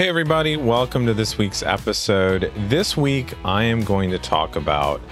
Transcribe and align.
Hey, 0.00 0.08
everybody, 0.08 0.56
welcome 0.56 1.04
to 1.04 1.12
this 1.12 1.36
week's 1.36 1.62
episode. 1.62 2.50
This 2.70 2.96
week, 2.96 3.34
I 3.44 3.64
am 3.64 3.84
going 3.84 4.10
to 4.12 4.18
talk 4.18 4.56
about 4.56 5.02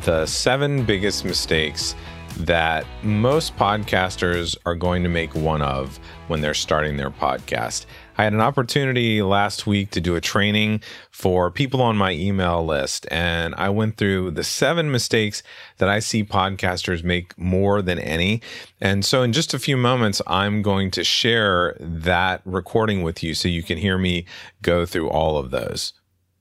the 0.00 0.26
seven 0.26 0.84
biggest 0.84 1.24
mistakes 1.24 1.94
that 2.38 2.84
most 3.04 3.56
podcasters 3.56 4.56
are 4.66 4.74
going 4.74 5.04
to 5.04 5.08
make 5.08 5.32
one 5.36 5.62
of 5.62 6.00
when 6.26 6.40
they're 6.40 6.54
starting 6.54 6.96
their 6.96 7.12
podcast. 7.12 7.86
I 8.22 8.26
had 8.26 8.34
an 8.34 8.40
opportunity 8.40 9.20
last 9.20 9.66
week 9.66 9.90
to 9.90 10.00
do 10.00 10.14
a 10.14 10.20
training 10.20 10.80
for 11.10 11.50
people 11.50 11.82
on 11.82 11.96
my 11.96 12.12
email 12.12 12.64
list, 12.64 13.04
and 13.10 13.52
I 13.56 13.68
went 13.70 13.96
through 13.96 14.30
the 14.30 14.44
seven 14.44 14.92
mistakes 14.92 15.42
that 15.78 15.88
I 15.88 15.98
see 15.98 16.22
podcasters 16.22 17.02
make 17.02 17.36
more 17.36 17.82
than 17.82 17.98
any. 17.98 18.40
And 18.80 19.04
so, 19.04 19.24
in 19.24 19.32
just 19.32 19.54
a 19.54 19.58
few 19.58 19.76
moments, 19.76 20.22
I'm 20.28 20.62
going 20.62 20.92
to 20.92 21.02
share 21.02 21.76
that 21.80 22.42
recording 22.44 23.02
with 23.02 23.24
you 23.24 23.34
so 23.34 23.48
you 23.48 23.64
can 23.64 23.76
hear 23.76 23.98
me 23.98 24.24
go 24.62 24.86
through 24.86 25.10
all 25.10 25.36
of 25.36 25.50
those. 25.50 25.92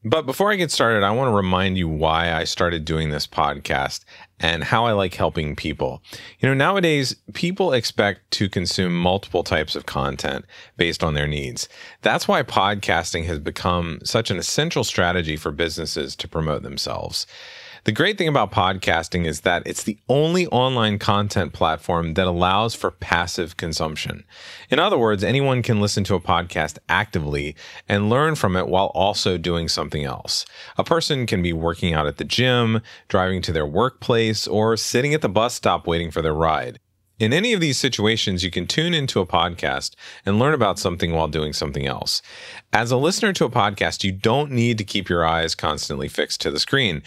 But 0.04 0.28
before 0.28 0.52
I 0.52 0.58
get 0.58 0.70
started, 0.70 1.02
I 1.02 1.12
want 1.12 1.30
to 1.32 1.36
remind 1.36 1.80
you 1.80 1.88
why 1.88 2.32
I 2.32 2.44
started 2.44 2.86
doing 2.86 3.10
this 3.10 3.26
podcast 3.26 4.06
and 4.42 4.64
how 4.64 4.86
I 4.86 4.92
like 4.94 5.14
helping 5.14 5.56
people. 5.56 6.02
You 6.40 6.50
know, 6.50 6.56
nowadays, 6.56 7.16
people 7.34 7.74
expect 7.74 8.32
to 8.32 8.50
consume 8.50 8.98
multiple 8.98 9.44
types 9.44 9.76
of 9.76 9.86
content 9.86 10.46
based 10.78 11.04
on 11.04 11.14
their 11.14 11.28
needs. 11.28 11.70
That's 12.02 12.28
why 12.28 12.42
podcasting 12.42 13.26
has 13.26 13.38
become 13.40 14.00
such 14.04 14.32
an 14.32 14.38
essential 14.38 14.84
strategy 14.84 15.38
for 15.38 15.52
businesses 15.52 16.16
to 16.16 16.28
promote 16.28 16.64
themselves. 16.64 17.28
The 17.84 17.92
great 17.92 18.20
thing 18.20 18.28
about 18.28 18.52
podcasting 18.52 19.26
is 19.26 19.42
that 19.42 19.64
it's 19.66 19.82
the 19.82 19.98
only 20.08 20.46
online 20.48 21.00
content 21.00 21.52
platform 21.52 22.14
that 22.14 22.28
allows 22.28 22.76
for 22.76 22.92
passive 22.92 23.58
consumption. 23.58 24.24
In 24.70 24.78
other 24.78 25.00
words, 25.00 25.24
anyone 25.24 25.64
can 25.64 25.82
listen 25.82 26.04
to 26.04 26.14
a 26.14 26.20
podcast 26.20 26.78
actively 26.88 27.56
and 27.90 28.08
learn 28.08 28.36
from 28.36 28.56
it 28.56 28.68
while 28.68 28.92
also 28.94 29.36
doing 29.36 29.68
something 29.68 30.04
else. 30.04 30.46
A 30.78 30.84
person 30.84 31.26
can 31.26 31.42
be 31.42 31.54
working 31.54 31.92
out 31.92 32.06
at 32.06 32.18
the 32.18 32.24
gym, 32.24 32.82
driving 33.08 33.42
to 33.42 33.52
their 33.52 33.66
workplace, 33.66 34.46
or 34.46 34.78
sitting 34.78 35.16
at 35.16 35.22
the 35.22 35.28
bus 35.28 35.56
stop 35.56 35.88
waiting 35.88 36.12
for 36.12 36.22
their 36.22 36.36
ride. 36.36 36.78
In 37.18 37.34
any 37.34 37.54
of 37.54 37.62
these 37.62 37.78
situations, 37.78 38.44
you 38.44 38.50
can 38.50 38.68
tune 38.68 38.94
into 38.94 39.22
a 39.22 39.28
podcast 39.28 39.96
and 40.24 40.38
learn 40.38 40.54
about 40.54 40.80
something 40.80 41.14
while 41.14 41.28
doing 41.28 41.54
something 41.54 41.86
else. 41.88 42.22
As 42.74 42.92
a 42.92 42.98
listener 42.98 43.34
to 43.34 43.46
a 43.46 43.50
podcast, 43.50 44.04
you 44.04 44.12
don't 44.12 44.52
need 44.52 44.78
to 44.78 44.84
keep 44.84 45.10
your 45.10 45.26
eyes 45.26 45.56
constantly 45.56 46.08
fixed 46.08 46.42
to 46.42 46.52
the 46.52 46.60
screen. 46.60 47.04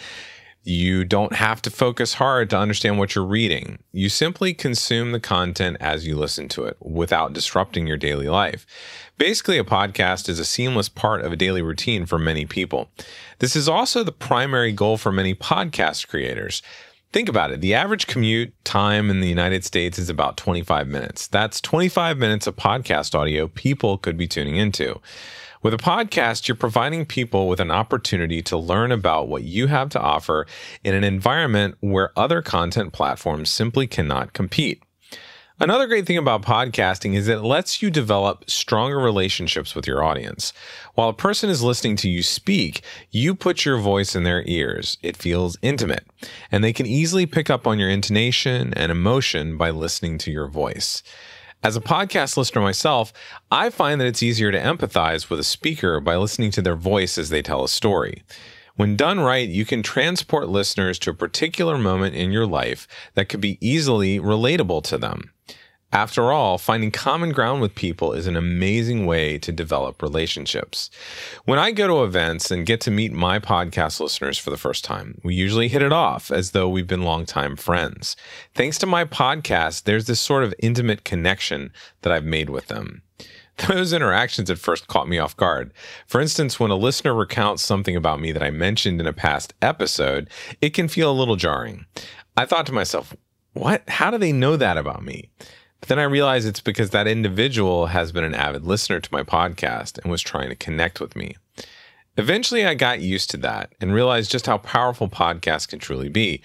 You 0.67 1.05
don't 1.05 1.35
have 1.35 1.61
to 1.61 1.69
focus 1.69 2.15
hard 2.15 2.49
to 2.49 2.57
understand 2.57 2.97
what 2.97 3.13
you're 3.13 3.23
reading. 3.23 3.77
You 3.91 4.09
simply 4.09 4.51
consume 4.55 5.11
the 5.11 5.19
content 5.19 5.77
as 5.79 6.07
you 6.07 6.15
listen 6.15 6.47
to 6.49 6.63
it 6.63 6.75
without 6.81 7.33
disrupting 7.33 7.85
your 7.85 7.97
daily 7.97 8.27
life. 8.27 8.65
Basically, 9.19 9.59
a 9.59 9.63
podcast 9.63 10.27
is 10.27 10.39
a 10.39 10.43
seamless 10.43 10.89
part 10.89 11.21
of 11.21 11.31
a 11.31 11.35
daily 11.35 11.61
routine 11.61 12.07
for 12.07 12.17
many 12.17 12.47
people. 12.47 12.89
This 13.37 13.55
is 13.55 13.69
also 13.69 14.03
the 14.03 14.11
primary 14.11 14.71
goal 14.71 14.97
for 14.97 15.11
many 15.11 15.35
podcast 15.35 16.07
creators. 16.07 16.63
Think 17.13 17.29
about 17.29 17.51
it. 17.51 17.61
The 17.61 17.75
average 17.75 18.07
commute 18.07 18.51
time 18.65 19.11
in 19.11 19.21
the 19.21 19.29
United 19.29 19.63
States 19.63 19.99
is 19.99 20.09
about 20.09 20.35
25 20.35 20.87
minutes. 20.87 21.27
That's 21.27 21.61
25 21.61 22.17
minutes 22.17 22.47
of 22.47 22.55
podcast 22.55 23.13
audio 23.13 23.47
people 23.47 23.99
could 23.99 24.17
be 24.17 24.27
tuning 24.27 24.55
into. 24.55 24.99
With 25.65 25.73
a 25.73 25.77
podcast, 25.77 26.47
you're 26.47 26.53
providing 26.53 27.07
people 27.07 27.47
with 27.47 27.59
an 27.59 27.71
opportunity 27.71 28.43
to 28.43 28.55
learn 28.55 28.91
about 28.91 29.27
what 29.27 29.45
you 29.45 29.65
have 29.65 29.89
to 29.89 29.99
offer 29.99 30.45
in 30.83 30.93
an 30.93 31.03
environment 31.03 31.73
where 31.79 32.11
other 32.15 32.43
content 32.43 32.93
platforms 32.93 33.49
simply 33.49 33.87
cannot 33.87 34.33
compete. 34.33 34.83
Another 35.59 35.87
great 35.87 36.05
thing 36.05 36.19
about 36.19 36.43
podcasting 36.43 37.15
is 37.15 37.25
that 37.25 37.37
it 37.37 37.43
lets 37.43 37.81
you 37.81 37.89
develop 37.89 38.47
stronger 38.47 38.99
relationships 38.99 39.73
with 39.73 39.87
your 39.87 40.03
audience. 40.03 40.53
While 40.93 41.09
a 41.09 41.13
person 41.13 41.49
is 41.49 41.63
listening 41.63 41.95
to 41.95 42.09
you 42.11 42.21
speak, 42.21 42.83
you 43.09 43.33
put 43.33 43.65
your 43.65 43.79
voice 43.79 44.15
in 44.15 44.21
their 44.21 44.43
ears. 44.45 44.99
It 45.01 45.17
feels 45.17 45.57
intimate, 45.63 46.05
and 46.51 46.63
they 46.63 46.73
can 46.73 46.85
easily 46.85 47.25
pick 47.25 47.49
up 47.49 47.65
on 47.65 47.79
your 47.79 47.89
intonation 47.89 48.71
and 48.75 48.91
emotion 48.91 49.57
by 49.57 49.71
listening 49.71 50.19
to 50.19 50.31
your 50.31 50.47
voice. 50.47 51.01
As 51.65 51.75
a 51.75 51.81
podcast 51.81 52.37
listener 52.37 52.61
myself, 52.61 53.11
I 53.49 53.71
find 53.71 53.99
that 53.99 54.05
it's 54.05 54.21
easier 54.21 54.51
to 54.51 54.59
empathize 54.59 55.31
with 55.31 55.39
a 55.39 55.43
speaker 55.43 55.99
by 55.99 56.15
listening 56.15 56.51
to 56.51 56.61
their 56.61 56.75
voice 56.75 57.17
as 57.17 57.31
they 57.31 57.41
tell 57.41 57.63
a 57.63 57.67
story. 57.67 58.21
When 58.75 58.95
done 58.95 59.19
right, 59.19 59.49
you 59.49 59.65
can 59.65 59.81
transport 59.81 60.47
listeners 60.47 60.99
to 60.99 61.09
a 61.09 61.15
particular 61.15 61.79
moment 61.79 62.13
in 62.13 62.31
your 62.31 62.45
life 62.45 62.87
that 63.15 63.29
could 63.29 63.41
be 63.41 63.57
easily 63.67 64.19
relatable 64.19 64.83
to 64.83 64.99
them. 64.99 65.31
After 65.95 66.33
all, 66.33 66.57
finding 66.57 66.91
common 66.91 67.31
ground 67.31 67.61
with 67.61 67.73
people 67.73 68.11
is 68.11 68.27
an 68.27 68.35
amazing 68.35 69.05
way 69.05 69.37
to 69.37 69.53
develop 69.53 70.01
relationships. 70.01 70.89
When 71.45 71.57
I 71.57 71.71
go 71.71 71.87
to 71.87 72.03
events 72.03 72.51
and 72.51 72.65
get 72.65 72.81
to 72.81 72.91
meet 72.91 73.13
my 73.13 73.39
podcast 73.39 74.01
listeners 74.01 74.37
for 74.37 74.49
the 74.49 74.57
first 74.57 74.83
time, 74.83 75.21
we 75.23 75.35
usually 75.35 75.69
hit 75.69 75.81
it 75.81 75.93
off 75.93 76.31
as 76.31 76.51
though 76.51 76.67
we've 76.67 76.85
been 76.85 77.03
longtime 77.03 77.55
friends. 77.55 78.17
Thanks 78.53 78.77
to 78.79 78.85
my 78.85 79.05
podcast, 79.05 79.83
there's 79.83 80.03
this 80.03 80.19
sort 80.19 80.43
of 80.43 80.53
intimate 80.59 81.05
connection 81.05 81.71
that 82.01 82.11
I've 82.11 82.25
made 82.25 82.49
with 82.49 82.67
them. 82.67 83.01
Those 83.69 83.93
interactions 83.93 84.49
at 84.49 84.59
first 84.59 84.87
caught 84.87 85.07
me 85.07 85.17
off 85.17 85.37
guard. 85.37 85.71
For 86.07 86.19
instance, 86.19 86.59
when 86.59 86.71
a 86.71 86.75
listener 86.75 87.13
recounts 87.13 87.63
something 87.63 87.95
about 87.95 88.19
me 88.19 88.33
that 88.33 88.43
I 88.43 88.51
mentioned 88.51 88.99
in 88.99 89.07
a 89.07 89.13
past 89.13 89.53
episode, 89.61 90.29
it 90.59 90.71
can 90.71 90.89
feel 90.89 91.09
a 91.09 91.15
little 91.15 91.37
jarring. 91.37 91.85
I 92.35 92.45
thought 92.45 92.65
to 92.65 92.73
myself, 92.73 93.15
what? 93.53 93.87
How 93.87 94.11
do 94.11 94.17
they 94.17 94.33
know 94.33 94.57
that 94.57 94.75
about 94.75 95.01
me? 95.01 95.29
But 95.79 95.89
then 95.89 95.99
I 95.99 96.03
realized 96.03 96.47
it's 96.47 96.61
because 96.61 96.89
that 96.91 97.07
individual 97.07 97.87
has 97.87 98.11
been 98.11 98.23
an 98.23 98.35
avid 98.35 98.63
listener 98.63 98.99
to 98.99 99.13
my 99.13 99.23
podcast 99.23 99.99
and 99.99 100.11
was 100.11 100.21
trying 100.21 100.49
to 100.49 100.55
connect 100.55 100.99
with 100.99 101.15
me. 101.15 101.35
Eventually, 102.17 102.65
I 102.65 102.75
got 102.75 103.01
used 103.01 103.29
to 103.31 103.37
that 103.37 103.73
and 103.81 103.93
realized 103.93 104.31
just 104.31 104.45
how 104.45 104.57
powerful 104.57 105.09
podcasts 105.09 105.67
can 105.67 105.79
truly 105.79 106.09
be. 106.09 106.41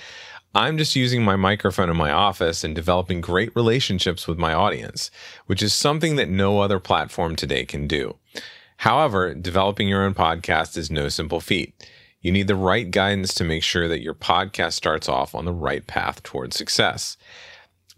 I'm 0.53 0.79
just 0.79 0.97
using 0.97 1.23
my 1.23 1.37
microphone 1.37 1.91
in 1.91 1.97
my 1.97 2.11
office 2.11 2.65
and 2.65 2.75
developing 2.75 3.21
great 3.21 3.55
relationships 3.55 4.27
with 4.27 4.37
my 4.37 4.53
audience, 4.53 5.13
which 5.47 5.63
is 5.63 5.73
something 5.73 6.17
that 6.17 6.29
no 6.29 6.59
other 6.59 6.81
platform 6.81 7.37
today 7.37 7.65
can 7.65 7.87
do. 7.87 8.17
However, 8.79 9.33
developing 9.33 9.87
your 9.87 10.03
own 10.03 10.15
podcast 10.15 10.77
is 10.77 10.91
no 10.91 11.09
simple 11.09 11.41
feat. 11.41 11.73
You 12.21 12.33
need 12.33 12.49
the 12.49 12.57
right 12.57 12.91
guidance 12.91 13.33
to 13.35 13.45
make 13.45 13.63
sure 13.63 13.87
that 13.87 14.03
your 14.03 14.15
podcast 14.15 14.73
starts 14.73 15.09
off 15.09 15.37
on 15.37 15.45
the 15.45 15.53
right 15.53 15.87
path 15.87 16.23
towards 16.25 16.57
success. 16.57 17.17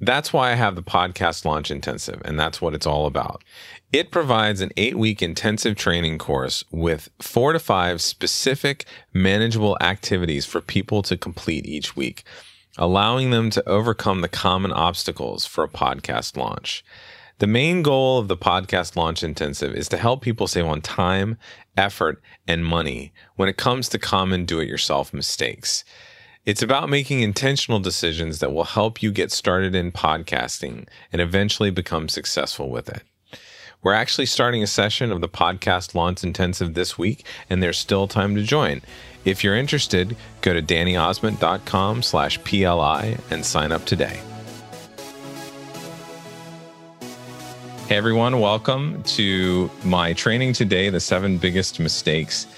That's 0.05 0.33
why 0.33 0.51
I 0.51 0.57
have 0.57 0.75
the 0.75 0.83
podcast 0.83 1.45
launch 1.45 1.71
intensive, 1.71 2.21
and 2.25 2.39
that's 2.39 2.61
what 2.61 2.75
it's 2.75 2.89
all 2.89 3.07
about. 3.07 3.45
It 3.93 4.11
provides 4.11 4.61
an 4.61 4.73
eight 4.77 4.99
week 4.99 5.23
intensive 5.23 5.77
training 5.77 6.19
course 6.19 6.65
with 6.73 7.09
four 7.21 7.53
to 7.53 7.61
five 7.61 8.03
specific 8.03 8.85
manageable 9.13 9.79
activities 9.81 10.45
for 10.45 10.61
people 10.61 11.03
to 11.03 11.17
complete 11.17 11.67
each 11.67 11.95
week, 11.95 12.25
allowing 12.77 13.31
them 13.31 13.49
to 13.51 13.69
overcome 13.69 14.23
the 14.23 14.29
common 14.29 14.73
obstacles 14.73 15.47
for 15.47 15.63
a 15.63 15.69
podcast 15.69 16.37
launch. 16.37 16.85
The 17.39 17.47
main 17.47 17.83
goal 17.83 18.19
of 18.19 18.27
the 18.27 18.37
podcast 18.37 18.97
launch 18.97 19.23
intensive 19.23 19.73
is 19.73 19.89
to 19.91 19.97
help 19.97 20.21
people 20.21 20.49
save 20.49 20.67
on 20.67 20.81
time, 20.81 21.39
effort, 21.77 22.21
and 22.49 22.65
money 22.65 23.13
when 23.37 23.49
it 23.49 23.57
comes 23.57 23.89
to 23.91 24.01
common 24.01 24.47
do 24.47 24.59
it 24.59 24.69
yourself 24.69 25.15
mistakes. 25.15 25.85
It's 26.45 26.61
about 26.61 26.89
making 26.89 27.21
intentional 27.21 27.79
decisions 27.79 28.41
that 28.41 28.53
will 28.53 28.65
help 28.65 29.01
you 29.01 29.13
get 29.13 29.31
started 29.31 29.77
in 29.77 29.93
podcasting 29.93 30.89
and 31.13 31.23
eventually 31.23 31.71
become 31.71 32.09
successful 32.09 32.69
with 32.69 32.89
it. 32.89 33.05
We're 33.81 33.93
actually 33.93 34.27
starting 34.27 34.61
a 34.61 34.67
session 34.67 35.13
of 35.13 35.21
the 35.21 35.29
podcast 35.29 35.95
launch 35.95 36.25
intensive 36.25 36.75
this 36.75 36.99
week, 36.99 37.25
and 37.49 37.63
there's 37.63 37.79
still 37.79 38.09
time 38.09 38.35
to 38.35 38.43
join. 38.43 38.83
If 39.25 39.45
you're 39.45 39.55
interested, 39.55 40.17
go 40.41 40.53
to 40.53 40.61
dannyozment.com 40.61 42.03
slash 42.03 42.43
PLI 42.43 43.19
and 43.31 43.47
sign 43.47 43.71
up 43.71 43.85
today. 43.85 44.21
Hey 47.87 47.97
everyone, 47.97 48.41
welcome 48.41 49.01
to 49.05 49.71
my 49.85 50.13
training 50.13 50.55
today, 50.55 50.91
the 50.91 50.99
seven 50.99 51.39
biggest 51.39 51.79
mistakes 51.79 52.49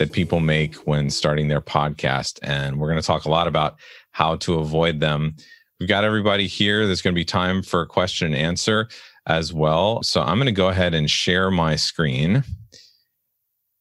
that 0.00 0.12
people 0.12 0.40
make 0.40 0.76
when 0.86 1.10
starting 1.10 1.48
their 1.48 1.60
podcast. 1.60 2.38
And 2.42 2.80
we're 2.80 2.88
going 2.88 3.00
to 3.00 3.06
talk 3.06 3.26
a 3.26 3.30
lot 3.30 3.46
about 3.46 3.76
how 4.12 4.36
to 4.36 4.58
avoid 4.58 4.98
them. 4.98 5.36
We've 5.78 5.90
got 5.90 6.04
everybody 6.04 6.46
here. 6.46 6.86
There's 6.86 7.02
going 7.02 7.14
to 7.14 7.20
be 7.20 7.24
time 7.24 7.62
for 7.62 7.82
a 7.82 7.86
question 7.86 8.28
and 8.28 8.34
answer 8.34 8.88
as 9.26 9.52
well. 9.52 10.02
So 10.02 10.22
I'm 10.22 10.38
going 10.38 10.46
to 10.46 10.52
go 10.52 10.68
ahead 10.68 10.94
and 10.94 11.08
share 11.10 11.50
my 11.50 11.76
screen 11.76 12.44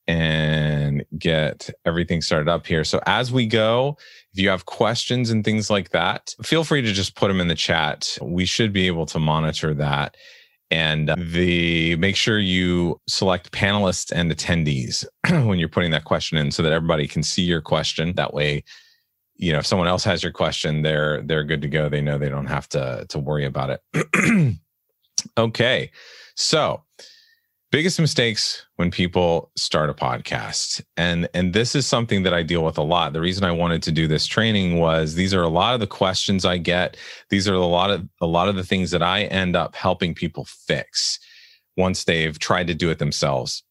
and 0.10 1.06
get 1.18 1.69
everything 1.86 2.21
started 2.21 2.50
up 2.50 2.68
here. 2.68 2.83
So 2.83 3.00
as 3.06 3.31
we 3.31 3.45
go, 3.45 3.98
if 4.33 4.42
you 4.42 4.50
have 4.50 4.66
questions 4.66 5.30
and 5.30 5.45
things 5.45 5.69
like 5.69 5.92
that, 5.92 6.36
feel 6.44 6.66
free 6.66 6.81
to 6.81 6.92
just 6.92 7.16
put 7.16 7.30
them 7.30 7.39
in 7.39 7.48
the 7.48 7.56
chat. 7.56 8.18
We 8.21 8.44
should 8.44 8.74
be 8.74 8.88
able 8.88 9.06
to 9.06 9.19
monitor 9.19 9.74
that 9.75 10.18
and 10.71 11.13
the 11.18 11.95
make 11.95 12.16
sure 12.16 12.39
you 12.39 13.00
select 13.07 13.51
panelists 13.51 14.12
and 14.12 14.31
attendees 14.31 15.06
when 15.48 15.60
you're 15.60 15.69
putting 15.69 15.92
that 15.92 16.06
question 16.06 16.38
in 16.38 16.51
so 16.51 16.62
that 16.63 16.71
everybody 16.71 17.07
can 17.07 17.24
see 17.24 17.44
your 17.44 17.62
question. 17.62 18.13
That 18.16 18.33
way 18.33 18.63
you 19.42 19.54
know 19.54 19.60
if 19.60 19.66
someone 19.66 19.88
else 19.88 20.04
has 20.04 20.21
your 20.21 20.33
question 20.33 20.81
they're 20.81 21.21
they're 21.21 21.44
good 21.44 21.62
to 21.62 21.69
go. 21.69 21.89
They 21.89 22.01
know 22.01 22.18
they 22.18 22.30
don't 22.30 22.48
have 22.48 22.68
to 22.69 23.06
to 23.10 23.19
worry 23.19 23.45
about 23.45 23.80
it. 23.94 24.56
Okay. 25.38 25.92
So 26.36 26.83
biggest 27.71 28.00
mistakes 28.00 28.66
when 28.77 28.89
people 28.89 29.51
start 29.56 29.89
a 29.89 29.94
podcast. 29.94 30.81
And 30.98 31.30
and 31.33 31.54
this 31.54 31.75
is 31.75 31.86
something 31.86 32.24
that 32.24 32.33
i 32.33 32.44
deal 32.44 32.63
with 32.63 32.77
a 32.77 32.83
lot. 32.83 33.13
The 33.13 33.21
reason 33.21 33.44
i 33.44 33.51
wanted 33.51 33.83
to 33.83 33.92
do 33.92 34.07
this 34.07 34.25
training 34.25 34.80
was 34.80 35.16
these 35.16 35.33
are 35.33 35.44
a 35.44 35.50
lot 35.50 35.74
of 35.74 35.80
the 35.80 35.88
questions 35.88 36.45
i 36.45 36.57
get. 36.57 36.98
These 37.30 37.48
are 37.48 37.54
a 37.54 37.66
lot 37.66 37.92
of 37.92 38.07
a 38.21 38.27
lot 38.27 38.50
of 38.50 38.56
the 38.56 38.63
things 38.63 38.92
that 38.92 39.04
i 39.04 39.24
end 39.24 39.56
up 39.56 39.75
helping 39.75 40.13
people 40.13 40.45
fix 40.45 41.19
once 41.77 42.04
they've 42.04 42.38
tried 42.39 42.68
to 42.68 42.74
do 42.74 42.89
it 42.89 43.00
themselves 43.00 43.63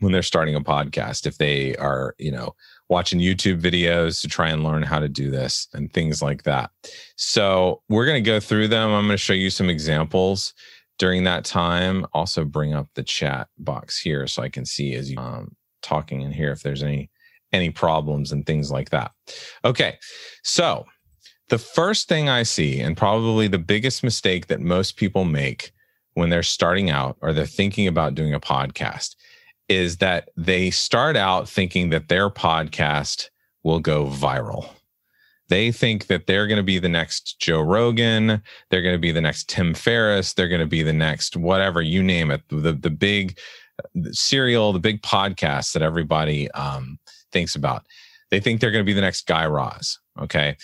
when 0.00 0.12
they're 0.12 0.22
starting 0.22 0.54
a 0.54 0.60
podcast. 0.60 1.26
If 1.26 1.38
they 1.38 1.76
are 1.76 2.14
you 2.18 2.30
know 2.30 2.54
watching 2.90 3.18
youtube 3.18 3.60
videos 3.60 4.20
to 4.20 4.28
try 4.28 4.50
and 4.50 4.62
learn 4.62 4.82
how 4.82 4.98
to 4.98 5.08
do 5.08 5.30
this 5.30 5.66
and 5.72 5.92
things 5.92 6.22
like 6.22 6.44
that. 6.44 6.70
So 7.16 7.82
we're 7.88 8.06
going 8.06 8.22
to 8.22 8.30
go 8.30 8.38
through 8.38 8.68
them. 8.68 8.90
I'm 8.90 9.06
going 9.06 9.14
to 9.14 9.16
show 9.16 9.32
you 9.32 9.50
some 9.50 9.70
examples 9.70 10.54
during 10.98 11.24
that 11.24 11.44
time 11.44 12.06
also 12.12 12.44
bring 12.44 12.72
up 12.72 12.88
the 12.94 13.02
chat 13.02 13.48
box 13.58 13.98
here 14.00 14.26
so 14.26 14.42
i 14.42 14.48
can 14.48 14.64
see 14.64 14.94
as 14.94 15.10
you 15.10 15.18
um, 15.18 15.54
talking 15.82 16.22
in 16.22 16.32
here 16.32 16.50
if 16.50 16.62
there's 16.62 16.82
any 16.82 17.10
any 17.52 17.70
problems 17.70 18.32
and 18.32 18.46
things 18.46 18.72
like 18.72 18.90
that. 18.90 19.12
Okay 19.64 19.98
so 20.42 20.86
the 21.50 21.58
first 21.58 22.08
thing 22.08 22.28
i 22.28 22.42
see 22.42 22.80
and 22.80 22.96
probably 22.96 23.46
the 23.46 23.58
biggest 23.58 24.02
mistake 24.02 24.48
that 24.48 24.60
most 24.60 24.96
people 24.96 25.24
make 25.24 25.72
when 26.14 26.30
they're 26.30 26.42
starting 26.42 26.90
out 26.90 27.16
or 27.20 27.32
they're 27.32 27.46
thinking 27.46 27.86
about 27.86 28.14
doing 28.14 28.34
a 28.34 28.40
podcast 28.40 29.14
is 29.68 29.98
that 29.98 30.30
they 30.36 30.70
start 30.70 31.16
out 31.16 31.48
thinking 31.48 31.90
that 31.90 32.08
their 32.08 32.28
podcast 32.30 33.28
will 33.62 33.80
go 33.80 34.06
viral 34.06 34.68
they 35.48 35.70
think 35.70 36.06
that 36.06 36.26
they're 36.26 36.46
going 36.46 36.58
to 36.58 36.62
be 36.62 36.78
the 36.78 36.88
next 36.88 37.38
Joe 37.38 37.60
Rogan, 37.60 38.42
they're 38.70 38.82
going 38.82 38.94
to 38.94 38.98
be 38.98 39.12
the 39.12 39.20
next 39.20 39.48
Tim 39.48 39.74
Ferriss, 39.74 40.32
they're 40.32 40.48
going 40.48 40.60
to 40.60 40.66
be 40.66 40.82
the 40.82 40.92
next 40.92 41.36
whatever 41.36 41.82
you 41.82 42.02
name 42.02 42.30
it, 42.30 42.42
the 42.48 42.72
the 42.72 42.90
big 42.90 43.38
serial, 44.12 44.72
the 44.72 44.78
big 44.78 45.02
podcast 45.02 45.72
that 45.72 45.82
everybody 45.82 46.50
um, 46.52 46.98
thinks 47.32 47.54
about. 47.54 47.84
They 48.30 48.40
think 48.40 48.60
they're 48.60 48.70
going 48.70 48.84
to 48.84 48.86
be 48.88 48.94
the 48.94 49.00
next 49.00 49.26
Guy 49.26 49.46
Raz. 49.46 49.98
Okay, 50.20 50.56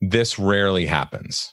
this 0.00 0.38
rarely 0.38 0.86
happens. 0.86 1.52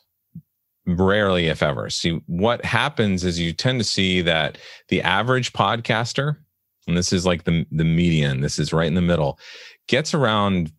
Rarely, 0.86 1.48
if 1.48 1.62
ever. 1.62 1.90
See, 1.90 2.22
what 2.28 2.64
happens 2.64 3.26
is 3.26 3.40
you 3.40 3.52
tend 3.54 3.80
to 3.80 3.84
see 3.84 4.22
that 4.22 4.58
the 4.88 5.02
average 5.02 5.52
podcaster, 5.54 6.38
and 6.88 6.98
this 6.98 7.12
is 7.12 7.26
like 7.26 7.44
the 7.44 7.66
the 7.72 7.84
median, 7.84 8.42
this 8.42 8.60
is 8.60 8.74
right 8.74 8.88
in 8.88 8.96
the 8.96 9.02
middle, 9.02 9.40
gets 9.88 10.14
around 10.14 10.72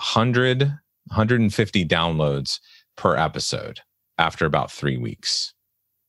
hundred 0.00 0.76
150 1.08 1.84
downloads 1.86 2.60
per 2.96 3.16
episode 3.16 3.80
after 4.18 4.46
about 4.46 4.70
three 4.70 4.96
weeks. 4.96 5.52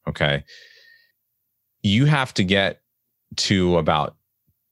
Okay. 0.08 0.44
You 1.82 2.06
have 2.06 2.34
to 2.36 2.44
get 2.44 2.82
to 3.38 3.78
about 3.78 4.16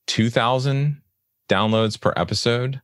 2,000 0.06 1.00
downloads 1.48 2.00
per 2.00 2.12
episode 2.16 2.80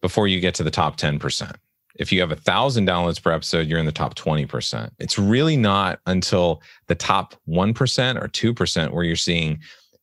before 0.00 0.28
you 0.28 0.40
get 0.40 0.54
to 0.56 0.62
the 0.62 0.70
top 0.70 0.96
10%. 0.96 1.54
If 1.96 2.12
you 2.12 2.20
have 2.20 2.32
a 2.32 2.36
thousand 2.36 2.88
downloads 2.88 3.22
per 3.22 3.30
episode, 3.30 3.68
you're 3.68 3.78
in 3.78 3.86
the 3.86 3.92
top 3.92 4.14
20%. 4.16 4.90
It's 4.98 5.18
really 5.18 5.56
not 5.56 6.00
until 6.06 6.60
the 6.88 6.94
top 6.94 7.34
1% 7.48 8.22
or 8.22 8.28
2% 8.28 8.90
where 8.92 9.04
you're 9.04 9.16
seeing 9.16 9.60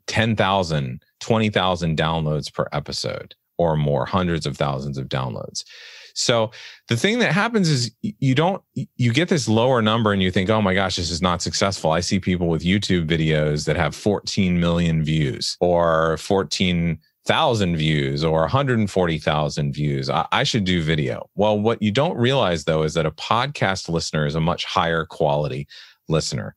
10,000, 0.08 1.04
20,000 1.20 1.98
downloads 1.98 2.54
per 2.54 2.68
episode 2.72 3.36
or 3.58 3.76
more, 3.76 4.06
hundreds 4.06 4.46
of 4.46 4.58
thousands 4.58 4.98
of 4.98 5.08
downloads. 5.08 5.64
So 6.13 6.52
the 6.88 6.98
thing 6.98 7.19
that 7.19 7.31
happens 7.31 7.69
is 7.69 7.92
you 8.02 8.36
don't 8.36 8.62
you 8.74 9.13
get 9.13 9.30
this 9.30 9.48
lower 9.48 9.81
number 9.81 10.12
and 10.12 10.22
you 10.22 10.31
think, 10.31 10.50
"Oh 10.50 10.62
my 10.62 10.74
gosh, 10.74 10.96
this 10.96 11.12
is 11.12 11.22
not 11.22 11.42
successful." 11.42 11.92
I 11.92 12.00
see 12.00 12.19
people 12.19 12.48
with 12.48 12.63
YouTube 12.63 13.08
videos 13.08 13.66
that 13.66 13.75
have 13.75 13.96
14 13.96 14.60
million 14.60 15.04
views 15.04 15.58
or 15.60 16.18
14 16.18 17.00
thousand 17.24 17.78
views 17.78 18.24
or 18.24 18.42
140,000 18.42 19.74
views. 19.74 20.10
I, 20.10 20.28
I, 20.31 20.44
should 20.44 20.63
do 20.63 20.81
video. 20.81 21.30
Well, 21.36 21.60
what 21.60 21.80
you 21.80 21.92
don't 21.92 22.18
realize 22.18 22.63
though 22.63 22.81
is 22.81 22.96
that 22.96 23.06
a 23.06 23.12
podcast 23.12 23.90
listener 23.90 24.25
is 24.25 24.34
a 24.34 24.42
much 24.42 24.66
higher 24.66 25.06
quality 25.06 25.68
listener. 26.10 26.56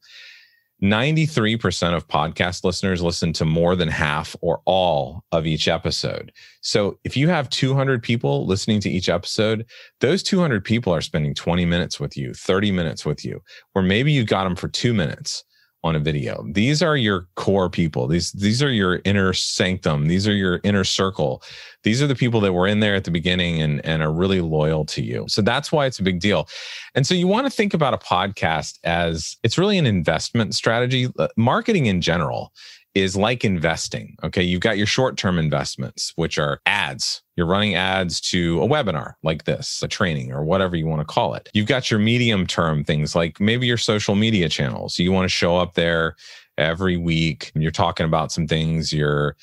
93% 0.82 1.94
of 1.94 2.08
podcast 2.08 2.64
listeners 2.64 3.02
listen 3.02 3.32
to 3.34 3.44
more 3.44 3.74
than 3.76 3.88
half 3.88 4.36
or 4.40 4.60
all 4.66 5.24
of 5.32 5.46
each 5.46 5.68
episode. 5.68 6.32
So 6.60 6.98
if 7.04 7.16
you 7.16 7.28
have 7.28 7.48
200 7.50 8.02
people 8.02 8.46
listening 8.46 8.80
to 8.80 8.90
each 8.90 9.08
episode, 9.08 9.66
those 10.00 10.22
200 10.22 10.64
people 10.64 10.92
are 10.94 11.00
spending 11.00 11.34
20 11.34 11.64
minutes 11.64 11.98
with 12.00 12.16
you, 12.16 12.34
30 12.34 12.72
minutes 12.72 13.06
with 13.06 13.24
you, 13.24 13.40
or 13.74 13.82
maybe 13.82 14.12
you 14.12 14.24
got 14.24 14.44
them 14.44 14.56
for 14.56 14.68
two 14.68 14.92
minutes 14.92 15.44
on 15.84 15.94
a 15.94 16.00
video. 16.00 16.44
These 16.50 16.82
are 16.82 16.96
your 16.96 17.28
core 17.36 17.68
people. 17.68 18.08
These 18.08 18.32
these 18.32 18.62
are 18.62 18.72
your 18.72 19.02
inner 19.04 19.34
sanctum. 19.34 20.08
These 20.08 20.26
are 20.26 20.34
your 20.34 20.60
inner 20.64 20.82
circle. 20.82 21.42
These 21.82 22.02
are 22.02 22.06
the 22.06 22.14
people 22.14 22.40
that 22.40 22.54
were 22.54 22.66
in 22.66 22.80
there 22.80 22.94
at 22.94 23.04
the 23.04 23.10
beginning 23.10 23.60
and 23.60 23.84
and 23.84 24.02
are 24.02 24.10
really 24.10 24.40
loyal 24.40 24.86
to 24.86 25.02
you. 25.02 25.26
So 25.28 25.42
that's 25.42 25.70
why 25.70 25.84
it's 25.84 25.98
a 25.98 26.02
big 26.02 26.20
deal. 26.20 26.48
And 26.94 27.06
so 27.06 27.14
you 27.14 27.26
want 27.26 27.46
to 27.46 27.50
think 27.50 27.74
about 27.74 27.92
a 27.92 27.98
podcast 27.98 28.78
as 28.82 29.36
it's 29.42 29.58
really 29.58 29.76
an 29.76 29.86
investment 29.86 30.54
strategy. 30.54 31.08
Uh, 31.18 31.28
marketing 31.36 31.84
in 31.86 32.00
general 32.00 32.52
is 32.94 33.16
like 33.16 33.44
investing. 33.44 34.16
Okay. 34.22 34.42
You've 34.42 34.60
got 34.60 34.78
your 34.78 34.86
short 34.86 35.16
term 35.16 35.38
investments, 35.38 36.12
which 36.16 36.38
are 36.38 36.60
ads. 36.66 37.22
You're 37.36 37.46
running 37.46 37.74
ads 37.74 38.20
to 38.22 38.62
a 38.62 38.68
webinar 38.68 39.14
like 39.22 39.44
this, 39.44 39.82
a 39.82 39.88
training 39.88 40.32
or 40.32 40.44
whatever 40.44 40.76
you 40.76 40.86
want 40.86 41.00
to 41.00 41.12
call 41.12 41.34
it. 41.34 41.48
You've 41.54 41.66
got 41.66 41.90
your 41.90 41.98
medium 41.98 42.46
term 42.46 42.84
things 42.84 43.16
like 43.16 43.40
maybe 43.40 43.66
your 43.66 43.76
social 43.76 44.14
media 44.14 44.48
channels. 44.48 44.98
You 44.98 45.10
want 45.10 45.24
to 45.24 45.28
show 45.28 45.56
up 45.56 45.74
there 45.74 46.14
every 46.56 46.96
week. 46.96 47.50
And 47.54 47.62
you're 47.62 47.72
talking 47.72 48.06
about 48.06 48.30
some 48.30 48.46
things. 48.46 48.92
You're 48.92 49.36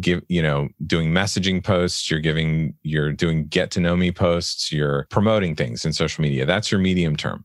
give 0.00 0.22
you 0.28 0.40
know 0.40 0.68
doing 0.86 1.10
messaging 1.10 1.62
posts 1.62 2.10
you're 2.10 2.18
giving 2.18 2.74
you're 2.82 3.12
doing 3.12 3.46
get 3.46 3.70
to 3.70 3.78
know 3.78 3.94
me 3.94 4.10
posts 4.10 4.72
you're 4.72 5.06
promoting 5.10 5.54
things 5.54 5.84
in 5.84 5.92
social 5.92 6.22
media 6.22 6.46
that's 6.46 6.72
your 6.72 6.80
medium 6.80 7.14
term 7.14 7.44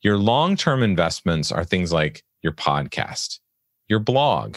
your 0.00 0.16
long 0.16 0.56
term 0.56 0.84
investments 0.84 1.50
are 1.50 1.64
things 1.64 1.92
like 1.92 2.22
your 2.42 2.52
podcast 2.52 3.40
your 3.88 3.98
blog 3.98 4.56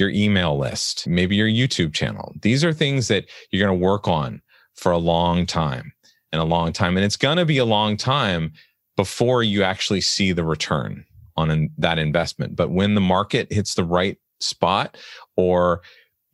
your 0.00 0.10
email 0.10 0.58
list, 0.58 1.06
maybe 1.06 1.36
your 1.36 1.48
YouTube 1.48 1.92
channel. 1.92 2.34
These 2.40 2.64
are 2.64 2.72
things 2.72 3.08
that 3.08 3.26
you're 3.50 3.64
going 3.64 3.78
to 3.78 3.84
work 3.84 4.08
on 4.08 4.42
for 4.74 4.90
a 4.90 4.98
long 4.98 5.46
time 5.46 5.92
and 6.32 6.40
a 6.40 6.44
long 6.44 6.72
time. 6.72 6.96
And 6.96 7.04
it's 7.04 7.16
going 7.16 7.36
to 7.36 7.44
be 7.44 7.58
a 7.58 7.64
long 7.64 7.96
time 7.96 8.52
before 8.96 9.42
you 9.42 9.62
actually 9.62 10.00
see 10.00 10.32
the 10.32 10.44
return 10.44 11.04
on 11.36 11.50
an, 11.50 11.70
that 11.78 11.98
investment. 11.98 12.56
But 12.56 12.70
when 12.70 12.94
the 12.94 13.00
market 13.00 13.52
hits 13.52 13.74
the 13.74 13.84
right 13.84 14.18
spot 14.40 14.96
or 15.36 15.82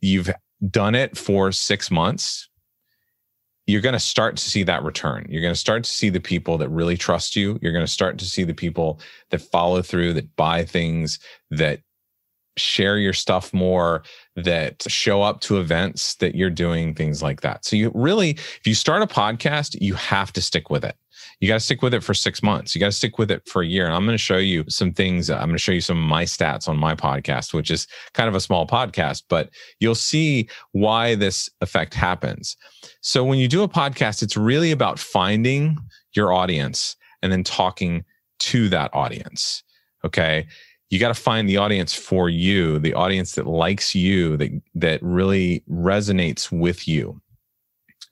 you've 0.01 0.31
done 0.69 0.95
it 0.95 1.17
for 1.17 1.51
six 1.51 1.91
months, 1.91 2.49
you're 3.67 3.81
going 3.81 3.93
to 3.93 3.99
start 3.99 4.37
to 4.37 4.49
see 4.49 4.63
that 4.63 4.83
return. 4.83 5.25
You're 5.29 5.41
going 5.41 5.53
to 5.53 5.59
start 5.59 5.83
to 5.83 5.89
see 5.89 6.09
the 6.09 6.21
people 6.21 6.57
that 6.57 6.69
really 6.69 6.95
trust 6.95 7.35
you. 7.35 7.59
You're 7.61 7.73
going 7.73 7.85
to 7.85 7.91
start 7.91 8.17
to 8.19 8.25
see 8.25 8.45
the 8.45 8.53
people 8.53 9.01
that 9.29 9.41
follow 9.41 9.81
through, 9.81 10.13
that 10.13 10.35
buy 10.37 10.63
things, 10.63 11.19
that 11.51 11.81
share 12.57 12.97
your 12.97 13.13
stuff 13.13 13.53
more, 13.53 14.03
that 14.35 14.83
show 14.87 15.21
up 15.21 15.41
to 15.41 15.59
events 15.59 16.15
that 16.15 16.35
you're 16.35 16.49
doing, 16.49 16.93
things 16.93 17.21
like 17.21 17.41
that. 17.41 17.65
So 17.65 17.75
you 17.75 17.91
really, 17.93 18.31
if 18.31 18.61
you 18.65 18.73
start 18.73 19.01
a 19.01 19.07
podcast, 19.07 19.77
you 19.79 19.93
have 19.95 20.31
to 20.33 20.41
stick 20.41 20.69
with 20.69 20.83
it. 20.83 20.95
You 21.39 21.47
got 21.47 21.55
to 21.55 21.59
stick 21.59 21.81
with 21.81 21.93
it 21.93 22.03
for 22.03 22.13
six 22.13 22.41
months. 22.41 22.73
You 22.73 22.79
got 22.79 22.87
to 22.87 22.91
stick 22.91 23.17
with 23.17 23.29
it 23.29 23.47
for 23.47 23.61
a 23.61 23.67
year. 23.67 23.85
And 23.85 23.93
I'm 23.93 24.05
going 24.05 24.17
to 24.17 24.23
show 24.23 24.37
you 24.37 24.63
some 24.69 24.91
things. 24.91 25.29
Uh, 25.29 25.35
I'm 25.35 25.47
going 25.47 25.57
to 25.57 25.61
show 25.61 25.71
you 25.71 25.81
some 25.81 25.97
of 25.97 26.09
my 26.09 26.23
stats 26.23 26.67
on 26.67 26.77
my 26.77 26.95
podcast, 26.95 27.53
which 27.53 27.69
is 27.69 27.87
kind 28.13 28.27
of 28.29 28.35
a 28.35 28.39
small 28.39 28.65
podcast, 28.65 29.23
but 29.29 29.49
you'll 29.79 29.95
see 29.95 30.49
why 30.71 31.15
this 31.15 31.49
effect 31.61 31.93
happens. 31.93 32.57
So 33.01 33.23
when 33.23 33.39
you 33.39 33.47
do 33.47 33.63
a 33.63 33.69
podcast, 33.69 34.23
it's 34.23 34.37
really 34.37 34.71
about 34.71 34.99
finding 34.99 35.77
your 36.15 36.33
audience 36.33 36.95
and 37.21 37.31
then 37.31 37.43
talking 37.43 38.03
to 38.39 38.69
that 38.69 38.91
audience. 38.93 39.63
Okay 40.05 40.45
you 40.89 40.99
got 40.99 41.09
to 41.09 41.13
find 41.13 41.49
the 41.49 41.57
audience 41.57 41.93
for 41.93 42.29
you, 42.29 42.79
the 42.79 42.93
audience 42.93 43.33
that 43.33 43.47
likes 43.47 43.93
you, 43.93 44.37
that 44.37 44.61
that 44.75 45.03
really 45.03 45.63
resonates 45.69 46.51
with 46.51 46.87
you. 46.87 47.21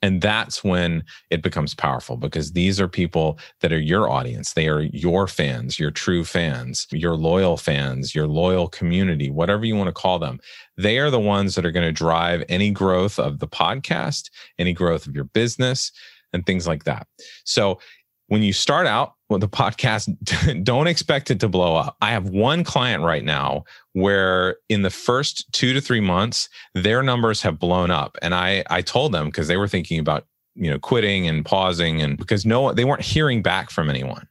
And 0.02 0.20
that's 0.20 0.62
when 0.62 1.02
it 1.30 1.42
becomes 1.42 1.74
powerful 1.74 2.16
because 2.16 2.52
these 2.52 2.78
are 2.80 2.86
people 2.86 3.38
that 3.60 3.72
are 3.72 3.80
your 3.80 4.10
audience. 4.10 4.52
They 4.52 4.68
are 4.68 4.82
your 4.82 5.26
fans, 5.26 5.78
your 5.78 5.90
true 5.90 6.22
fans, 6.22 6.86
your 6.92 7.16
loyal 7.16 7.56
fans, 7.56 8.14
your 8.14 8.26
loyal 8.26 8.68
community, 8.68 9.30
whatever 9.30 9.64
you 9.64 9.74
want 9.74 9.88
to 9.88 9.92
call 9.92 10.18
them. 10.18 10.38
They 10.76 10.98
are 10.98 11.10
the 11.10 11.18
ones 11.18 11.54
that 11.54 11.64
are 11.64 11.72
going 11.72 11.86
to 11.86 11.92
drive 11.92 12.44
any 12.48 12.70
growth 12.70 13.18
of 13.18 13.38
the 13.38 13.48
podcast, 13.48 14.30
any 14.58 14.74
growth 14.74 15.06
of 15.06 15.14
your 15.14 15.24
business, 15.24 15.90
and 16.32 16.44
things 16.44 16.66
like 16.66 16.84
that. 16.84 17.06
So 17.44 17.80
when 18.28 18.42
you 18.42 18.52
start 18.52 18.86
out 18.86 19.15
with 19.28 19.40
the 19.40 19.48
podcast, 19.48 20.64
don't 20.64 20.86
expect 20.86 21.30
it 21.30 21.40
to 21.40 21.48
blow 21.48 21.74
up. 21.74 21.96
I 22.00 22.10
have 22.10 22.28
one 22.28 22.64
client 22.64 23.02
right 23.02 23.24
now 23.24 23.64
where 23.92 24.56
in 24.68 24.82
the 24.82 24.90
first 24.90 25.50
two 25.52 25.72
to 25.72 25.80
three 25.80 26.00
months, 26.00 26.48
their 26.74 27.02
numbers 27.02 27.42
have 27.42 27.58
blown 27.58 27.90
up. 27.90 28.16
And 28.22 28.34
I, 28.34 28.62
I 28.70 28.82
told 28.82 29.12
them 29.12 29.26
because 29.26 29.48
they 29.48 29.56
were 29.56 29.68
thinking 29.68 29.98
about, 29.98 30.26
you 30.54 30.70
know, 30.70 30.78
quitting 30.78 31.26
and 31.26 31.44
pausing 31.44 32.00
and 32.00 32.16
because 32.16 32.46
no, 32.46 32.72
they 32.72 32.84
weren't 32.84 33.02
hearing 33.02 33.42
back 33.42 33.70
from 33.70 33.90
anyone, 33.90 34.28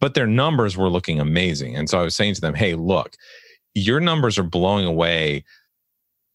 but 0.00 0.14
their 0.14 0.26
numbers 0.26 0.76
were 0.76 0.88
looking 0.88 1.20
amazing. 1.20 1.76
And 1.76 1.88
so 1.90 2.00
I 2.00 2.02
was 2.02 2.16
saying 2.16 2.34
to 2.34 2.40
them, 2.40 2.54
Hey, 2.54 2.74
look, 2.74 3.16
your 3.74 4.00
numbers 4.00 4.38
are 4.38 4.44
blowing 4.44 4.86
away 4.86 5.44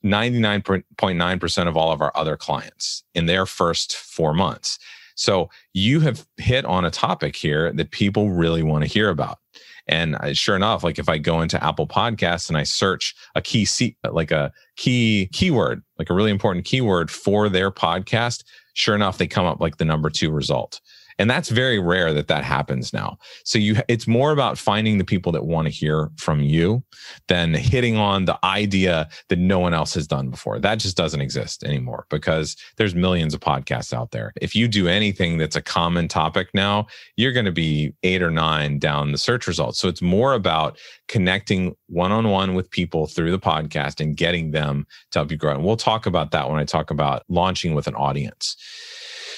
99.9% 0.06 1.68
of 1.68 1.78
all 1.78 1.92
of 1.92 2.02
our 2.02 2.12
other 2.16 2.36
clients 2.36 3.04
in 3.16 3.26
their 3.26 3.46
first 3.46 3.96
four 3.96 4.34
months. 4.34 4.78
So 5.16 5.50
you 5.74 6.00
have 6.02 6.26
hit 6.38 6.66
on 6.66 6.86
a 6.86 6.92
topic 6.92 7.36
here 7.36 7.72
that 7.74 7.92
people 7.92 8.32
really 8.32 8.64
want 8.64 8.84
to 8.84 8.90
hear 8.90 9.10
about. 9.10 9.40
And 9.88 10.16
uh, 10.16 10.34
sure 10.34 10.56
enough, 10.56 10.84
like 10.84 10.98
if 10.98 11.10
I 11.10 11.18
go 11.18 11.42
into 11.42 11.62
Apple 11.64 11.88
Podcasts 11.88 12.48
and 12.48 12.58
I 12.58 12.64
search 12.64 13.14
a 13.36 13.42
key 13.42 13.66
seat, 13.66 13.98
like 14.10 14.32
a 14.32 14.52
key 14.78 15.30
keyword, 15.34 15.84
like 16.00 16.10
a 16.10 16.14
really 16.14 16.32
important 16.32 16.66
keyword 16.66 17.12
for 17.12 17.50
their 17.50 17.70
podcast, 17.70 18.44
sure 18.74 18.96
enough, 18.96 19.18
they 19.18 19.28
come 19.28 19.46
up 19.46 19.60
like 19.60 19.78
the 19.78 19.86
number 19.86 20.10
two 20.10 20.32
result. 20.32 20.80
And 21.20 21.30
that's 21.30 21.50
very 21.50 21.80
rare 21.80 22.14
that 22.14 22.28
that 22.28 22.44
happens 22.44 22.94
now. 22.94 23.18
So 23.44 23.60
you, 23.60 23.78
it's 23.88 24.08
more 24.08 24.32
about 24.32 24.58
finding 24.58 24.98
the 24.98 25.04
people 25.04 25.32
that 25.34 25.46
want 25.46 25.68
to 25.68 25.72
hear 25.72 26.10
from 26.18 26.42
you 26.42 26.84
than 27.28 27.54
hitting 27.54 27.98
on 27.98 28.26
the 28.26 28.38
idea 28.44 29.10
that 29.30 29.40
no 29.40 29.60
one 29.60 29.74
else 29.74 29.94
has 29.94 30.08
done 30.08 30.30
before. 30.30 30.60
That 30.60 30.76
just 30.76 30.98
doesn't 30.98 31.22
exist 31.22 31.64
anymore 31.64 32.06
because 32.10 32.56
there's 32.78 32.96
millions 32.96 33.34
of 33.34 33.40
podcasts 33.40 33.94
out 33.94 34.12
there. 34.12 34.34
If 34.42 34.56
you 34.56 34.68
do 34.68 34.88
anything 34.88 35.38
that's 35.38 35.56
a 35.56 35.62
common 35.62 36.08
topic 36.08 36.50
now, 36.54 36.88
you're 37.16 37.32
going 37.32 37.46
to 37.46 37.52
be 37.52 37.94
eight 38.04 38.22
or 38.22 38.32
nine 38.32 38.80
down 38.80 39.12
the 39.12 39.18
search 39.18 39.48
results. 39.48 39.80
So 39.80 39.88
it's 39.88 40.02
more 40.02 40.34
about 40.34 40.78
connecting 41.08 41.76
one 41.88 42.12
on 42.12 42.30
one 42.30 42.56
with 42.56 42.70
people 42.72 43.08
through 43.08 43.32
the 43.32 43.40
podcast 43.40 44.00
and 44.00 44.18
getting 44.18 44.52
them 44.52 44.88
to 45.12 45.20
help 45.20 45.32
you 45.32 45.38
grow. 45.38 45.54
And 45.54 45.64
we'll 45.64 45.78
talk 45.78 46.06
about 46.06 46.32
that 46.32 46.50
when 46.50 46.60
I 46.60 46.66
talk 46.66 46.92
about 46.92 47.24
launching 47.30 47.74
with 47.74 47.88
an 47.88 47.96
audience. 47.96 48.56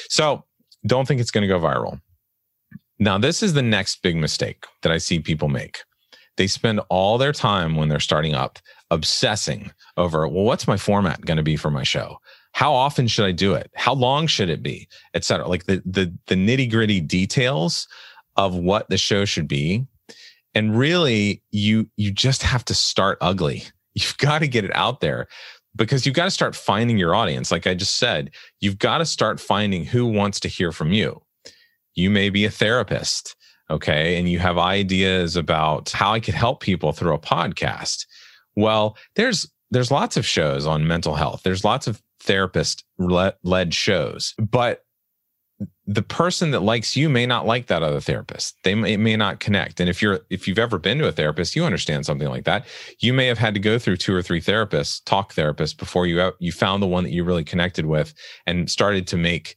So 0.10 0.45
don't 0.86 1.08
think 1.08 1.22
it's 1.22 1.32
going 1.32 1.42
to 1.42 1.48
go 1.48 1.60
viral. 1.60 2.00
Now, 3.00 3.18
this 3.18 3.44
is 3.44 3.54
the 3.54 3.62
next 3.62 4.02
big 4.02 4.16
mistake 4.16 4.66
that 4.82 4.92
I 4.92 4.98
see 4.98 5.20
people 5.20 5.50
make. 5.50 5.80
They 6.38 6.48
spend 6.48 6.82
all 6.90 7.18
their 7.18 7.32
time 7.32 7.76
when 7.76 7.90
they're 7.90 8.00
starting 8.00 8.34
up 8.34 8.60
obsessing 8.92 9.72
over, 9.98 10.28
well, 10.28 10.44
what's 10.44 10.68
my 10.68 10.78
format 10.78 11.22
going 11.22 11.38
to 11.38 11.44
be 11.44 11.56
for 11.56 11.72
my 11.72 11.84
show? 11.84 12.18
How 12.54 12.74
often 12.74 13.08
should 13.08 13.26
I 13.26 13.32
do 13.32 13.54
it? 13.54 13.70
How 13.76 13.94
long 13.94 14.28
should 14.28 14.50
it 14.50 14.64
be? 14.64 14.88
Et 15.14 15.24
cetera. 15.24 15.48
Like 15.48 15.66
the, 15.66 15.82
the, 15.86 16.14
the 16.28 16.36
nitty 16.36 16.70
gritty 16.70 17.02
details 17.02 17.88
of 18.38 18.56
what 18.56 18.90
the 18.90 18.98
show 18.98 19.26
should 19.26 19.48
be. 19.48 19.86
And 20.54 20.78
really, 20.78 21.42
you, 21.52 21.90
you 21.98 22.12
just 22.12 22.44
have 22.44 22.64
to 22.66 22.74
start 22.74 23.18
ugly. 23.20 23.64
You've 23.94 24.18
got 24.18 24.40
to 24.40 24.48
get 24.48 24.66
it 24.66 24.76
out 24.76 25.00
there 25.00 25.28
because 25.76 26.06
you've 26.06 26.16
got 26.16 26.26
to 26.26 26.32
start 26.32 26.56
finding 26.56 26.98
your 26.98 27.16
audience. 27.16 27.52
Like 27.52 27.68
I 27.68 27.74
just 27.74 27.98
said, 27.98 28.32
you've 28.60 28.80
got 28.80 29.00
to 29.00 29.06
start 29.06 29.40
finding 29.40 29.86
who 29.86 30.06
wants 30.06 30.40
to 30.42 30.48
hear 30.48 30.72
from 30.72 30.92
you. 30.92 31.22
You 31.96 32.10
may 32.10 32.30
be 32.30 32.46
a 32.46 32.52
therapist, 32.52 33.36
okay, 33.70 34.18
and 34.18 34.30
you 34.30 34.40
have 34.40 34.58
ideas 34.58 35.36
about 35.36 35.92
how 35.92 36.14
I 36.14 36.20
could 36.20 36.34
help 36.34 36.62
people 36.62 36.92
through 36.92 37.14
a 37.14 37.20
podcast. 37.20 38.06
Well, 38.56 38.98
there's 39.16 39.50
there's 39.72 39.92
lots 39.92 40.16
of 40.16 40.26
shows 40.26 40.66
on 40.66 40.88
mental 40.88 41.16
health. 41.16 41.42
There's 41.44 41.64
lots 41.64 41.88
of 41.88 42.02
therapist 42.20 42.84
led 42.98 43.74
shows, 43.74 44.34
but 44.38 44.85
the 45.88 46.02
person 46.02 46.52
that 46.52 46.62
likes 46.62 46.96
you 46.96 47.10
may 47.10 47.26
not 47.26 47.46
like 47.46 47.68
that 47.68 47.84
other 47.84 48.00
therapist. 48.00 48.58
They 48.64 48.76
may, 48.76 48.98
may 48.98 49.16
not 49.16 49.40
connect. 49.40 49.80
And 49.80 49.90
if 49.90 50.02
you're 50.02 50.22
if 50.30 50.48
you've 50.48 50.60
ever 50.60 50.78
been 50.78 50.98
to 50.98 51.08
a 51.08 51.12
therapist, 51.12 51.56
you 51.56 51.64
understand 51.64 52.06
something 52.06 52.28
like 52.28 52.46
that. 52.46 52.66
You 53.00 53.14
may 53.14 53.28
have 53.28 53.38
had 53.38 53.54
to 53.54 53.60
go 53.60 53.78
through 53.78 53.98
two 53.98 54.14
or 54.14 54.22
three 54.22 54.42
therapists, 54.42 55.02
talk 55.06 55.34
therapists 55.34 55.78
before 55.78 56.08
you 56.08 56.32
you 56.40 56.52
found 56.52 56.82
the 56.82 56.88
one 56.88 57.04
that 57.04 57.12
you 57.12 57.24
really 57.24 57.44
connected 57.44 57.86
with 57.86 58.14
and 58.46 58.70
started 58.70 59.08
to 59.08 59.18
make 59.18 59.56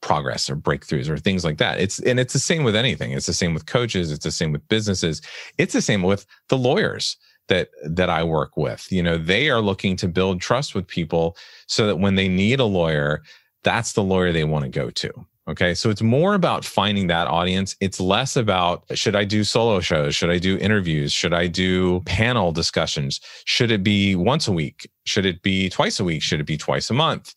progress 0.00 0.50
or 0.50 0.56
breakthroughs 0.56 1.08
or 1.08 1.16
things 1.16 1.44
like 1.44 1.58
that. 1.58 1.80
It's 1.80 1.98
and 2.00 2.20
it's 2.20 2.34
the 2.34 2.38
same 2.38 2.64
with 2.64 2.76
anything. 2.76 3.12
It's 3.12 3.26
the 3.26 3.32
same 3.32 3.54
with 3.54 3.66
coaches, 3.66 4.12
it's 4.12 4.24
the 4.24 4.30
same 4.30 4.52
with 4.52 4.66
businesses. 4.68 5.22
It's 5.58 5.72
the 5.72 5.82
same 5.82 6.02
with 6.02 6.26
the 6.48 6.58
lawyers 6.58 7.16
that 7.48 7.70
that 7.84 8.10
I 8.10 8.22
work 8.24 8.56
with. 8.56 8.86
You 8.92 9.02
know, 9.02 9.16
they 9.16 9.48
are 9.48 9.60
looking 9.60 9.96
to 9.96 10.08
build 10.08 10.40
trust 10.40 10.74
with 10.74 10.86
people 10.86 11.36
so 11.66 11.86
that 11.86 11.96
when 11.96 12.14
they 12.14 12.28
need 12.28 12.60
a 12.60 12.64
lawyer, 12.64 13.22
that's 13.64 13.94
the 13.94 14.02
lawyer 14.02 14.32
they 14.32 14.44
want 14.44 14.64
to 14.64 14.70
go 14.70 14.90
to 14.90 15.26
Okay. 15.48 15.74
So 15.74 15.90
it's 15.90 16.02
more 16.02 16.34
about 16.34 16.64
finding 16.64 17.08
that 17.08 17.26
audience. 17.26 17.74
It's 17.80 18.00
less 18.00 18.36
about 18.36 18.84
should 18.96 19.16
I 19.16 19.24
do 19.24 19.42
solo 19.42 19.80
shows? 19.80 20.14
Should 20.14 20.30
I 20.30 20.38
do 20.38 20.56
interviews? 20.58 21.12
Should 21.12 21.34
I 21.34 21.48
do 21.48 22.00
panel 22.00 22.52
discussions? 22.52 23.20
Should 23.44 23.72
it 23.72 23.82
be 23.82 24.14
once 24.14 24.46
a 24.46 24.52
week? 24.52 24.88
Should 25.04 25.26
it 25.26 25.42
be 25.42 25.68
twice 25.68 25.98
a 25.98 26.04
week? 26.04 26.22
Should 26.22 26.40
it 26.40 26.46
be 26.46 26.56
twice 26.56 26.90
a 26.90 26.94
month? 26.94 27.34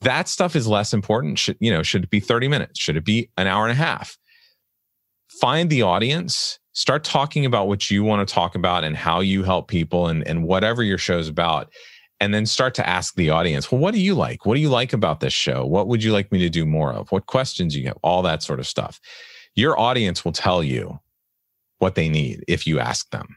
That 0.00 0.28
stuff 0.28 0.54
is 0.54 0.68
less 0.68 0.92
important. 0.92 1.38
Should, 1.38 1.56
you 1.58 1.72
know, 1.72 1.82
should 1.82 2.04
it 2.04 2.10
be 2.10 2.20
30 2.20 2.46
minutes? 2.46 2.78
Should 2.78 2.96
it 2.96 3.04
be 3.04 3.30
an 3.36 3.48
hour 3.48 3.64
and 3.64 3.72
a 3.72 3.82
half? 3.82 4.16
Find 5.40 5.68
the 5.70 5.82
audience, 5.82 6.60
start 6.72 7.02
talking 7.02 7.44
about 7.44 7.66
what 7.66 7.90
you 7.90 8.04
want 8.04 8.26
to 8.26 8.32
talk 8.32 8.54
about 8.54 8.84
and 8.84 8.96
how 8.96 9.20
you 9.20 9.42
help 9.42 9.66
people 9.66 10.06
and, 10.06 10.26
and 10.28 10.44
whatever 10.44 10.84
your 10.84 10.98
show's 10.98 11.26
about 11.26 11.72
and 12.24 12.32
then 12.32 12.46
start 12.46 12.74
to 12.74 12.88
ask 12.88 13.16
the 13.16 13.28
audience, 13.28 13.70
well, 13.70 13.82
what 13.82 13.92
do 13.92 14.00
you 14.00 14.14
like? 14.14 14.46
What 14.46 14.54
do 14.54 14.60
you 14.62 14.70
like 14.70 14.94
about 14.94 15.20
this 15.20 15.34
show? 15.34 15.66
What 15.66 15.88
would 15.88 16.02
you 16.02 16.10
like 16.10 16.32
me 16.32 16.38
to 16.38 16.48
do 16.48 16.64
more 16.64 16.90
of? 16.90 17.12
What 17.12 17.26
questions 17.26 17.76
you 17.76 17.86
have? 17.88 17.98
All 18.02 18.22
that 18.22 18.42
sort 18.42 18.60
of 18.60 18.66
stuff. 18.66 18.98
Your 19.54 19.78
audience 19.78 20.24
will 20.24 20.32
tell 20.32 20.64
you 20.64 20.98
what 21.80 21.96
they 21.96 22.08
need 22.08 22.42
if 22.48 22.66
you 22.66 22.80
ask 22.80 23.10
them. 23.10 23.36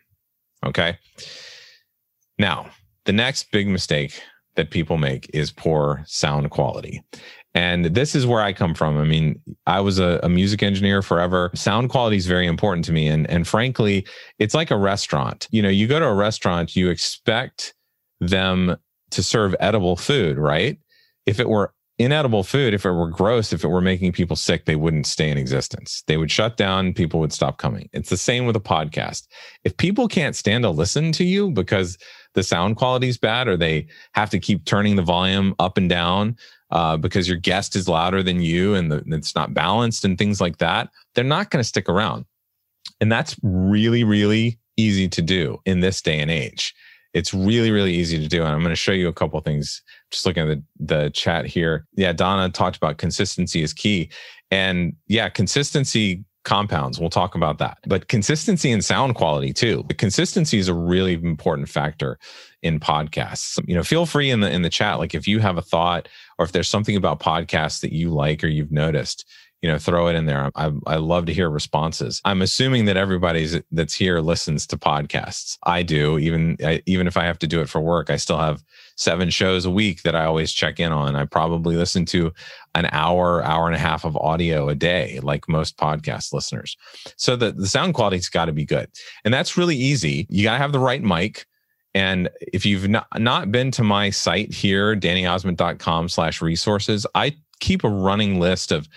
Okay. 0.66 0.98
Now, 2.40 2.70
the 3.04 3.12
next 3.12 3.52
big 3.52 3.68
mistake 3.68 4.22
that 4.56 4.72
people 4.72 4.98
make 4.98 5.30
is 5.34 5.52
poor 5.52 6.02
sound 6.08 6.50
quality. 6.50 7.04
And 7.54 7.88
this 7.88 8.16
is 8.16 8.26
where 8.26 8.42
I 8.42 8.54
come 8.54 8.74
from. 8.74 8.98
I 8.98 9.04
mean, 9.04 9.42
I 9.66 9.82
was 9.82 10.00
a, 10.00 10.22
a, 10.24 10.30
music 10.30 10.64
engineer 10.64 11.02
forever. 11.02 11.52
Sound 11.56 11.90
quality 11.90 12.16
is 12.16 12.26
very 12.26 12.48
important 12.48 12.86
to 12.86 12.94
me. 12.94 13.08
And, 13.08 13.30
and 13.30 13.46
frankly, 13.46 14.06
it's 14.40 14.54
like 14.54 14.72
a 14.72 14.78
restaurant. 14.78 15.48
You 15.52 15.62
know, 15.62 15.70
you 15.70 15.88
go 15.88 16.00
to 16.00 16.06
a 16.06 16.14
restaurant, 16.14 16.76
you 16.76 16.90
expect 16.90 17.74
them 18.20 18.78
to 19.12 19.24
serve 19.24 19.56
edible 19.60 19.96
food, 19.96 20.38
right? 20.38 20.78
If 21.26 21.40
it 21.40 21.50
were 21.50 21.74
inedible 22.00 22.44
food, 22.44 22.74
if 22.74 22.86
it 22.86 22.92
were 22.92 23.10
gross, 23.10 23.52
if 23.52 23.64
it 23.64 23.70
were 23.70 23.82
making 23.82 24.12
people 24.12 24.36
sick, 24.36 24.66
they 24.66 24.76
wouldn't 24.76 25.08
stay 25.08 25.30
in 25.32 25.38
existence. 25.38 26.04
They 26.08 26.18
would 26.18 26.30
shut 26.30 26.56
down, 26.56 26.94
people 26.94 27.20
would 27.20 27.34
stop 27.34 27.58
coming. 27.58 27.90
It's 27.92 28.10
the 28.10 28.18
same 28.18 28.46
with 28.46 28.56
a 28.56 28.62
podcast. 28.62 29.28
If 29.64 29.76
people 29.78 30.08
can't 30.08 30.36
stand 30.36 30.64
to 30.64 30.70
listen 30.70 31.12
to 31.14 31.24
you 31.24 31.50
because 31.52 31.98
the 32.36 32.44
sound 32.44 32.76
quality 32.76 33.08
is 33.08 33.18
bad 33.18 33.48
or 33.48 33.58
they 33.58 33.88
have 34.14 34.30
to 34.30 34.40
keep 34.40 34.66
turning 34.66 34.96
the 34.96 35.02
volume 35.02 35.56
up 35.58 35.78
and 35.78 35.90
down 35.90 36.38
uh, 36.70 36.98
because 36.98 37.28
your 37.28 37.38
guest 37.38 37.76
is 37.76 37.88
louder 37.88 38.22
than 38.22 38.42
you 38.42 38.76
and 38.76 38.92
the, 38.92 39.04
it's 39.08 39.36
not 39.36 39.54
balanced 39.54 40.06
and 40.06 40.18
things 40.18 40.40
like 40.40 40.58
that, 40.58 40.90
they're 41.16 41.24
not 41.24 41.50
going 41.50 41.62
to 41.62 41.68
stick 41.68 41.90
around. 41.90 42.26
And 43.02 43.12
that's 43.12 43.36
really, 43.42 44.04
really 44.04 44.60
easy 44.76 45.08
to 45.10 45.22
do 45.22 45.58
in 45.66 45.80
this 45.80 46.02
day 46.02 46.20
and 46.20 46.30
age. 46.30 46.76
It's 47.18 47.34
really, 47.34 47.72
really 47.72 47.94
easy 47.94 48.20
to 48.20 48.28
do. 48.28 48.44
And 48.44 48.50
I'm 48.50 48.60
going 48.60 48.70
to 48.70 48.76
show 48.76 48.92
you 48.92 49.08
a 49.08 49.14
couple 49.14 49.40
things. 49.42 49.82
Just 50.12 50.26
looking 50.26 50.50
at 50.50 50.58
the, 50.58 50.64
the 50.80 51.10
chat 51.10 51.46
here. 51.46 51.86
Yeah, 51.96 52.14
Donna 52.14 52.50
talked 52.50 52.78
about 52.78 52.98
consistency 52.98 53.64
is 53.64 53.74
key. 53.74 54.10
And 54.52 54.96
yeah, 55.08 55.30
consistency 55.30 56.24
compounds. 56.48 56.98
We'll 56.98 57.10
talk 57.10 57.36
about 57.36 57.58
that. 57.58 57.78
But 57.88 58.08
consistency 58.08 58.72
and 58.72 58.84
sound 58.84 59.16
quality 59.16 59.52
too. 59.52 59.84
The 59.90 59.94
consistency 59.94 60.58
is 60.58 60.70
a 60.70 60.74
really 60.74 61.16
important 61.16 61.68
factor 61.68 62.18
in 62.62 62.80
podcasts. 62.80 63.60
You 63.68 63.76
know, 63.76 63.84
feel 63.84 64.06
free 64.06 64.32
in 64.32 64.40
the 64.40 64.50
in 64.50 64.62
the 64.62 64.70
chat 64.70 64.98
like 64.98 65.14
if 65.14 65.28
you 65.28 65.40
have 65.40 65.58
a 65.58 65.62
thought 65.62 66.08
or 66.40 66.46
if 66.46 66.54
there's 66.54 66.70
something 66.70 66.96
about 66.96 67.20
podcasts 67.20 67.82
that 67.82 67.92
you 67.92 68.12
like 68.12 68.46
or 68.46 68.48
you've 68.48 68.72
noticed, 68.72 69.28
you 69.62 69.70
know 69.70 69.78
throw 69.78 70.08
it 70.08 70.16
in 70.16 70.26
there. 70.26 70.52
I, 70.56 70.72
I 70.86 70.96
love 70.98 71.26
to 71.26 71.34
hear 71.34 71.50
responses. 71.50 72.22
I'm 72.26 72.42
assuming 72.42 72.86
that 72.86 72.98
everybody's 72.98 73.60
that's 73.72 73.96
here 73.96 74.20
listens 74.20 74.68
to 74.68 74.78
podcasts. 74.78 75.58
I 75.64 75.84
do. 75.84 76.18
Even 76.20 76.58
I, 76.64 76.82
even 76.86 77.08
if 77.08 77.18
i 77.18 77.24
have 77.26 77.40
to 77.40 77.48
do 77.48 77.62
it 77.62 77.70
for 77.70 77.82
work 77.82 78.10
i 78.10 78.18
still 78.18 78.38
have 78.38 78.64
seven 78.96 79.30
shows 79.30 79.66
a 79.66 79.72
week 79.72 80.04
that 80.04 80.16
i 80.16 80.26
always 80.26 80.52
check 80.52 80.80
in 80.80 80.92
on. 80.92 81.16
I 81.16 81.26
probably 81.26 81.76
listen 81.76 82.06
to 82.08 82.34
an 82.76 82.88
hour 82.92 83.44
hour 83.44 83.66
and 83.66 83.76
a 83.76 83.80
half 83.80 84.06
of 84.06 84.16
audio 84.18 84.70
a 84.70 84.76
day 84.76 85.20
like 85.24 85.50
most 85.50 85.78
podcast 85.78 86.34
listeners. 86.34 86.78
So 87.18 87.36
the, 87.36 87.52
the 87.52 87.68
sound 87.68 87.96
quality's 87.96 88.30
got 88.30 88.46
to 88.46 88.54
be 88.54 88.66
good. 88.66 88.90
And 89.26 89.34
that's 89.34 89.58
really 89.58 89.76
easy. 89.76 90.28
You 90.30 90.44
got 90.44 90.54
to 90.54 90.60
have 90.60 90.72
the 90.72 90.80
right 90.80 91.02
mic. 91.02 91.46
And 91.96 92.30
if 92.40 92.66
you've 92.66 92.88
not, 92.88 93.08
not 93.18 93.52
been 93.52 93.72
to 93.72 93.84
my 93.84 94.12
site 94.12 94.54
here, 94.54 94.96
dannyozment.com 94.96 96.10
slash 96.10 96.42
resources, 96.42 97.08
I 97.16 97.36
keep 97.60 97.84
a 97.84 97.90
running 97.90 98.40
list 98.40 98.72
of 98.72 98.88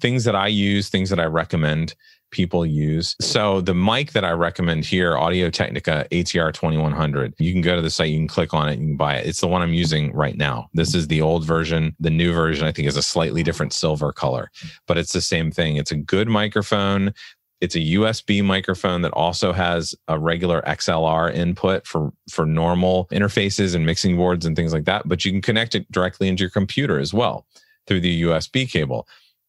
things 0.00 0.24
that 0.24 0.36
I 0.36 0.48
use, 0.48 0.88
things 0.88 1.10
that 1.10 1.20
I 1.20 1.24
recommend 1.24 1.94
people 2.30 2.66
use. 2.66 3.16
So 3.20 3.60
the 3.60 3.74
mic 3.74 4.12
that 4.12 4.24
I 4.24 4.32
recommend 4.32 4.84
here, 4.84 5.16
Audio 5.16 5.50
Technica 5.50 6.06
ATR 6.10 6.52
2100, 6.52 7.34
you 7.38 7.52
can 7.52 7.62
go 7.62 7.74
to 7.74 7.82
the 7.82 7.90
site, 7.90 8.10
you 8.10 8.18
can 8.18 8.28
click 8.28 8.52
on 8.52 8.68
it, 8.68 8.78
you 8.78 8.86
can 8.86 8.96
buy 8.96 9.16
it. 9.16 9.26
It's 9.26 9.40
the 9.40 9.48
one 9.48 9.62
I'm 9.62 9.72
using 9.72 10.12
right 10.12 10.36
now. 10.36 10.68
This 10.74 10.94
is 10.94 11.08
the 11.08 11.22
old 11.22 11.44
version. 11.44 11.96
The 12.00 12.10
new 12.10 12.32
version, 12.32 12.66
I 12.66 12.72
think, 12.72 12.88
is 12.88 12.96
a 12.96 13.02
slightly 13.02 13.42
different 13.42 13.72
silver 13.72 14.12
color, 14.12 14.50
but 14.86 14.98
it's 14.98 15.12
the 15.12 15.20
same 15.20 15.50
thing. 15.50 15.76
It's 15.76 15.92
a 15.92 15.96
good 15.96 16.28
microphone. 16.28 17.14
It's 17.60 17.74
a 17.74 17.80
USB 17.80 18.44
microphone 18.44 19.02
that 19.02 19.12
also 19.12 19.52
has 19.52 19.94
a 20.06 20.18
regular 20.18 20.62
XLR 20.62 21.34
input 21.34 21.86
for, 21.86 22.12
for 22.30 22.46
normal 22.46 23.08
interfaces 23.10 23.74
and 23.74 23.84
mixing 23.84 24.16
boards 24.16 24.46
and 24.46 24.54
things 24.54 24.72
like 24.72 24.84
that. 24.84 25.08
But 25.08 25.24
you 25.24 25.32
can 25.32 25.42
connect 25.42 25.74
it 25.74 25.90
directly 25.90 26.28
into 26.28 26.42
your 26.42 26.50
computer 26.50 27.00
as 27.00 27.12
well 27.12 27.46
through 27.88 28.00
the 28.00 28.22
USB 28.22 28.70
cable. 28.70 29.08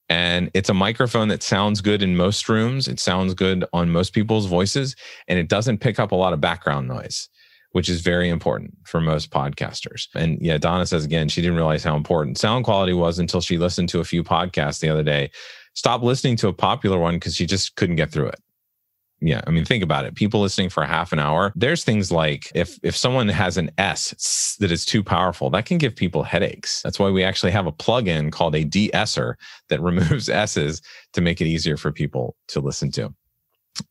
And 0.10 0.50
it's 0.56 0.70
a 0.70 0.74
microphone 0.74 1.28
that 1.28 1.44
sounds 1.44 1.82
good 1.82 2.02
in 2.02 2.18
most 2.18 2.50
rooms. 2.50 2.88
It 2.88 3.00
sounds 3.00 3.36
good 3.36 3.64
on 3.74 3.92
most 3.92 4.12
people's 4.14 4.48
voices 4.48 4.96
and 5.28 5.38
it 5.38 5.48
doesn't 5.48 5.80
pick 5.80 6.00
up 6.00 6.12
a 6.12 6.16
lot 6.16 6.34
of 6.34 6.42
background 6.42 6.88
noise, 6.88 7.30
which 7.74 7.90
is 7.90 8.02
very 8.02 8.30
important 8.30 8.76
for 8.86 9.00
most 9.00 9.30
podcasters. 9.30 10.08
And 10.16 10.40
yeah, 10.42 10.58
Donna 10.58 10.88
says 10.88 11.06
again, 11.06 11.30
she 11.30 11.42
didn't 11.42 11.58
realize 11.58 11.84
how 11.84 11.96
important 11.96 12.40
sound 12.40 12.66
quality 12.66 12.94
was 12.94 13.20
until 13.20 13.42
she 13.42 13.60
listened 13.60 13.90
to 13.90 14.00
a 14.00 14.06
few 14.06 14.24
podcasts 14.24 14.80
the 14.80 14.90
other 14.90 15.04
day. 15.04 15.30
Stop 15.76 16.02
listening 16.02 16.36
to 16.38 16.48
a 16.48 16.54
popular 16.54 16.98
one 16.98 17.16
because 17.16 17.36
she 17.36 17.46
just 17.46 17.76
couldn't 17.76 17.96
get 17.96 18.12
through 18.12 18.28
it. 18.28 18.42
Yeah, 19.22 19.42
I 19.46 19.52
mean, 19.52 19.66
think 19.66 19.84
about 19.84 20.06
it. 20.06 20.16
People 20.16 20.40
listening 20.40 20.70
for 20.70 20.86
half 20.86 21.12
an 21.12 21.20
hour. 21.20 21.52
There's 21.56 21.84
things 21.84 22.12
like 22.12 22.52
if 22.56 22.80
if 22.84 22.96
someone 22.96 23.28
has 23.28 23.58
an 23.58 23.70
S 23.78 24.56
that 24.60 24.72
is 24.72 24.86
too 24.86 25.04
powerful, 25.04 25.50
that 25.50 25.66
can 25.66 25.78
give 25.78 25.96
people 25.96 26.24
headaches. 26.24 26.82
That's 26.82 27.00
why 27.00 27.10
we 27.10 27.24
actually 27.24 27.52
have 27.52 27.68
a 27.68 27.72
plugin 27.72 28.32
called 28.32 28.56
a 28.56 28.64
de-esser 28.64 29.38
that 29.68 29.82
removes 29.82 30.30
S's 30.30 30.82
to 31.14 31.22
make 31.22 31.42
it 31.42 31.48
easier 31.48 31.76
for 31.76 31.92
people 31.92 32.38
to 32.48 32.62
listen 32.62 32.92
to. 32.92 33.14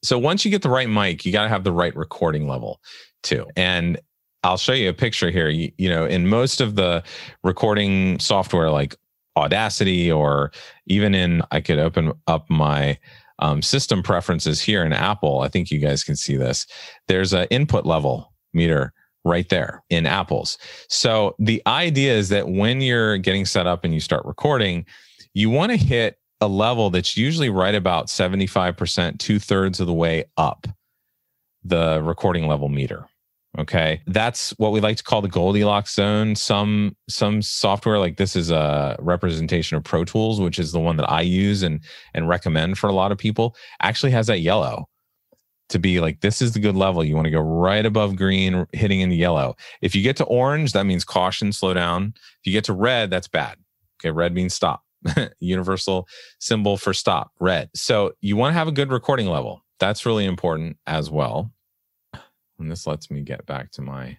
So 0.02 0.18
once 0.18 0.44
you 0.44 0.50
get 0.50 0.62
the 0.62 0.70
right 0.70 0.88
mic, 0.88 1.24
you 1.26 1.32
got 1.32 1.42
to 1.42 1.48
have 1.48 1.64
the 1.64 1.72
right 1.72 1.94
recording 1.94 2.48
level 2.48 2.80
too. 3.22 3.46
And 3.56 4.00
I'll 4.44 4.56
show 4.58 4.72
you 4.72 4.88
a 4.88 4.94
picture 4.94 5.30
here. 5.30 5.48
You, 5.48 5.72
you 5.76 5.90
know, 5.90 6.06
in 6.06 6.28
most 6.28 6.60
of 6.60 6.76
the 6.76 7.02
recording 7.42 8.18
software 8.18 8.70
like 8.70 8.96
Audacity 9.36 10.10
or 10.10 10.50
even 10.86 11.14
in 11.14 11.42
I 11.52 11.60
could 11.60 11.78
open 11.78 12.12
up 12.26 12.50
my 12.50 12.98
um, 13.38 13.62
system 13.62 14.02
preferences 14.02 14.60
here 14.60 14.84
in 14.84 14.92
Apple, 14.92 15.40
I 15.40 15.48
think 15.48 15.70
you 15.70 15.78
guys 15.78 16.04
can 16.04 16.16
see 16.16 16.36
this. 16.36 16.66
There's 17.06 17.32
an 17.32 17.46
input 17.50 17.86
level 17.86 18.32
meter 18.52 18.92
right 19.24 19.48
there 19.48 19.82
in 19.90 20.06
Apple's. 20.06 20.58
So 20.88 21.34
the 21.38 21.62
idea 21.66 22.14
is 22.14 22.28
that 22.30 22.48
when 22.48 22.80
you're 22.80 23.18
getting 23.18 23.44
set 23.44 23.66
up 23.66 23.84
and 23.84 23.92
you 23.92 24.00
start 24.00 24.24
recording, 24.24 24.86
you 25.34 25.50
want 25.50 25.70
to 25.70 25.76
hit 25.76 26.18
a 26.40 26.48
level 26.48 26.90
that's 26.90 27.16
usually 27.16 27.50
right 27.50 27.74
about 27.74 28.06
75%, 28.06 29.18
two 29.18 29.38
thirds 29.38 29.80
of 29.80 29.86
the 29.86 29.94
way 29.94 30.24
up 30.36 30.66
the 31.64 32.00
recording 32.02 32.46
level 32.46 32.68
meter. 32.68 33.06
Okay. 33.58 34.00
That's 34.06 34.50
what 34.58 34.70
we 34.70 34.80
like 34.80 34.98
to 34.98 35.02
call 35.02 35.20
the 35.20 35.28
Goldilocks 35.28 35.94
zone. 35.94 36.36
Some 36.36 36.96
some 37.08 37.42
software 37.42 37.98
like 37.98 38.16
this 38.16 38.36
is 38.36 38.50
a 38.50 38.96
representation 39.00 39.76
of 39.76 39.82
Pro 39.82 40.04
Tools, 40.04 40.40
which 40.40 40.60
is 40.60 40.70
the 40.70 40.78
one 40.78 40.96
that 40.96 41.10
I 41.10 41.22
use 41.22 41.62
and 41.64 41.80
and 42.14 42.28
recommend 42.28 42.78
for 42.78 42.88
a 42.88 42.92
lot 42.92 43.10
of 43.10 43.18
people, 43.18 43.56
actually 43.82 44.12
has 44.12 44.28
that 44.28 44.40
yellow 44.40 44.88
to 45.70 45.78
be 45.78 46.00
like 46.00 46.20
this 46.20 46.40
is 46.40 46.52
the 46.52 46.60
good 46.60 46.76
level. 46.76 47.02
You 47.02 47.16
want 47.16 47.26
to 47.26 47.32
go 47.32 47.40
right 47.40 47.84
above 47.84 48.14
green, 48.14 48.64
hitting 48.72 49.00
in 49.00 49.08
the 49.08 49.16
yellow. 49.16 49.56
If 49.82 49.94
you 49.94 50.02
get 50.02 50.16
to 50.18 50.24
orange, 50.24 50.72
that 50.72 50.86
means 50.86 51.04
caution, 51.04 51.52
slow 51.52 51.74
down. 51.74 52.14
If 52.16 52.46
you 52.46 52.52
get 52.52 52.64
to 52.64 52.72
red, 52.72 53.10
that's 53.10 53.28
bad. 53.28 53.56
Okay, 54.00 54.12
red 54.12 54.34
means 54.34 54.54
stop. 54.54 54.84
Universal 55.40 56.06
symbol 56.38 56.76
for 56.76 56.94
stop, 56.94 57.32
red. 57.40 57.70
So 57.74 58.12
you 58.20 58.36
want 58.36 58.52
to 58.52 58.58
have 58.58 58.68
a 58.68 58.72
good 58.72 58.92
recording 58.92 59.26
level. 59.26 59.64
That's 59.80 60.06
really 60.06 60.26
important 60.26 60.76
as 60.86 61.10
well. 61.10 61.52
And 62.58 62.70
this 62.70 62.86
lets 62.86 63.10
me 63.10 63.22
get 63.22 63.46
back 63.46 63.70
to 63.72 63.82
my 63.82 64.18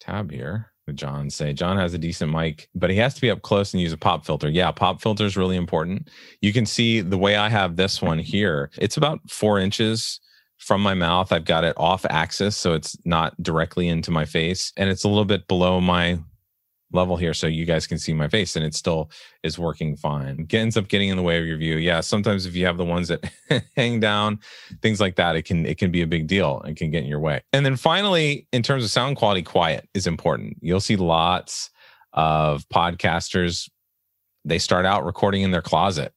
tab 0.00 0.30
here. 0.30 0.70
John 0.92 1.30
say 1.30 1.54
John 1.54 1.78
has 1.78 1.94
a 1.94 1.98
decent 1.98 2.30
mic, 2.30 2.68
but 2.74 2.90
he 2.90 2.96
has 2.96 3.14
to 3.14 3.20
be 3.20 3.30
up 3.30 3.40
close 3.40 3.72
and 3.72 3.80
use 3.80 3.92
a 3.92 3.96
pop 3.96 4.26
filter. 4.26 4.50
Yeah, 4.50 4.70
pop 4.70 5.00
filter 5.00 5.24
is 5.24 5.36
really 5.36 5.56
important. 5.56 6.10
You 6.42 6.52
can 6.52 6.66
see 6.66 7.00
the 7.00 7.16
way 7.16 7.36
I 7.36 7.48
have 7.48 7.76
this 7.76 8.02
one 8.02 8.18
here. 8.18 8.70
It's 8.76 8.98
about 8.98 9.20
four 9.30 9.58
inches 9.58 10.20
from 10.58 10.82
my 10.82 10.92
mouth. 10.92 11.32
I've 11.32 11.46
got 11.46 11.64
it 11.64 11.74
off 11.78 12.04
axis, 12.10 12.56
so 12.56 12.74
it's 12.74 12.96
not 13.06 13.40
directly 13.42 13.88
into 13.88 14.10
my 14.10 14.26
face, 14.26 14.72
and 14.76 14.90
it's 14.90 15.04
a 15.04 15.08
little 15.08 15.24
bit 15.24 15.48
below 15.48 15.80
my 15.80 16.18
level 16.94 17.16
here 17.16 17.34
so 17.34 17.46
you 17.46 17.64
guys 17.64 17.86
can 17.86 17.98
see 17.98 18.12
my 18.12 18.28
face 18.28 18.56
and 18.56 18.64
it 18.64 18.74
still 18.74 19.10
is 19.42 19.58
working 19.58 19.96
fine. 19.96 20.46
It 20.48 20.54
ends 20.54 20.76
up 20.76 20.88
getting 20.88 21.08
in 21.08 21.16
the 21.16 21.22
way 21.22 21.38
of 21.38 21.44
your 21.44 21.56
view. 21.56 21.76
Yeah, 21.76 22.00
sometimes 22.00 22.46
if 22.46 22.54
you 22.54 22.66
have 22.66 22.76
the 22.76 22.84
ones 22.84 23.08
that 23.08 23.30
hang 23.76 24.00
down, 24.00 24.38
things 24.82 25.00
like 25.00 25.16
that, 25.16 25.36
it 25.36 25.42
can 25.42 25.66
it 25.66 25.78
can 25.78 25.90
be 25.90 26.02
a 26.02 26.06
big 26.06 26.26
deal 26.26 26.60
and 26.62 26.76
can 26.76 26.90
get 26.90 27.02
in 27.02 27.08
your 27.08 27.20
way. 27.20 27.42
And 27.52 27.66
then 27.66 27.76
finally, 27.76 28.46
in 28.52 28.62
terms 28.62 28.84
of 28.84 28.90
sound 28.90 29.16
quality, 29.16 29.42
quiet 29.42 29.88
is 29.94 30.06
important. 30.06 30.58
You'll 30.60 30.80
see 30.80 30.96
lots 30.96 31.70
of 32.12 32.68
podcasters 32.68 33.68
they 34.44 34.58
start 34.58 34.86
out 34.86 35.04
recording 35.04 35.42
in 35.42 35.50
their 35.50 35.62
closet 35.62 36.12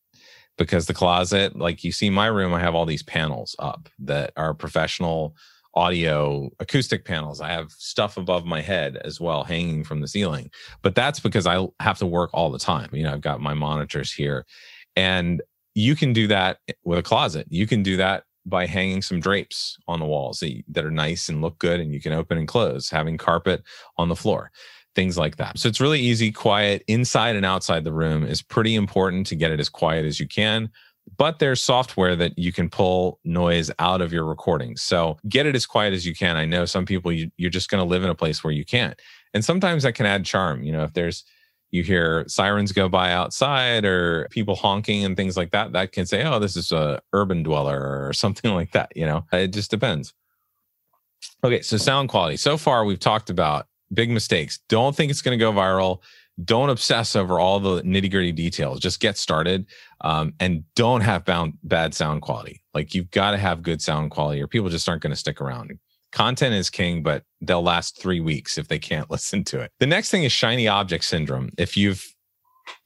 because 0.57 0.87
the 0.87 0.93
closet, 0.93 1.55
like 1.55 1.83
you 1.83 1.91
see 1.91 2.09
my 2.09 2.27
room, 2.27 2.53
I 2.53 2.59
have 2.59 2.75
all 2.75 2.85
these 2.85 3.03
panels 3.03 3.55
up 3.59 3.89
that 3.99 4.33
are 4.35 4.53
professional 4.53 5.35
audio 5.77 6.49
acoustic 6.59 7.05
panels. 7.05 7.39
I 7.39 7.49
have 7.49 7.71
stuff 7.71 8.17
above 8.17 8.45
my 8.45 8.61
head 8.61 8.97
as 9.05 9.21
well 9.21 9.43
hanging 9.43 9.83
from 9.83 10.01
the 10.01 10.07
ceiling. 10.07 10.49
But 10.81 10.95
that's 10.95 11.19
because 11.19 11.45
I 11.45 11.67
have 11.79 11.99
to 11.99 12.07
work 12.07 12.31
all 12.33 12.49
the 12.49 12.57
time. 12.57 12.89
You 12.91 13.03
know, 13.03 13.13
I've 13.13 13.21
got 13.21 13.41
my 13.41 13.53
monitors 13.53 14.11
here. 14.11 14.47
And 14.95 15.43
you 15.75 15.95
can 15.95 16.13
do 16.13 16.25
that 16.27 16.57
with 16.83 16.97
a 16.97 17.03
closet. 17.03 17.45
You 17.49 17.67
can 17.67 17.83
do 17.83 17.95
that 17.97 18.23
by 18.47 18.65
hanging 18.65 19.03
some 19.03 19.19
drapes 19.19 19.77
on 19.87 19.99
the 19.99 20.05
walls 20.05 20.43
that 20.69 20.83
are 20.83 20.89
nice 20.89 21.29
and 21.29 21.43
look 21.43 21.59
good 21.59 21.79
and 21.79 21.93
you 21.93 22.01
can 22.01 22.13
open 22.13 22.39
and 22.39 22.47
close, 22.47 22.89
having 22.89 23.15
carpet 23.15 23.61
on 23.97 24.09
the 24.09 24.15
floor, 24.15 24.51
things 24.95 25.15
like 25.15 25.35
that. 25.35 25.59
So 25.59 25.69
it's 25.69 25.81
really 25.81 25.99
easy, 25.99 26.31
quiet 26.31 26.83
inside 26.87 27.35
and 27.35 27.45
outside 27.45 27.83
the 27.83 27.93
room 27.93 28.23
is 28.23 28.41
pretty 28.41 28.73
important 28.73 29.27
to 29.27 29.35
get 29.35 29.51
it 29.51 29.59
as 29.59 29.69
quiet 29.69 30.05
as 30.05 30.19
you 30.19 30.27
can 30.27 30.71
but 31.17 31.39
there's 31.39 31.61
software 31.61 32.15
that 32.15 32.37
you 32.37 32.53
can 32.53 32.69
pull 32.69 33.19
noise 33.23 33.71
out 33.79 34.01
of 34.01 34.13
your 34.13 34.23
recordings. 34.23 34.81
So 34.81 35.17
get 35.27 35.45
it 35.45 35.55
as 35.55 35.65
quiet 35.65 35.93
as 35.93 36.05
you 36.05 36.15
can. 36.15 36.35
I 36.35 36.45
know 36.45 36.65
some 36.65 36.85
people 36.85 37.11
you, 37.11 37.31
you're 37.37 37.49
just 37.49 37.69
going 37.69 37.83
to 37.83 37.89
live 37.89 38.03
in 38.03 38.09
a 38.09 38.15
place 38.15 38.43
where 38.43 38.53
you 38.53 38.63
can't, 38.63 38.99
and 39.33 39.43
sometimes 39.43 39.83
that 39.83 39.93
can 39.93 40.05
add 40.05 40.25
charm. 40.25 40.63
You 40.63 40.71
know, 40.71 40.83
if 40.83 40.93
there's 40.93 41.23
you 41.71 41.83
hear 41.83 42.23
sirens 42.27 42.71
go 42.71 42.87
by 42.87 43.11
outside 43.11 43.83
or 43.83 44.27
people 44.31 44.55
honking 44.55 45.03
and 45.03 45.17
things 45.17 45.35
like 45.35 45.51
that, 45.51 45.73
that 45.73 45.91
can 45.91 46.05
say, 46.05 46.23
"Oh, 46.23 46.39
this 46.39 46.55
is 46.55 46.71
a 46.71 47.01
urban 47.13 47.43
dweller" 47.43 48.07
or 48.07 48.13
something 48.13 48.53
like 48.53 48.71
that. 48.71 48.91
You 48.95 49.05
know, 49.05 49.25
it 49.33 49.47
just 49.47 49.71
depends. 49.71 50.13
Okay, 51.43 51.61
so 51.61 51.77
sound 51.77 52.09
quality. 52.09 52.37
So 52.37 52.57
far, 52.57 52.85
we've 52.85 52.99
talked 52.99 53.29
about 53.29 53.67
big 53.93 54.09
mistakes. 54.09 54.59
Don't 54.69 54.95
think 54.95 55.09
it's 55.09 55.21
going 55.21 55.37
to 55.37 55.43
go 55.43 55.51
viral 55.51 56.01
don't 56.43 56.69
obsess 56.69 57.15
over 57.15 57.39
all 57.39 57.59
the 57.59 57.81
nitty 57.81 58.11
gritty 58.11 58.31
details. 58.31 58.79
Just 58.79 58.99
get 58.99 59.17
started 59.17 59.65
um, 60.01 60.33
and 60.39 60.63
don't 60.75 61.01
have 61.01 61.25
bound, 61.25 61.53
bad 61.63 61.93
sound 61.93 62.21
quality. 62.21 62.61
Like 62.73 62.93
you've 62.93 63.11
got 63.11 63.31
to 63.31 63.37
have 63.37 63.63
good 63.63 63.81
sound 63.81 64.11
quality 64.11 64.41
or 64.41 64.47
people 64.47 64.69
just 64.69 64.87
aren't 64.87 65.01
going 65.01 65.11
to 65.11 65.17
stick 65.17 65.41
around. 65.41 65.71
Content 66.11 66.53
is 66.53 66.69
king, 66.69 67.03
but 67.03 67.23
they'll 67.41 67.61
last 67.61 68.01
three 68.01 68.19
weeks 68.19 68.57
if 68.57 68.67
they 68.67 68.79
can't 68.79 69.09
listen 69.11 69.43
to 69.45 69.59
it. 69.59 69.71
The 69.79 69.87
next 69.87 70.09
thing 70.09 70.23
is 70.23 70.31
shiny 70.31 70.67
object 70.67 71.03
syndrome. 71.03 71.49
If 71.57 71.77
you've 71.77 72.05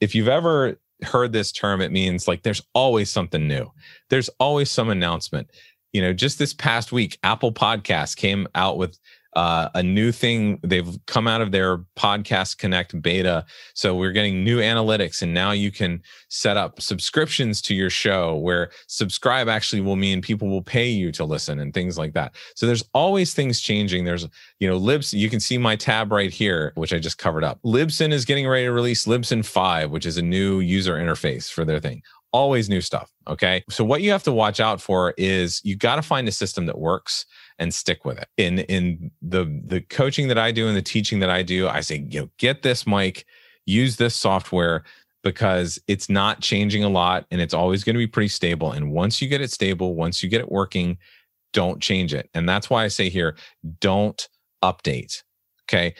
if 0.00 0.14
you've 0.14 0.28
ever 0.28 0.78
heard 1.02 1.32
this 1.32 1.52
term, 1.52 1.80
it 1.80 1.90
means 1.90 2.28
like 2.28 2.42
there's 2.42 2.62
always 2.74 3.10
something 3.10 3.46
new. 3.46 3.70
There's 4.10 4.30
always 4.38 4.70
some 4.70 4.88
announcement. 4.90 5.50
You 5.92 6.02
know, 6.02 6.12
just 6.12 6.38
this 6.38 6.54
past 6.54 6.92
week, 6.92 7.18
Apple 7.22 7.52
Podcast 7.52 8.16
came 8.16 8.46
out 8.54 8.78
with 8.78 8.98
uh, 9.34 9.68
a 9.74 9.82
new 9.82 10.12
thing. 10.12 10.58
They've 10.62 10.98
come 11.06 11.26
out 11.26 11.40
of 11.40 11.52
their 11.52 11.78
Podcast 11.96 12.58
Connect 12.58 13.00
beta. 13.00 13.44
So 13.74 13.96
we're 13.96 14.12
getting 14.12 14.44
new 14.44 14.58
analytics, 14.58 15.22
and 15.22 15.32
now 15.32 15.52
you 15.52 15.70
can 15.70 16.02
set 16.28 16.56
up 16.56 16.80
subscriptions 16.80 17.62
to 17.62 17.74
your 17.74 17.90
show 17.90 18.36
where 18.36 18.70
subscribe 18.86 19.48
actually 19.48 19.80
will 19.80 19.96
mean 19.96 20.20
people 20.20 20.48
will 20.48 20.62
pay 20.62 20.88
you 20.88 21.12
to 21.12 21.24
listen 21.24 21.58
and 21.60 21.72
things 21.72 21.98
like 21.98 22.14
that. 22.14 22.34
So 22.56 22.66
there's 22.66 22.84
always 22.94 23.34
things 23.34 23.60
changing. 23.60 24.04
There's, 24.04 24.26
you 24.58 24.68
know, 24.68 24.76
Libs, 24.76 25.14
you 25.14 25.30
can 25.30 25.40
see 25.40 25.58
my 25.58 25.76
tab 25.76 26.12
right 26.12 26.32
here, 26.32 26.72
which 26.74 26.92
I 26.92 26.98
just 26.98 27.18
covered 27.18 27.44
up. 27.44 27.60
Libsyn 27.64 28.12
is 28.12 28.24
getting 28.24 28.46
ready 28.46 28.66
to 28.66 28.72
release 28.72 29.06
Libsyn 29.06 29.44
5, 29.44 29.90
which 29.90 30.06
is 30.06 30.16
a 30.16 30.22
new 30.22 30.60
user 30.60 30.94
interface 30.94 31.50
for 31.50 31.64
their 31.64 31.80
thing 31.80 32.02
always 32.32 32.68
new 32.68 32.80
stuff. 32.80 33.12
Okay. 33.28 33.62
So 33.70 33.84
what 33.84 34.02
you 34.02 34.10
have 34.10 34.22
to 34.24 34.32
watch 34.32 34.58
out 34.58 34.80
for 34.80 35.14
is 35.16 35.60
you 35.64 35.76
got 35.76 35.96
to 35.96 36.02
find 36.02 36.26
a 36.26 36.32
system 36.32 36.66
that 36.66 36.78
works 36.78 37.26
and 37.62 37.72
stick 37.72 38.04
with 38.04 38.18
it. 38.18 38.28
In 38.36 38.58
in 38.60 39.10
the 39.22 39.44
the 39.64 39.80
coaching 39.80 40.28
that 40.28 40.38
I 40.38 40.50
do 40.50 40.66
and 40.66 40.76
the 40.76 40.82
teaching 40.82 41.20
that 41.20 41.30
I 41.30 41.42
do, 41.42 41.68
I 41.68 41.80
say, 41.80 42.04
you 42.10 42.20
know, 42.20 42.30
get 42.38 42.62
this 42.62 42.86
mic, 42.86 43.24
use 43.64 43.96
this 43.96 44.14
software 44.16 44.82
because 45.22 45.78
it's 45.86 46.08
not 46.08 46.40
changing 46.40 46.82
a 46.82 46.88
lot 46.88 47.26
and 47.30 47.40
it's 47.40 47.54
always 47.54 47.84
going 47.84 47.94
to 47.94 47.98
be 47.98 48.08
pretty 48.08 48.28
stable. 48.28 48.72
And 48.72 48.90
once 48.90 49.22
you 49.22 49.28
get 49.28 49.40
it 49.40 49.52
stable, 49.52 49.94
once 49.94 50.22
you 50.22 50.28
get 50.28 50.40
it 50.40 50.50
working, 50.50 50.98
don't 51.52 51.80
change 51.80 52.12
it. 52.12 52.28
And 52.34 52.48
that's 52.48 52.68
why 52.68 52.82
I 52.84 52.88
say 52.88 53.08
here, 53.08 53.36
don't 53.80 54.28
update. 54.64 55.22
Okay. 55.64 55.94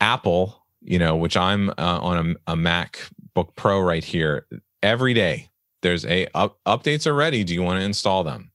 Apple, 0.00 0.64
you 0.80 0.98
know, 0.98 1.14
which 1.14 1.36
I'm 1.36 1.68
uh, 1.70 1.74
on 1.78 2.36
a, 2.46 2.52
a 2.52 2.56
MacBook 2.56 3.54
Pro 3.54 3.80
right 3.80 4.02
here, 4.02 4.46
every 4.82 5.12
day 5.12 5.50
there's 5.82 6.06
a 6.06 6.26
up, 6.34 6.58
updates 6.66 7.06
are 7.06 7.14
ready. 7.14 7.44
Do 7.44 7.52
you 7.52 7.62
want 7.62 7.80
to 7.80 7.84
install 7.84 8.24
them? 8.24 8.50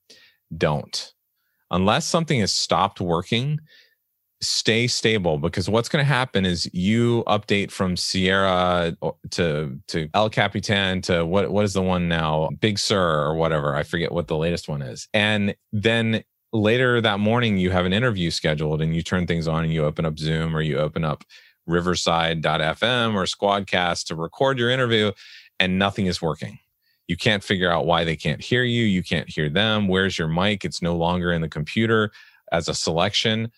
Don't 0.58 1.14
unless 1.72 2.06
something 2.06 2.40
has 2.40 2.54
stopped 2.54 3.02
working, 3.02 3.60
stay 4.42 4.86
stable 4.88 5.38
because 5.38 5.70
what's 5.70 5.90
going 5.90 6.04
to 6.04 6.08
happen 6.08 6.46
is 6.46 6.70
you 6.74 7.24
update 7.28 7.72
from 7.72 7.98
Sierra 7.98 8.96
uh, 9.02 9.12
to 9.32 9.80
to 9.88 10.10
El 10.14 10.30
Capitan 10.30 11.02
to 11.04 11.26
what 11.26 11.52
what 11.52 11.66
is 11.66 11.74
the 11.74 11.82
one 11.82 12.08
now? 12.08 12.50
Big 12.60 12.78
Sur 12.78 13.22
or 13.22 13.36
whatever 13.36 13.76
I 13.76 13.84
forget 13.84 14.12
what 14.12 14.28
the 14.28 14.38
latest 14.38 14.68
one 14.68 14.82
is. 14.82 15.08
And 15.14 15.56
then 15.72 16.24
later 16.54 17.02
that 17.02 17.20
morning 17.20 17.58
you 17.58 17.72
have 17.72 17.86
an 17.86 17.94
interview 17.94 18.32
scheduled 18.32 18.82
and 18.82 18.96
you 18.96 19.02
turn 19.02 19.28
things 19.28 19.48
on 19.48 19.64
and 19.64 19.74
you 19.74 19.84
open 19.84 20.06
up 20.06 20.20
Zoom 20.20 20.56
or 20.56 20.62
you 20.62 20.78
open 20.78 21.04
up 21.04 21.24
Riverside.fm 21.66 23.16
or 23.16 23.24
Squadcast 23.24 24.06
to 24.06 24.16
record 24.16 24.58
your 24.58 24.70
interview 24.70 25.12
and 25.60 25.80
nothing 25.80 26.06
is 26.06 26.22
working 26.22 26.60
you 27.08 27.18
can't 27.18 27.44
figure 27.44 27.72
out 27.72 27.86
why 27.86 28.04
they 28.04 28.16
can't 28.16 28.42
hear 28.42 28.64
you. 28.64 28.84
You 28.84 29.04
can't 29.04 29.30
hear 29.30 29.50
them. 29.50 29.88
Where's 29.88 30.18
your 30.18 30.28
mic? 30.28 30.66
It's 30.66 30.82
no 30.82 30.96
longer 30.96 31.32
in 31.32 31.42
the 31.42 31.50
computer 31.50 32.12
as 32.52 32.68
a 32.70 32.74
selection. 32.74 33.52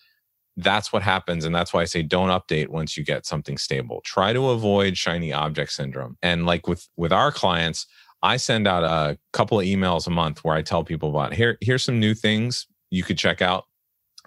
that's 0.56 0.92
what 0.92 1.02
happens. 1.02 1.44
And 1.44 1.54
that's 1.54 1.72
why 1.72 1.82
I 1.82 1.84
say 1.84 2.02
don't 2.02 2.28
update 2.28 2.68
once 2.68 2.96
you 2.96 3.04
get 3.04 3.26
something 3.26 3.56
stable. 3.58 4.00
Try 4.04 4.32
to 4.32 4.50
avoid 4.50 4.96
shiny 4.96 5.32
object 5.32 5.72
syndrome. 5.72 6.16
And 6.22 6.46
like 6.46 6.66
with 6.66 6.88
with 6.96 7.12
our 7.12 7.32
clients, 7.32 7.86
I 8.22 8.36
send 8.36 8.68
out 8.68 8.84
a 8.84 9.18
couple 9.32 9.58
of 9.58 9.66
emails 9.66 10.06
a 10.06 10.10
month 10.10 10.44
where 10.44 10.56
I 10.56 10.62
tell 10.62 10.84
people 10.84 11.10
about 11.10 11.32
here, 11.32 11.56
here's 11.60 11.84
some 11.84 11.98
new 11.98 12.14
things 12.14 12.66
you 12.90 13.02
could 13.02 13.18
check 13.18 13.40
out. 13.40 13.64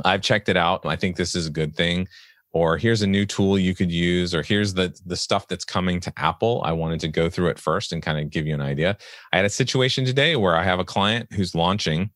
I've 0.04 0.22
checked 0.22 0.50
it 0.50 0.58
out. 0.58 0.86
I 0.86 0.96
think 0.96 1.18
this 1.18 1.36
is 1.36 1.46
a 1.48 1.52
good 1.52 1.76
thing. 1.76 2.08
Or 2.54 2.78
here's 2.78 3.02
a 3.02 3.08
new 3.08 3.26
tool 3.26 3.58
you 3.58 3.74
could 3.74 3.92
use, 3.92 4.36
or 4.36 4.44
here's 4.44 4.76
the 4.76 4.96
the 5.06 5.18
stuff 5.18 5.48
that's 5.48 5.66
coming 5.66 6.00
to 6.02 6.14
Apple. 6.18 6.62
I 6.64 6.72
wanted 6.72 7.00
to 7.02 7.08
go 7.08 7.30
through 7.30 7.48
it 7.48 7.60
first 7.60 7.92
and 7.92 8.02
kind 8.02 8.20
of 8.20 8.30
give 8.30 8.46
you 8.46 8.54
an 8.54 8.62
idea. 8.62 8.98
I 9.32 9.38
had 9.38 9.46
a 9.46 9.50
situation 9.50 10.06
today 10.06 10.36
where 10.36 10.56
I 10.56 10.64
have 10.64 10.80
a 10.80 10.86
client 10.86 11.34
who's 11.34 11.56
launching 11.56 12.12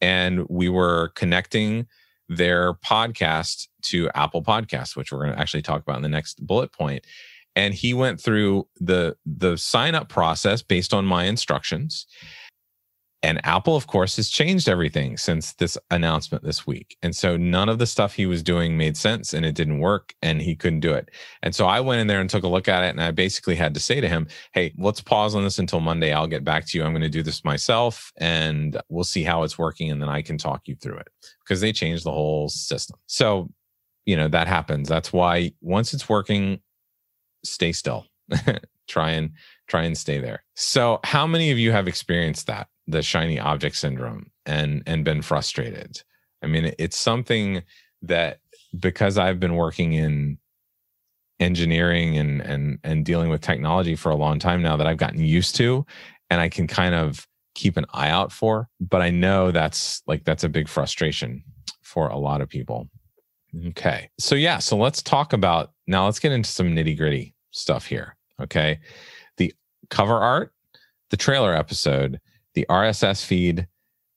and 0.00 0.46
we 0.48 0.68
were 0.68 1.12
connecting 1.14 1.86
their 2.28 2.74
podcast 2.74 3.68
to 3.82 4.10
Apple 4.14 4.42
Podcasts, 4.42 4.96
which 4.96 5.12
we're 5.12 5.24
going 5.24 5.32
to 5.32 5.40
actually 5.40 5.62
talk 5.62 5.82
about 5.82 5.96
in 5.96 6.02
the 6.02 6.08
next 6.08 6.44
bullet 6.46 6.72
point. 6.72 7.04
And 7.56 7.74
he 7.74 7.94
went 7.94 8.20
through 8.20 8.66
the 8.80 9.16
the 9.24 9.56
sign 9.56 9.94
up 9.94 10.08
process 10.08 10.62
based 10.62 10.92
on 10.92 11.04
my 11.04 11.24
instructions. 11.24 12.06
And 13.24 13.40
Apple, 13.46 13.74
of 13.74 13.86
course, 13.86 14.16
has 14.16 14.28
changed 14.28 14.68
everything 14.68 15.16
since 15.16 15.54
this 15.54 15.78
announcement 15.90 16.44
this 16.44 16.66
week. 16.66 16.98
And 17.02 17.16
so 17.16 17.38
none 17.38 17.70
of 17.70 17.78
the 17.78 17.86
stuff 17.86 18.12
he 18.12 18.26
was 18.26 18.42
doing 18.42 18.76
made 18.76 18.98
sense 18.98 19.32
and 19.32 19.46
it 19.46 19.54
didn't 19.54 19.78
work 19.78 20.14
and 20.20 20.42
he 20.42 20.54
couldn't 20.54 20.80
do 20.80 20.92
it. 20.92 21.10
And 21.42 21.54
so 21.54 21.64
I 21.64 21.80
went 21.80 22.02
in 22.02 22.06
there 22.06 22.20
and 22.20 22.28
took 22.28 22.42
a 22.42 22.48
look 22.48 22.68
at 22.68 22.84
it. 22.84 22.90
And 22.90 23.00
I 23.00 23.12
basically 23.12 23.54
had 23.54 23.72
to 23.72 23.80
say 23.80 23.98
to 23.98 24.10
him, 24.10 24.28
Hey, 24.52 24.74
let's 24.76 25.00
pause 25.00 25.34
on 25.34 25.42
this 25.42 25.58
until 25.58 25.80
Monday. 25.80 26.12
I'll 26.12 26.26
get 26.26 26.44
back 26.44 26.66
to 26.66 26.78
you. 26.78 26.84
I'm 26.84 26.92
going 26.92 27.00
to 27.00 27.08
do 27.08 27.22
this 27.22 27.46
myself 27.46 28.12
and 28.18 28.78
we'll 28.90 29.04
see 29.04 29.22
how 29.22 29.42
it's 29.42 29.58
working. 29.58 29.90
And 29.90 30.02
then 30.02 30.10
I 30.10 30.20
can 30.20 30.36
talk 30.36 30.68
you 30.68 30.76
through 30.76 30.98
it 30.98 31.08
because 31.42 31.62
they 31.62 31.72
changed 31.72 32.04
the 32.04 32.12
whole 32.12 32.50
system. 32.50 32.98
So, 33.06 33.48
you 34.04 34.18
know, 34.18 34.28
that 34.28 34.48
happens. 34.48 34.86
That's 34.86 35.14
why 35.14 35.52
once 35.62 35.94
it's 35.94 36.10
working, 36.10 36.60
stay 37.42 37.72
still. 37.72 38.04
try 38.86 39.12
and 39.12 39.30
try 39.66 39.84
and 39.84 39.96
stay 39.96 40.18
there. 40.18 40.44
So, 40.56 41.00
how 41.04 41.26
many 41.26 41.50
of 41.50 41.58
you 41.58 41.72
have 41.72 41.88
experienced 41.88 42.48
that? 42.48 42.68
The 42.86 43.02
shiny 43.02 43.38
object 43.38 43.76
syndrome 43.76 44.30
and 44.46 44.82
and 44.86 45.04
been 45.04 45.22
frustrated. 45.22 46.02
I 46.42 46.46
mean, 46.46 46.74
it's 46.78 46.96
something 46.96 47.62
that 48.02 48.40
because 48.78 49.18
I've 49.18 49.40
been 49.40 49.54
working 49.54 49.94
in 49.94 50.38
engineering 51.40 52.16
and 52.18 52.40
and 52.40 52.78
and 52.84 53.04
dealing 53.04 53.30
with 53.30 53.40
technology 53.40 53.96
for 53.96 54.10
a 54.10 54.16
long 54.16 54.38
time 54.38 54.62
now 54.62 54.76
that 54.76 54.86
I've 54.86 54.98
gotten 54.98 55.20
used 55.20 55.56
to 55.56 55.84
and 56.30 56.40
I 56.40 56.48
can 56.48 56.66
kind 56.66 56.94
of 56.94 57.26
keep 57.54 57.76
an 57.76 57.86
eye 57.92 58.10
out 58.10 58.32
for, 58.32 58.68
but 58.80 59.00
I 59.00 59.10
know 59.10 59.50
that's 59.50 60.02
like 60.06 60.24
that's 60.24 60.44
a 60.44 60.48
big 60.48 60.68
frustration 60.68 61.42
for 61.82 62.08
a 62.08 62.18
lot 62.18 62.40
of 62.40 62.48
people. 62.48 62.88
Okay. 63.68 64.10
So 64.18 64.34
yeah, 64.34 64.58
so 64.58 64.76
let's 64.76 65.02
talk 65.02 65.32
about 65.32 65.70
now 65.86 66.06
let's 66.06 66.18
get 66.18 66.32
into 66.32 66.50
some 66.50 66.74
nitty-gritty 66.74 67.34
stuff 67.52 67.86
here, 67.86 68.16
okay? 68.40 68.80
The 69.36 69.54
cover 69.90 70.18
art, 70.18 70.52
the 71.10 71.16
trailer 71.16 71.54
episode, 71.54 72.20
the 72.54 72.66
RSS 72.68 73.24
feed, 73.24 73.66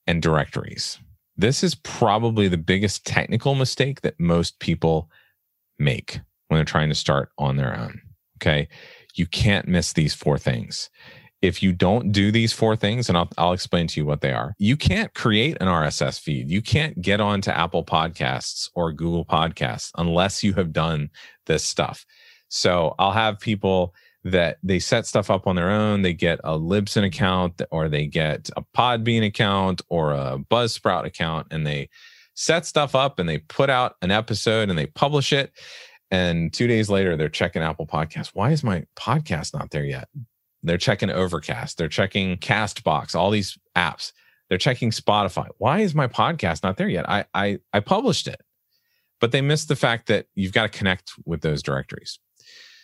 and 0.08 0.22
directories. 0.22 1.00
This 1.36 1.64
is 1.64 1.76
probably 1.76 2.48
the 2.48 2.58
biggest 2.58 3.06
technical 3.06 3.54
mistake 3.54 4.02
that 4.02 4.20
most 4.20 4.60
people 4.60 5.12
make 5.78 6.20
when 6.48 6.58
they're 6.58 6.66
trying 6.66 6.90
to 6.90 6.96
start 6.96 7.30
on 7.38 7.58
their 7.58 7.78
own. 7.78 8.02
Okay. 8.38 8.68
You 9.16 9.28
can't 9.28 9.68
miss 9.68 9.94
these 9.94 10.14
four 10.14 10.38
things. 10.38 10.90
If 11.42 11.62
you 11.62 11.72
don't 11.72 12.12
do 12.12 12.32
these 12.32 12.52
four 12.54 12.76
things, 12.76 13.10
and 13.10 13.18
I'll, 13.18 13.30
I'll 13.38 13.54
explain 13.54 13.86
to 13.88 14.00
you 14.00 14.06
what 14.06 14.22
they 14.22 14.34
are, 14.34 14.56
you 14.58 14.76
can't 14.76 15.14
create 15.14 15.58
an 15.62 15.68
RSS 15.68 16.20
feed. 16.20 16.50
You 16.50 16.64
can't 16.64 17.00
get 17.00 17.22
onto 17.22 17.52
Apple 17.52 17.86
Podcasts 17.86 18.70
or 18.74 18.92
Google 18.92 19.26
Podcasts 19.26 19.92
unless 19.98 20.44
you 20.44 20.54
have 20.54 20.74
done 20.74 21.10
this 21.46 21.64
stuff. 21.64 22.06
So 22.50 22.96
I'll 22.98 23.12
have 23.12 23.40
people 23.40 23.94
that 24.32 24.58
they 24.62 24.80
set 24.80 25.06
stuff 25.06 25.30
up 25.30 25.48
on 25.48 25.56
their 25.56 25.70
own. 25.70 26.02
They 26.02 26.14
get 26.14 26.40
a 26.44 26.58
Libsyn 26.58 27.06
account 27.06 27.62
or 27.72 27.88
they 27.88 28.08
get 28.08 28.50
a 28.58 28.64
Podbean 28.76 29.26
account 29.26 29.82
or 29.90 30.14
a 30.14 30.38
Buzzsprout 30.38 31.06
account 31.06 31.48
and 31.52 31.66
they 31.66 31.90
set 32.34 32.66
stuff 32.66 32.94
up 32.94 33.20
and 33.20 33.28
they 33.28 33.40
put 33.40 33.70
out 33.70 33.96
an 34.02 34.12
episode 34.12 34.70
and 34.70 34.78
they 34.78 34.86
publish 34.86 35.32
it. 35.32 35.52
And 36.12 36.54
two 36.54 36.68
days 36.68 36.90
later, 36.90 37.18
they're 37.18 37.30
checking 37.30 37.62
Apple 37.62 37.88
Podcasts. 37.88 38.32
Why 38.34 38.52
is 38.52 38.64
my 38.64 38.86
podcast 38.96 39.54
not 39.54 39.72
there 39.72 39.86
yet? 39.86 40.08
They're 40.64 40.78
checking 40.78 41.10
Overcast. 41.10 41.78
They're 41.78 41.88
checking 41.88 42.38
Castbox, 42.38 43.16
all 43.16 43.32
these 43.32 43.58
apps. 43.76 44.12
They're 44.50 44.58
checking 44.58 44.92
Spotify. 44.92 45.48
Why 45.58 45.80
is 45.80 45.96
my 45.96 46.08
podcast 46.08 46.64
not 46.64 46.78
there 46.78 46.90
yet? 46.90 47.10
I 47.10 47.26
I, 47.34 47.60
I 47.74 47.80
published 47.80 48.28
it, 48.28 48.42
but 49.20 49.32
they 49.32 49.42
missed 49.42 49.68
the 49.68 49.76
fact 49.76 50.08
that 50.08 50.28
you've 50.36 50.54
got 50.54 50.72
to 50.72 50.78
connect 50.78 51.12
with 51.26 51.42
those 51.42 51.62
directories. 51.62 52.20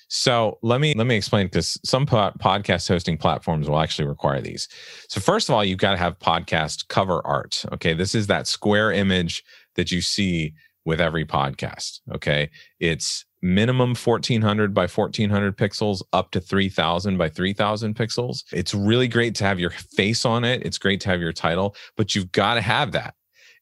So 0.08 0.60
let 0.62 0.82
me 0.82 0.94
let 0.96 1.08
me 1.08 1.16
explain 1.16 1.48
because 1.48 1.80
some 1.84 2.06
po- 2.06 2.34
podcast 2.40 2.88
hosting 2.88 3.18
platforms 3.18 3.70
will 3.70 3.80
actually 3.80 4.08
require 4.08 4.42
these. 4.42 4.68
So 5.10 5.20
first 5.20 5.50
of 5.50 5.56
all, 5.56 5.64
you've 5.64 5.80
got 5.80 5.92
to 5.92 5.98
have 5.98 6.20
podcast 6.20 6.88
cover 6.88 7.26
art. 7.26 7.66
Okay, 7.74 7.94
this 7.94 8.16
is 8.16 8.28
that 8.28 8.48
square 8.48 8.92
image 8.92 9.44
that 9.76 9.92
you 9.92 10.02
see 10.02 10.54
with 10.86 11.02
every 11.02 11.26
podcast. 11.26 12.00
Okay, 12.14 12.50
it's 12.80 13.26
minimum 13.42 13.90
1400 13.96 14.74
by 14.74 14.88
1400 14.88 15.58
pixels 15.58 16.02
up 16.14 16.32
to 16.32 16.40
3000 16.40 17.18
by 17.18 17.30
3000 17.30 17.96
pixels. 17.96 18.44
It's 18.52 18.74
really 18.74 19.08
great 19.08 19.36
to 19.36 19.44
have 19.44 19.60
your 19.60 19.72
face 19.72 20.26
on 20.26 20.44
it. 20.44 20.66
It's 20.66 20.78
great 20.78 21.02
to 21.02 21.10
have 21.10 21.20
your 21.20 21.34
title, 21.34 21.76
but 21.98 22.16
you've 22.16 22.32
got 22.32 22.56
to 22.56 22.62
have 22.62 22.94
that. 22.94 23.16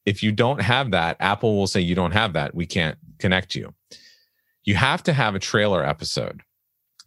If 0.06 0.23
you 0.23 0.32
don't 0.32 0.62
have 0.62 0.91
that, 0.91 1.17
Apple 1.19 1.56
will 1.56 1.67
say 1.67 1.82
you 1.82 1.95
don't 1.95 2.12
have 2.12 2.34
that. 2.34 2.56
We 2.56 2.65
can't 2.65 2.97
connect 3.19 3.56
you 3.56 3.73
you 4.63 4.76
have 4.76 5.04
to 5.04 5.13
have 5.13 5.36
a 5.36 5.39
trailer 5.39 5.86
episode. 5.86 6.41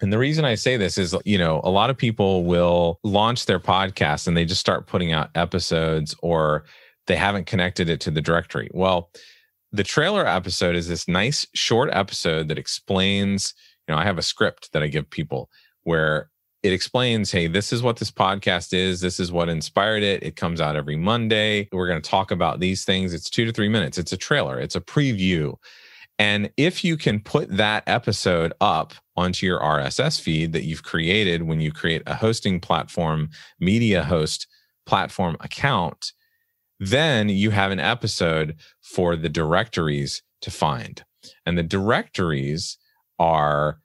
And 0.01 0.12
the 0.12 0.19
reason 0.19 0.45
I 0.45 0.57
say 0.57 0.77
this 0.77 0.99
is, 0.99 1.14
you 1.25 1.38
know, 1.38 1.61
a 1.62 1.71
lot 1.71 1.88
of 1.88 1.97
people 1.97 2.45
will 2.45 2.99
launch 3.05 3.47
their 3.47 3.61
podcast 3.61 4.27
and 4.27 4.37
they 4.37 4.45
just 4.45 4.61
start 4.61 4.87
putting 4.87 5.12
out 5.12 5.31
episodes 5.35 6.14
or 6.21 6.64
they 7.07 7.17
haven't 7.17 7.47
connected 7.47 7.88
it 7.88 8.01
to 8.01 8.11
the 8.11 8.21
directory. 8.21 8.71
Well, 8.73 9.11
the 9.73 9.85
trailer 9.85 10.27
episode 10.27 10.75
is 10.75 10.88
this 10.88 11.07
nice 11.07 11.47
short 11.55 11.90
episode 11.93 12.49
that 12.49 12.59
explains, 12.59 13.55
you 13.87 13.95
know, 13.95 14.01
I 14.01 14.05
have 14.05 14.19
a 14.19 14.23
script 14.23 14.73
that 14.73 14.83
I 14.83 14.88
give 14.88 15.09
people 15.09 15.49
where 15.85 16.31
it 16.62 16.73
explains, 16.73 17.31
hey, 17.31 17.47
this 17.47 17.73
is 17.73 17.83
what 17.83 17.99
this 17.99 18.11
podcast 18.11 18.73
is. 18.73 19.01
This 19.01 19.21
is 19.21 19.31
what 19.31 19.49
inspired 19.49 20.03
it. 20.03 20.23
It 20.23 20.35
comes 20.35 20.61
out 20.61 20.77
every 20.77 20.97
Monday. 20.97 21.69
We're 21.73 21.87
going 21.87 22.01
to 22.01 22.11
talk 22.11 22.31
about 22.31 22.59
these 22.59 22.85
things. 22.85 23.12
It's 23.12 23.29
two 23.29 23.45
to 23.45 23.53
three 23.53 23.69
minutes. 23.69 23.99
It's 23.99 24.12
a 24.12 24.17
trailer, 24.17 24.59
it's 24.59 24.77
a 24.77 24.81
preview 24.81 25.55
and 26.18 26.50
if 26.57 26.85
you 26.85 26.96
can 26.96 27.20
put 27.20 27.57
that 27.57 27.83
episode 27.87 28.53
up 28.61 28.94
onto 29.16 29.46
your 29.46 29.61
RSS 29.61 30.20
feed 30.20 30.53
that 30.53 30.64
you've 30.64 30.83
created 30.83 31.42
when 31.42 31.61
you 31.61 31.72
create 31.72 32.03
a 32.07 32.14
hosting 32.14 32.61
platform, 32.61 33.31
media 33.59 34.05
host 34.05 34.46
platform 34.87 35.37
account, 35.40 36.12
then 36.79 37.29
you 37.29 37.50
have 37.50 37.70
an 37.70 37.81
episode 37.81 38.57
for 38.81 39.16
the 39.16 39.29
directories 39.29 40.22
to 40.40 40.50
find. 40.50 41.05
And 41.46 41.57
the 41.59 41.62
directories 41.62 42.79
are 43.18 43.81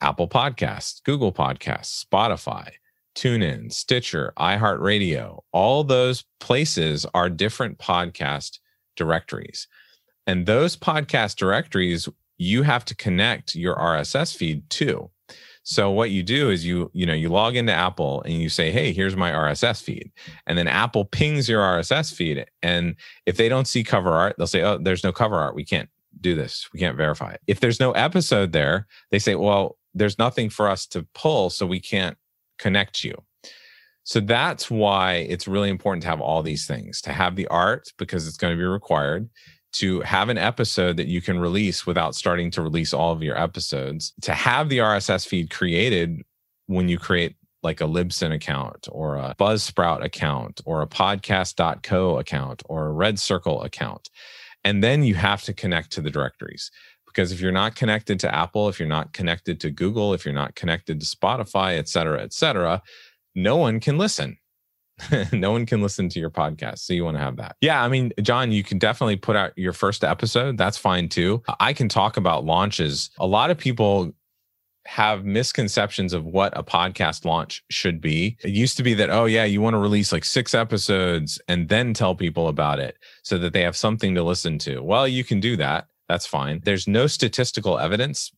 Apple 0.00 0.28
Podcasts, 0.28 1.02
Google 1.04 1.32
Podcasts, 1.32 2.04
Spotify, 2.04 2.70
TuneIn, 3.14 3.72
Stitcher, 3.72 4.32
iHeartRadio. 4.38 5.40
All 5.52 5.84
those 5.84 6.24
places 6.40 7.06
are 7.14 7.28
different 7.28 7.78
podcast 7.78 8.58
directories. 8.96 9.68
And 10.26 10.46
those 10.46 10.76
podcast 10.76 11.36
directories, 11.36 12.08
you 12.38 12.62
have 12.62 12.84
to 12.86 12.94
connect 12.94 13.54
your 13.54 13.76
RSS 13.76 14.36
feed 14.36 14.68
to. 14.70 15.10
So 15.64 15.90
what 15.90 16.10
you 16.10 16.22
do 16.22 16.50
is 16.50 16.66
you 16.66 16.90
you 16.92 17.06
know 17.06 17.12
you 17.12 17.28
log 17.28 17.54
into 17.54 17.72
Apple 17.72 18.22
and 18.22 18.34
you 18.34 18.48
say, 18.48 18.72
"Hey, 18.72 18.92
here's 18.92 19.16
my 19.16 19.30
RSS 19.30 19.80
feed," 19.80 20.10
and 20.46 20.58
then 20.58 20.66
Apple 20.66 21.04
pings 21.04 21.48
your 21.48 21.60
RSS 21.62 22.12
feed. 22.12 22.44
And 22.62 22.96
if 23.26 23.36
they 23.36 23.48
don't 23.48 23.68
see 23.68 23.84
cover 23.84 24.10
art, 24.10 24.34
they'll 24.36 24.48
say, 24.48 24.62
"Oh, 24.62 24.78
there's 24.78 25.04
no 25.04 25.12
cover 25.12 25.36
art. 25.36 25.54
We 25.54 25.64
can't 25.64 25.88
do 26.20 26.34
this. 26.34 26.68
We 26.72 26.80
can't 26.80 26.96
verify 26.96 27.32
it." 27.32 27.40
If 27.46 27.60
there's 27.60 27.78
no 27.78 27.92
episode 27.92 28.52
there, 28.52 28.88
they 29.12 29.20
say, 29.20 29.36
"Well, 29.36 29.78
there's 29.94 30.18
nothing 30.18 30.50
for 30.50 30.68
us 30.68 30.86
to 30.88 31.06
pull, 31.14 31.48
so 31.48 31.64
we 31.64 31.80
can't 31.80 32.18
connect 32.58 33.04
you." 33.04 33.14
So 34.04 34.18
that's 34.18 34.68
why 34.68 35.14
it's 35.14 35.46
really 35.46 35.70
important 35.70 36.02
to 36.02 36.08
have 36.08 36.20
all 36.20 36.42
these 36.42 36.66
things 36.66 37.00
to 37.02 37.12
have 37.12 37.36
the 37.36 37.46
art 37.46 37.92
because 37.98 38.26
it's 38.26 38.36
going 38.36 38.52
to 38.52 38.58
be 38.58 38.64
required 38.64 39.30
to 39.72 40.00
have 40.00 40.28
an 40.28 40.38
episode 40.38 40.96
that 40.96 41.06
you 41.08 41.22
can 41.22 41.38
release 41.38 41.86
without 41.86 42.14
starting 42.14 42.50
to 42.52 42.62
release 42.62 42.92
all 42.92 43.12
of 43.12 43.22
your 43.22 43.38
episodes, 43.38 44.12
to 44.22 44.32
have 44.32 44.68
the 44.68 44.78
RSS 44.78 45.26
feed 45.26 45.50
created 45.50 46.22
when 46.66 46.88
you 46.88 46.98
create 46.98 47.36
like 47.62 47.80
a 47.80 47.84
Libsyn 47.84 48.34
account 48.34 48.88
or 48.90 49.16
a 49.16 49.34
Buzzsprout 49.38 50.04
account 50.04 50.60
or 50.64 50.82
a 50.82 50.86
podcast.co 50.86 52.18
account 52.18 52.62
or 52.66 52.86
a 52.86 52.92
Red 52.92 53.18
Circle 53.18 53.62
account. 53.62 54.10
And 54.64 54.82
then 54.82 55.04
you 55.04 55.14
have 55.14 55.42
to 55.44 55.52
connect 55.52 55.92
to 55.92 56.00
the 56.00 56.10
directories. 56.10 56.70
Because 57.06 57.30
if 57.30 57.40
you're 57.40 57.52
not 57.52 57.76
connected 57.76 58.18
to 58.20 58.34
Apple, 58.34 58.68
if 58.68 58.78
you're 58.78 58.88
not 58.88 59.12
connected 59.12 59.60
to 59.60 59.70
Google, 59.70 60.14
if 60.14 60.24
you're 60.24 60.34
not 60.34 60.54
connected 60.54 61.00
to 61.00 61.06
Spotify, 61.06 61.76
et 61.76 61.88
cetera, 61.88 62.22
et 62.22 62.32
cetera, 62.32 62.82
no 63.34 63.56
one 63.56 63.80
can 63.80 63.98
listen 63.98 64.38
no 65.32 65.52
one 65.52 65.66
can 65.66 65.82
listen 65.82 66.08
to 66.10 66.20
your 66.20 66.30
podcast. 66.30 66.78
So 66.78 66.92
you 66.92 67.04
want 67.04 67.16
to 67.16 67.22
have 67.22 67.36
that. 67.36 67.56
Yeah. 67.60 67.82
I 67.82 67.88
mean, 67.88 68.12
John, 68.22 68.52
you 68.52 68.62
can 68.62 68.78
definitely 68.78 69.16
put 69.16 69.36
out 69.36 69.56
your 69.56 69.72
first 69.72 70.04
episode. 70.04 70.56
That's 70.58 70.78
fine 70.78 71.08
too. 71.08 71.42
I 71.60 71.72
can 71.72 71.88
talk 71.88 72.16
about 72.16 72.44
launches. 72.44 73.10
A 73.18 73.26
lot 73.26 73.50
of 73.50 73.58
people 73.58 74.12
have 74.84 75.24
misconceptions 75.24 76.12
of 76.12 76.24
what 76.24 76.56
a 76.56 76.62
podcast 76.62 77.24
launch 77.24 77.62
should 77.70 78.00
be. 78.00 78.36
It 78.42 78.50
used 78.50 78.76
to 78.78 78.82
be 78.82 78.94
that, 78.94 79.10
oh, 79.10 79.26
yeah, 79.26 79.44
you 79.44 79.60
want 79.60 79.74
to 79.74 79.78
release 79.78 80.12
like 80.12 80.24
six 80.24 80.54
episodes 80.54 81.40
and 81.46 81.68
then 81.68 81.94
tell 81.94 82.14
people 82.14 82.48
about 82.48 82.80
it 82.80 82.96
so 83.22 83.38
that 83.38 83.52
they 83.52 83.62
have 83.62 83.76
something 83.76 84.14
to 84.14 84.24
listen 84.24 84.58
to. 84.58 84.80
Well, 84.80 85.06
you 85.06 85.22
can 85.22 85.38
do 85.38 85.56
that. 85.56 85.86
That's 86.08 86.26
fine. 86.26 86.60
There's 86.64 86.88
no 86.88 87.06
statistical 87.06 87.78
evidence 87.78 88.32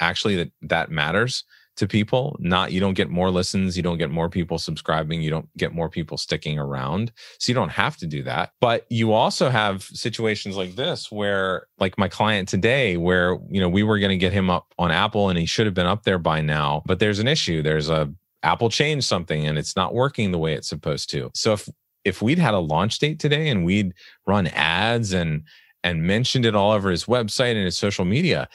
actually 0.00 0.36
that 0.36 0.50
that 0.62 0.90
matters 0.90 1.44
to 1.76 1.86
people 1.86 2.36
not 2.40 2.72
you 2.72 2.80
don't 2.80 2.94
get 2.94 3.08
more 3.08 3.30
listens 3.30 3.76
you 3.76 3.82
don't 3.82 3.96
get 3.96 4.10
more 4.10 4.28
people 4.28 4.58
subscribing 4.58 5.22
you 5.22 5.30
don't 5.30 5.48
get 5.56 5.72
more 5.72 5.88
people 5.88 6.16
sticking 6.16 6.58
around. 6.58 7.12
So 7.38 7.50
you 7.50 7.54
don't 7.54 7.70
have 7.70 7.96
to 7.98 8.06
do 8.06 8.22
that. 8.24 8.52
But 8.60 8.86
you 8.90 9.12
also 9.12 9.48
have 9.48 9.82
situations 9.82 10.56
like 10.56 10.74
this 10.76 11.10
where 11.10 11.66
like 11.78 11.98
my 11.98 12.08
client 12.08 12.48
today 12.48 12.96
where 12.96 13.38
you 13.48 13.60
know 13.60 13.68
we 13.68 13.82
were 13.82 13.98
going 13.98 14.10
to 14.10 14.16
get 14.16 14.32
him 14.32 14.50
up 14.50 14.72
on 14.78 14.90
apple 14.90 15.28
and 15.28 15.38
he 15.38 15.46
should 15.46 15.66
have 15.66 15.74
been 15.74 15.86
up 15.86 16.04
there 16.04 16.18
by 16.18 16.40
now 16.40 16.82
but 16.86 16.98
there's 16.98 17.18
an 17.18 17.28
issue. 17.28 17.62
There's 17.62 17.88
a 17.88 18.12
apple 18.42 18.70
changed 18.70 19.06
something 19.06 19.46
and 19.46 19.58
it's 19.58 19.76
not 19.76 19.94
working 19.94 20.32
the 20.32 20.38
way 20.38 20.54
it's 20.54 20.68
supposed 20.68 21.10
to. 21.10 21.30
So 21.34 21.52
if 21.52 21.68
if 22.04 22.22
we'd 22.22 22.38
had 22.38 22.54
a 22.54 22.58
launch 22.58 22.98
date 22.98 23.18
today 23.18 23.48
and 23.48 23.64
we'd 23.64 23.92
run 24.26 24.46
ads 24.48 25.12
and 25.12 25.42
and 25.82 26.02
mentioned 26.02 26.44
it 26.44 26.54
all 26.54 26.72
over 26.72 26.90
his 26.90 27.04
website 27.04 27.54
and 27.54 27.64
his 27.64 27.78
social 27.78 28.04
media 28.04 28.48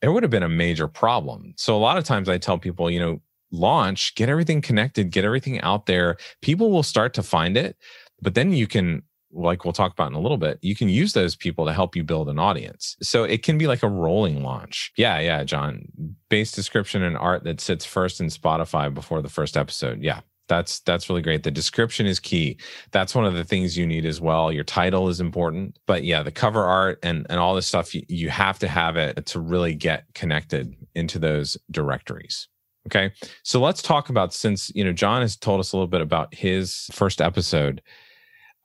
there 0.00 0.12
would 0.12 0.22
have 0.22 0.30
been 0.30 0.42
a 0.42 0.48
major 0.48 0.88
problem. 0.88 1.54
So 1.56 1.76
a 1.76 1.78
lot 1.78 1.98
of 1.98 2.04
times 2.04 2.28
I 2.28 2.38
tell 2.38 2.58
people, 2.58 2.90
you 2.90 3.00
know, 3.00 3.20
launch, 3.50 4.14
get 4.14 4.28
everything 4.28 4.60
connected, 4.60 5.10
get 5.10 5.24
everything 5.24 5.60
out 5.60 5.86
there. 5.86 6.16
People 6.42 6.70
will 6.70 6.82
start 6.82 7.14
to 7.14 7.22
find 7.22 7.56
it, 7.56 7.76
but 8.20 8.34
then 8.34 8.52
you 8.52 8.66
can 8.66 9.02
like 9.34 9.64
we'll 9.64 9.72
talk 9.72 9.92
about 9.92 10.08
in 10.10 10.14
a 10.14 10.20
little 10.20 10.38
bit, 10.38 10.58
you 10.62 10.76
can 10.76 10.88
use 10.88 11.12
those 11.12 11.34
people 11.34 11.66
to 11.66 11.72
help 11.72 11.96
you 11.96 12.04
build 12.04 12.28
an 12.28 12.38
audience. 12.38 12.96
So 13.02 13.24
it 13.24 13.42
can 13.42 13.58
be 13.58 13.66
like 13.66 13.82
a 13.82 13.88
rolling 13.88 14.42
launch. 14.42 14.92
Yeah, 14.96 15.18
yeah, 15.18 15.44
John. 15.44 15.86
Base 16.28 16.52
description 16.52 17.02
and 17.02 17.16
art 17.16 17.44
that 17.44 17.60
sits 17.60 17.84
first 17.84 18.20
in 18.20 18.28
Spotify 18.28 18.92
before 18.92 19.22
the 19.22 19.28
first 19.28 19.56
episode. 19.56 20.02
Yeah, 20.02 20.20
that's 20.48 20.80
that's 20.80 21.08
really 21.08 21.22
great. 21.22 21.42
The 21.42 21.50
description 21.50 22.06
is 22.06 22.20
key. 22.20 22.58
That's 22.90 23.14
one 23.14 23.24
of 23.24 23.34
the 23.34 23.44
things 23.44 23.78
you 23.78 23.86
need 23.86 24.04
as 24.04 24.20
well. 24.20 24.52
Your 24.52 24.64
title 24.64 25.08
is 25.08 25.20
important 25.20 25.78
but 25.86 26.04
yeah 26.04 26.22
the 26.22 26.30
cover 26.30 26.64
art 26.64 26.98
and 27.02 27.26
and 27.30 27.38
all 27.38 27.54
this 27.54 27.66
stuff 27.66 27.94
you, 27.94 28.02
you 28.08 28.30
have 28.30 28.58
to 28.58 28.68
have 28.68 28.96
it 28.96 29.26
to 29.26 29.40
really 29.40 29.74
get 29.74 30.04
connected 30.14 30.74
into 30.94 31.18
those 31.18 31.56
directories. 31.70 32.48
Okay? 32.86 33.12
So 33.42 33.60
let's 33.60 33.82
talk 33.82 34.10
about 34.10 34.34
since 34.34 34.70
you 34.74 34.84
know 34.84 34.92
john 34.92 35.22
has 35.22 35.36
told 35.36 35.60
us 35.60 35.72
a 35.72 35.76
little 35.76 35.88
bit 35.88 36.00
about 36.00 36.34
his 36.34 36.88
first 36.92 37.20
episode 37.20 37.80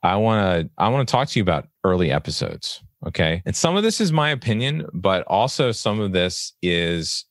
i 0.02 0.16
want 0.16 0.68
to 0.68 0.70
i 0.78 0.88
want 0.88 1.06
to 1.06 1.10
talk 1.10 1.28
to 1.28 1.38
you 1.38 1.42
about 1.42 1.68
early 1.84 2.10
episodes 2.10 2.82
okay? 3.06 3.42
And 3.46 3.56
some 3.56 3.76
of 3.76 3.82
this 3.82 3.98
is 3.98 4.12
my 4.12 4.28
opinion 4.30 4.86
but 4.92 5.22
also 5.26 5.72
some 5.72 6.00
of 6.00 6.12
this 6.12 6.52
is 6.62 7.24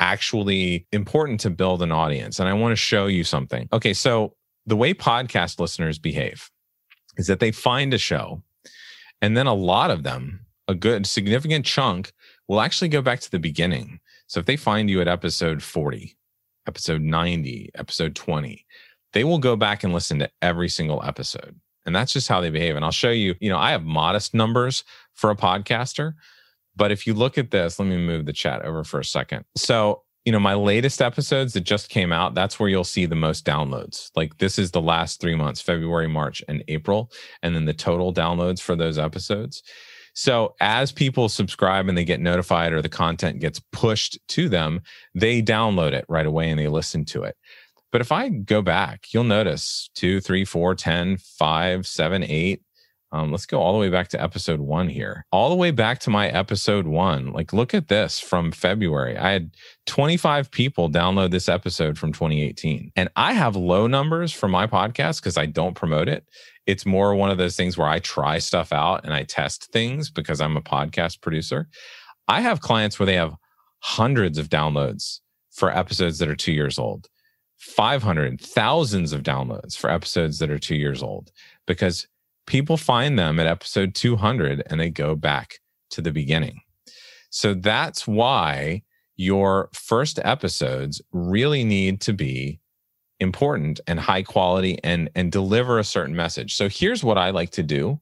actually 0.00 0.86
important 0.92 1.40
to 1.40 1.50
build 1.50 1.82
an 1.82 1.92
audience. 1.92 2.38
And 2.38 2.48
I 2.48 2.52
want 2.52 2.72
to 2.72 2.76
show 2.76 3.06
you 3.06 3.24
something. 3.24 3.68
Okay, 3.72 3.92
so 3.92 4.34
the 4.66 4.76
way 4.76 4.94
podcast 4.94 5.58
listeners 5.58 5.98
behave 5.98 6.50
is 7.16 7.26
that 7.26 7.40
they 7.40 7.50
find 7.50 7.92
a 7.94 7.98
show, 7.98 8.42
and 9.20 9.36
then 9.36 9.46
a 9.46 9.54
lot 9.54 9.90
of 9.90 10.02
them, 10.02 10.46
a 10.68 10.74
good 10.74 11.06
significant 11.06 11.66
chunk, 11.66 12.12
will 12.46 12.60
actually 12.60 12.88
go 12.88 13.02
back 13.02 13.20
to 13.20 13.30
the 13.30 13.38
beginning. 13.38 14.00
So 14.26 14.40
if 14.40 14.46
they 14.46 14.56
find 14.56 14.88
you 14.88 15.00
at 15.00 15.08
episode 15.08 15.62
40, 15.62 16.16
episode 16.66 17.00
90, 17.00 17.70
episode 17.74 18.14
20, 18.14 18.64
they 19.14 19.24
will 19.24 19.38
go 19.38 19.56
back 19.56 19.84
and 19.84 19.92
listen 19.92 20.18
to 20.18 20.30
every 20.42 20.68
single 20.68 21.02
episode. 21.02 21.58
And 21.86 21.96
that's 21.96 22.12
just 22.12 22.28
how 22.28 22.40
they 22.40 22.50
behave. 22.50 22.76
And 22.76 22.84
I'll 22.84 22.90
show 22.90 23.10
you, 23.10 23.34
you 23.40 23.48
know, 23.48 23.56
I 23.56 23.70
have 23.70 23.82
modest 23.82 24.34
numbers 24.34 24.84
for 25.14 25.30
a 25.30 25.36
podcaster, 25.36 26.12
but 26.78 26.92
if 26.92 27.06
you 27.06 27.12
look 27.12 27.36
at 27.36 27.50
this, 27.50 27.78
let 27.78 27.86
me 27.86 27.98
move 27.98 28.24
the 28.24 28.32
chat 28.32 28.62
over 28.62 28.84
for 28.84 29.00
a 29.00 29.04
second. 29.04 29.44
So, 29.56 30.04
you 30.24 30.32
know, 30.32 30.38
my 30.38 30.54
latest 30.54 31.02
episodes 31.02 31.52
that 31.54 31.62
just 31.62 31.88
came 31.88 32.12
out, 32.12 32.34
that's 32.34 32.58
where 32.58 32.68
you'll 32.68 32.84
see 32.84 33.04
the 33.04 33.14
most 33.14 33.44
downloads. 33.44 34.10
Like 34.14 34.38
this 34.38 34.58
is 34.58 34.70
the 34.70 34.80
last 34.80 35.20
three 35.20 35.34
months 35.34 35.60
February, 35.60 36.08
March, 36.08 36.42
and 36.48 36.62
April, 36.68 37.10
and 37.42 37.54
then 37.54 37.64
the 37.64 37.74
total 37.74 38.14
downloads 38.14 38.60
for 38.60 38.76
those 38.76 38.98
episodes. 38.98 39.62
So 40.14 40.54
as 40.60 40.92
people 40.92 41.28
subscribe 41.28 41.88
and 41.88 41.98
they 41.98 42.04
get 42.04 42.20
notified 42.20 42.72
or 42.72 42.82
the 42.82 42.88
content 42.88 43.40
gets 43.40 43.60
pushed 43.72 44.18
to 44.28 44.48
them, 44.48 44.82
they 45.14 45.42
download 45.42 45.92
it 45.92 46.04
right 46.08 46.26
away 46.26 46.50
and 46.50 46.58
they 46.58 46.68
listen 46.68 47.04
to 47.06 47.24
it. 47.24 47.36
But 47.90 48.00
if 48.00 48.12
I 48.12 48.28
go 48.28 48.60
back, 48.60 49.06
you'll 49.12 49.24
notice 49.24 49.88
two, 49.94 50.20
three, 50.20 50.44
four, 50.44 50.74
10, 50.74 51.18
five, 51.18 51.86
seven, 51.86 52.22
eight, 52.22 52.62
um, 53.10 53.30
let's 53.30 53.46
go 53.46 53.60
all 53.60 53.72
the 53.72 53.78
way 53.78 53.88
back 53.88 54.08
to 54.08 54.22
episode 54.22 54.60
one 54.60 54.88
here. 54.88 55.24
All 55.32 55.48
the 55.48 55.54
way 55.56 55.70
back 55.70 55.98
to 56.00 56.10
my 56.10 56.28
episode 56.28 56.86
one. 56.86 57.32
Like, 57.32 57.54
look 57.54 57.72
at 57.72 57.88
this 57.88 58.20
from 58.20 58.52
February. 58.52 59.16
I 59.16 59.30
had 59.30 59.56
25 59.86 60.50
people 60.50 60.90
download 60.90 61.30
this 61.30 61.48
episode 61.48 61.96
from 61.96 62.12
2018. 62.12 62.92
And 62.96 63.08
I 63.16 63.32
have 63.32 63.56
low 63.56 63.86
numbers 63.86 64.32
for 64.32 64.46
my 64.46 64.66
podcast 64.66 65.20
because 65.20 65.38
I 65.38 65.46
don't 65.46 65.74
promote 65.74 66.08
it. 66.08 66.28
It's 66.66 66.84
more 66.84 67.14
one 67.14 67.30
of 67.30 67.38
those 67.38 67.56
things 67.56 67.78
where 67.78 67.88
I 67.88 67.98
try 67.98 68.38
stuff 68.38 68.74
out 68.74 69.04
and 69.04 69.14
I 69.14 69.22
test 69.22 69.72
things 69.72 70.10
because 70.10 70.40
I'm 70.40 70.58
a 70.58 70.62
podcast 70.62 71.22
producer. 71.22 71.68
I 72.28 72.42
have 72.42 72.60
clients 72.60 72.98
where 72.98 73.06
they 73.06 73.14
have 73.14 73.34
hundreds 73.80 74.36
of 74.36 74.50
downloads 74.50 75.20
for 75.50 75.74
episodes 75.74 76.18
that 76.18 76.28
are 76.28 76.36
two 76.36 76.52
years 76.52 76.78
old, 76.78 77.08
500, 77.56 78.38
thousands 78.38 79.14
of 79.14 79.22
downloads 79.22 79.78
for 79.78 79.88
episodes 79.88 80.40
that 80.40 80.50
are 80.50 80.58
two 80.58 80.76
years 80.76 81.02
old 81.02 81.32
because 81.66 82.06
people 82.48 82.76
find 82.76 83.18
them 83.18 83.38
at 83.38 83.46
episode 83.46 83.94
200 83.94 84.64
and 84.66 84.80
they 84.80 84.90
go 84.90 85.14
back 85.14 85.60
to 85.90 86.02
the 86.02 86.10
beginning. 86.10 86.60
So 87.30 87.54
that's 87.54 88.08
why 88.08 88.82
your 89.16 89.68
first 89.72 90.18
episodes 90.24 91.00
really 91.12 91.62
need 91.62 92.00
to 92.00 92.12
be 92.12 92.60
important 93.20 93.80
and 93.86 94.00
high 94.00 94.22
quality 94.22 94.78
and 94.82 95.10
and 95.14 95.30
deliver 95.30 95.78
a 95.78 95.84
certain 95.84 96.16
message. 96.16 96.54
So 96.54 96.68
here's 96.68 97.04
what 97.04 97.18
I 97.18 97.30
like 97.30 97.50
to 97.50 97.62
do 97.62 98.00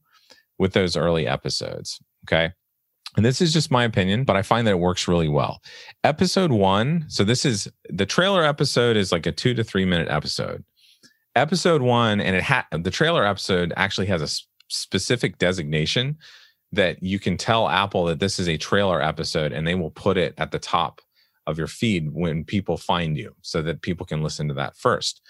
with 0.59 0.73
those 0.73 0.97
early 0.97 1.27
episodes, 1.27 2.01
okay? 2.27 2.53
And 3.17 3.25
this 3.25 3.41
is 3.41 3.53
just 3.53 3.71
my 3.71 3.85
opinion, 3.85 4.25
but 4.25 4.37
I 4.37 4.43
find 4.43 4.67
that 4.67 4.73
it 4.73 4.79
works 4.79 5.09
really 5.09 5.29
well. 5.29 5.63
Episode 6.05 6.51
1, 6.51 7.07
so 7.09 7.25
this 7.25 7.47
is 7.47 7.67
the 7.89 8.05
trailer 8.05 8.45
episode 8.45 8.97
is 8.97 9.11
like 9.11 9.27
a 9.27 9.33
2 9.33 9.55
to 9.55 9.65
3 9.65 9.85
minute 9.87 10.09
episode 10.09 10.65
episode 11.37 11.83
one, 11.83 12.21
and 12.21 12.35
it 12.35 12.43
had 12.43 12.65
the 12.73 12.91
trailer 12.91 13.25
episode 13.25 13.73
actually 13.77 14.07
has 14.07 14.23
a 14.23 14.45
specific 14.69 15.39
designation 15.39 16.17
that 16.73 17.03
you 17.03 17.19
can 17.19 17.37
tell 17.37 17.69
Apple 17.69 18.07
that 18.07 18.19
this 18.19 18.39
is 18.39 18.49
a 18.49 18.57
trailer 18.57 19.01
episode, 19.01 19.53
and 19.53 19.67
they 19.67 19.75
will 19.75 19.91
put 19.91 20.17
it 20.17 20.35
at 20.39 20.51
the 20.51 20.59
top 20.59 21.01
of 21.47 21.59
your 21.59 21.69
feed 21.69 22.11
when 22.13 22.45
people 22.45 22.77
find 22.77 23.17
you 23.17 23.35
so 23.43 23.63
that 23.63 23.83
people 23.83 24.05
can 24.05 24.23
listen 24.23 24.49
to 24.49 24.55
that 24.55 24.77
first. 24.77 25.23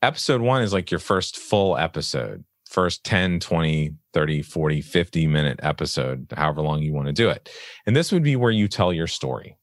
Episode 0.00 0.40
one 0.40 0.62
is 0.62 0.72
like 0.72 0.90
your 0.90 1.00
first 1.00 1.36
full 1.36 1.76
episode, 1.76 2.44
first 2.68 3.04
10, 3.04 3.40
20, 3.40 3.94
30, 4.14 4.42
40, 4.42 4.80
50 4.80 5.26
minute 5.26 5.60
episode, 5.62 6.26
however 6.36 6.62
long 6.62 6.82
you 6.82 6.92
want 6.92 7.06
to 7.06 7.12
do 7.12 7.28
it. 7.28 7.50
And 7.86 7.94
this 7.94 8.12
would 8.12 8.22
be 8.22 8.36
where 8.36 8.50
you 8.50 8.68
tell 8.68 8.92
your 8.92 9.06
story. 9.06 9.56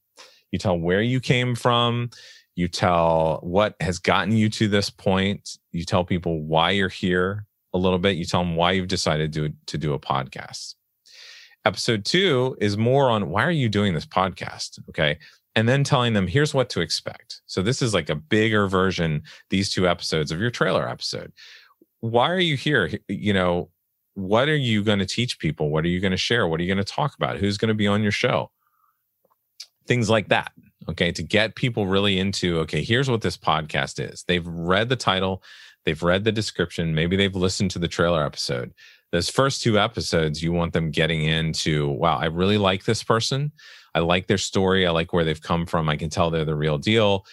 You 0.52 0.60
tell 0.60 0.78
where 0.78 1.02
you 1.02 1.20
came 1.20 1.56
from, 1.56 2.12
you 2.56 2.68
tell 2.68 3.40
what 3.42 3.76
has 3.80 4.00
gotten 4.00 4.36
you 4.36 4.50
to 4.50 4.68
this 4.68 4.90
point. 4.90 5.58
You 5.72 5.86
tell 5.86 6.04
people 6.04 6.44
why 6.44 6.72
you're 6.72 6.90
here 6.90 7.46
a 7.74 7.78
little 7.78 8.00
bit. 8.00 8.16
You 8.16 8.26
tell 8.26 8.42
them 8.42 8.56
why 8.56 8.72
you've 8.74 8.88
decided 8.88 9.34
to, 9.34 9.54
to 9.68 9.78
do 9.78 9.94
a 9.94 10.00
podcast. 10.00 10.76
Episode 11.66 12.06
two 12.06 12.56
is 12.60 12.78
more 12.78 13.10
on 13.10 13.30
why 13.30 13.44
are 13.44 13.52
you 13.52 13.70
doing 13.70 13.94
this 13.94 14.06
podcast? 14.06 14.80
Okay. 14.90 15.18
And 15.56 15.68
then 15.70 15.84
telling 15.84 16.14
them, 16.14 16.28
here's 16.28 16.54
what 16.54 16.70
to 16.72 16.82
expect. 16.82 17.42
So 17.46 17.62
this 17.62 17.82
is 17.82 17.94
like 17.94 18.10
a 18.10 18.16
bigger 18.16 18.68
version, 18.68 19.24
these 19.50 19.70
two 19.70 19.88
episodes 19.88 20.32
of 20.32 20.40
your 20.40 20.50
trailer 20.50 20.88
episode. 20.88 21.32
Why 22.02 22.30
are 22.30 22.40
you 22.40 22.58
here? 22.58 22.92
You 23.08 23.34
know, 23.34 23.70
what 24.16 24.50
are 24.50 24.56
you 24.56 24.84
going 24.84 25.00
to 25.00 25.06
teach 25.06 25.40
people? 25.40 25.70
What 25.70 25.86
are 25.86 25.90
you 25.90 26.00
going 26.00 26.12
to 26.12 26.18
share? 26.18 26.48
What 26.48 26.60
are 26.60 26.64
you 26.64 26.74
going 26.74 26.84
to 26.84 26.92
talk 26.92 27.16
about? 27.16 27.38
Who's 27.38 27.58
going 27.58 27.70
to 27.70 27.76
be 27.76 27.88
on 27.88 28.04
your 28.04 28.12
show? 28.12 28.52
Things 29.88 30.10
like 30.10 30.30
that 30.30 30.52
okay, 30.90 31.12
to 31.12 31.24
get 31.24 31.56
people 31.56 31.88
really 31.88 32.20
into, 32.20 32.60
okay, 32.60 32.84
here's 32.84 33.10
what 33.10 33.22
this 33.22 33.38
podcast 33.38 34.00
is. 34.00 34.24
They've 34.28 34.46
read 34.46 34.90
the 34.90 34.96
title, 34.96 35.44
they've 35.86 36.02
read 36.02 36.24
the 36.24 36.32
description, 36.32 36.96
maybe 36.96 37.16
they've 37.16 37.36
listened 37.36 37.72
to 37.72 37.80
the 37.80 37.88
trailer 37.88 38.24
episode. 38.24 38.74
Those 39.12 39.30
first 39.30 39.62
two 39.62 39.78
episodes, 39.80 40.42
you 40.42 40.52
want 40.52 40.74
them 40.74 40.90
getting 40.90 41.24
into, 41.24 41.88
wow, 41.90 42.18
I 42.18 42.26
really 42.26 42.58
like 42.58 42.86
this 42.86 43.04
person. 43.04 43.52
I 43.94 44.00
like 44.00 44.26
their 44.26 44.40
story. 44.40 44.88
I 44.88 44.92
like 44.92 45.14
where 45.14 45.24
they've 45.24 45.40
come 45.40 45.68
from. 45.68 45.88
I 45.88 45.98
can 45.98 46.10
tell 46.10 46.32
they're 46.32 46.46
the 46.46 46.56
real 46.56 46.80
deal. 46.80 47.26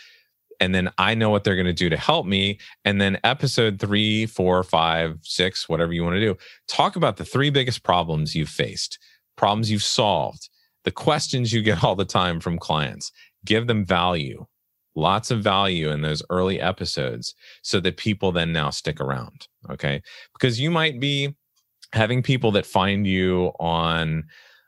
And 0.61 0.75
then 0.75 0.91
I 0.99 1.15
know 1.15 1.31
what 1.31 1.43
they're 1.43 1.57
going 1.57 1.65
to 1.65 1.73
do 1.73 1.89
to 1.89 1.97
help 1.97 2.27
me. 2.27 2.59
And 2.85 3.01
then 3.01 3.19
episode 3.25 3.81
three, 3.81 4.27
four, 4.27 4.63
five, 4.63 5.19
six, 5.23 5.71
whatever 5.71 5.95
you 5.95 6.05
want 6.05 6.17
to 6.17 6.21
do, 6.21 6.37
talk 6.69 6.97
about 6.97 7.17
the 7.17 7.25
three 7.25 7.49
biggest 7.49 7.83
problems 7.83 8.35
you've 8.35 8.51
faced, 8.51 8.99
problems 9.37 9.71
you've 9.71 9.83
solved, 9.83 10.51
the 10.85 10.91
questions 10.91 11.51
you 11.53 11.63
get 11.63 11.83
all 11.85 11.97
the 11.97 12.05
time 12.05 12.41
from 12.41 12.59
clients 12.59 13.11
give 13.44 13.66
them 13.66 13.85
value. 13.85 14.46
lots 14.96 15.31
of 15.31 15.40
value 15.42 15.88
in 15.90 16.03
those 16.03 16.22
early 16.31 16.61
episodes 16.61 17.35
so 17.62 17.79
that 17.81 17.96
people 17.96 18.33
then 18.33 18.53
now 18.53 18.70
stick 18.70 19.00
around. 19.00 19.46
Okay. 19.70 20.03
Because 20.35 20.61
you 20.61 20.70
might 20.70 20.98
be 21.00 21.35
having 21.92 22.22
people 22.22 22.50
that 22.53 22.66
find 22.66 23.07
you 23.07 23.53
on 23.61 24.24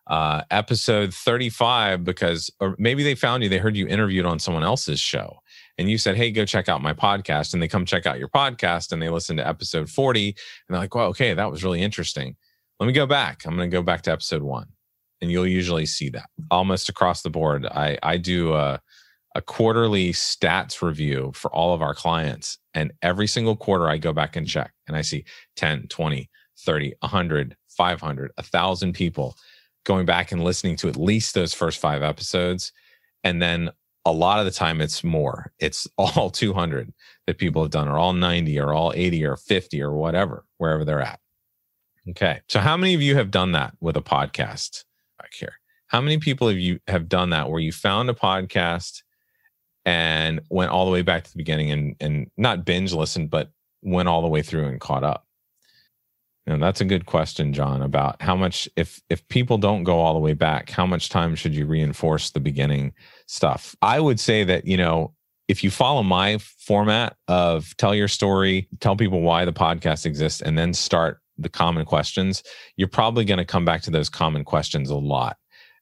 uh, 0.06 0.42
episode 0.50 1.12
35 1.12 2.04
because, 2.04 2.50
or 2.61 2.76
maybe 2.78 3.02
they 3.02 3.14
found 3.14 3.42
you, 3.42 3.48
they 3.48 3.58
heard 3.58 3.76
you 3.76 3.87
interviewed 3.87 4.24
on 4.26 4.38
someone 4.38 4.62
else's 4.62 5.00
show 5.00 5.38
and 5.78 5.90
you 5.90 5.98
said, 5.98 6.16
Hey, 6.16 6.30
go 6.30 6.44
check 6.44 6.68
out 6.68 6.82
my 6.82 6.92
podcast. 6.94 7.52
And 7.52 7.62
they 7.62 7.68
come 7.68 7.85
check 7.85 8.06
out 8.06 8.18
your 8.18 8.28
podcast 8.28 8.92
and 8.92 9.02
they 9.02 9.08
listen 9.08 9.37
to 9.38 9.46
episode 9.46 9.90
40 9.90 10.28
and 10.28 10.37
they're 10.68 10.78
like, 10.78 10.94
Well, 10.94 11.08
okay, 11.08 11.35
that 11.35 11.50
was 11.50 11.64
really 11.64 11.82
interesting. 11.82 12.37
Let 12.80 12.87
me 12.87 12.92
go 12.92 13.06
back. 13.06 13.44
I'm 13.44 13.56
going 13.56 13.70
to 13.70 13.76
go 13.76 13.82
back 13.82 14.02
to 14.02 14.12
episode 14.12 14.42
one. 14.42 14.71
And 15.22 15.30
you'll 15.30 15.46
usually 15.46 15.87
see 15.87 16.11
that 16.11 16.28
almost 16.50 16.88
across 16.88 17.22
the 17.22 17.30
board. 17.30 17.64
I, 17.64 17.96
I 18.02 18.16
do 18.18 18.54
a, 18.54 18.80
a 19.37 19.40
quarterly 19.40 20.12
stats 20.12 20.82
review 20.82 21.30
for 21.35 21.50
all 21.54 21.72
of 21.72 21.80
our 21.80 21.94
clients. 21.94 22.58
And 22.74 22.92
every 23.00 23.28
single 23.28 23.56
quarter, 23.56 23.88
I 23.88 23.98
go 23.98 24.12
back 24.12 24.35
and 24.35 24.46
check 24.46 24.72
and 24.88 24.96
I 24.96 25.02
see 25.02 25.24
10, 25.56 25.87
20, 25.87 26.28
30, 26.58 26.94
100, 26.98 27.56
500, 27.68 28.32
1,000 28.35 28.92
people 28.92 29.37
going 29.85 30.06
back 30.06 30.32
and 30.32 30.44
listening 30.44 30.76
to 30.76 30.88
at 30.88 30.96
least 30.96 31.35
those 31.35 31.54
first 31.54 31.78
five 31.78 32.02
episodes. 32.02 32.72
And 33.24 33.40
then 33.40 33.70
a 34.04 34.12
lot 34.12 34.40
of 34.40 34.44
the 34.44 34.50
time 34.50 34.80
it's 34.80 35.04
more. 35.04 35.52
It's 35.61 35.87
all 35.96 36.30
200 36.30 36.92
that 37.26 37.38
people 37.38 37.62
have 37.62 37.70
done, 37.70 37.88
or 37.88 37.96
all 37.96 38.12
90, 38.12 38.58
or 38.58 38.72
all 38.72 38.92
80, 38.94 39.24
or 39.24 39.37
50, 39.37 39.80
or 39.82 39.92
whatever, 39.92 40.44
wherever 40.58 40.85
they're 40.85 41.00
at. 41.00 41.20
Okay. 42.11 42.40
So 42.48 42.58
how 42.58 42.76
many 42.76 42.94
of 42.94 43.02
you 43.02 43.14
have 43.14 43.30
done 43.30 43.52
that 43.52 43.74
with 43.80 43.96
a 43.96 44.02
podcast 44.02 44.82
back 45.22 45.35
here? 45.35 45.54
How 45.87 46.00
many 46.00 46.18
people 46.18 46.48
have 46.48 46.58
you 46.58 46.80
have 46.88 47.08
done 47.08 47.30
that 47.30 47.50
where 47.50 47.61
you 47.61 47.72
found 47.72 48.11
a 48.11 48.14
podcast 48.14 49.02
and 49.85 50.40
went 50.50 50.70
all 50.70 50.85
the 50.85 50.90
way 50.90 51.02
back 51.02 51.24
to 51.24 51.30
the 51.30 51.38
beginning 51.38 51.70
and 51.70 51.96
and 52.00 52.30
not 52.37 52.64
binge 52.64 52.92
listened, 52.92 53.30
but 53.30 53.50
went 53.82 54.08
all 54.08 54.22
the 54.22 54.28
way 54.28 54.42
through 54.42 54.66
and 54.66 54.80
caught 54.80 55.04
up? 55.04 55.26
And 56.46 56.61
that's 56.61 56.80
a 56.80 56.85
good 56.85 57.06
question, 57.06 57.52
John, 57.52 57.82
about 57.82 58.20
how 58.20 58.35
much 58.35 58.68
if 58.76 59.00
if 59.08 59.26
people 59.28 59.58
don't 59.58 59.85
go 59.85 60.00
all 60.00 60.14
the 60.14 60.20
way 60.20 60.35
back, 60.35 60.70
how 60.70 60.87
much 60.87 61.08
time 61.08 61.35
should 61.37 61.54
you 61.54 61.66
reinforce 61.66 62.30
the 62.30 62.40
beginning 62.40 62.94
stuff? 63.26 63.76
I 63.80 64.00
would 64.00 64.18
say 64.18 64.42
that, 64.44 64.66
you 64.66 64.76
know, 64.76 65.14
if 65.46 65.62
you 65.62 65.70
follow 65.70 66.02
my 66.02 66.38
format 66.38 67.16
of 67.28 67.76
tell 67.76 67.94
your 67.94 68.08
story, 68.08 68.68
tell 68.80 68.96
people 68.96 69.20
why 69.20 69.44
the 69.44 69.52
podcast 69.52 70.04
exists, 70.06 70.40
and 70.40 70.58
then 70.58 70.74
start 70.74 71.21
the 71.42 71.48
common 71.48 71.85
questions, 71.85 72.42
you're 72.76 72.88
probably 72.88 73.24
going 73.24 73.38
to 73.38 73.44
come 73.44 73.64
back 73.64 73.83
to 73.83 73.90
those 73.90 74.09
common 74.09 74.44
questions 74.44 74.90
a 74.90 74.96
lot. 74.96 75.37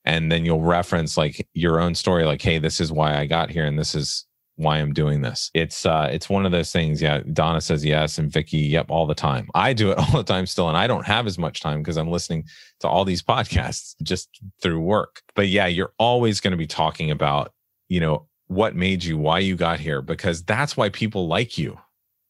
And 0.04 0.32
then 0.32 0.44
you'll 0.44 0.62
reference 0.62 1.16
like 1.16 1.46
your 1.52 1.80
own 1.80 1.94
story, 1.94 2.24
like, 2.24 2.42
hey, 2.42 2.58
this 2.58 2.80
is 2.80 2.90
why 2.90 3.18
I 3.18 3.26
got 3.26 3.50
here, 3.50 3.66
and 3.66 3.78
this 3.78 3.94
is 3.94 4.26
why 4.60 4.76
I'm 4.76 4.92
doing 4.92 5.22
this. 5.22 5.50
It's 5.54 5.86
uh 5.86 6.08
it's 6.12 6.28
one 6.28 6.44
of 6.44 6.52
those 6.52 6.70
things. 6.70 7.00
Yeah, 7.00 7.22
Donna 7.32 7.60
says 7.60 7.84
yes 7.84 8.18
and 8.18 8.30
Vicky, 8.30 8.58
yep, 8.58 8.86
all 8.90 9.06
the 9.06 9.14
time. 9.14 9.48
I 9.54 9.72
do 9.72 9.90
it 9.90 9.98
all 9.98 10.12
the 10.12 10.22
time 10.22 10.44
still 10.46 10.68
and 10.68 10.76
I 10.76 10.86
don't 10.86 11.06
have 11.06 11.26
as 11.26 11.38
much 11.38 11.60
time 11.60 11.80
because 11.80 11.96
I'm 11.96 12.10
listening 12.10 12.44
to 12.80 12.88
all 12.88 13.06
these 13.06 13.22
podcasts 13.22 13.94
just 14.02 14.28
through 14.62 14.80
work. 14.80 15.22
But 15.34 15.48
yeah, 15.48 15.66
you're 15.66 15.94
always 15.98 16.40
going 16.40 16.52
to 16.52 16.58
be 16.58 16.66
talking 16.66 17.10
about, 17.10 17.52
you 17.88 18.00
know, 18.00 18.28
what 18.48 18.76
made 18.76 19.02
you, 19.02 19.16
why 19.16 19.38
you 19.38 19.56
got 19.56 19.80
here 19.80 20.02
because 20.02 20.42
that's 20.42 20.76
why 20.76 20.90
people 20.90 21.26
like 21.26 21.56
you 21.56 21.78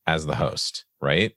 as 0.06 0.26
the 0.26 0.36
host, 0.36 0.84
right? 1.00 1.32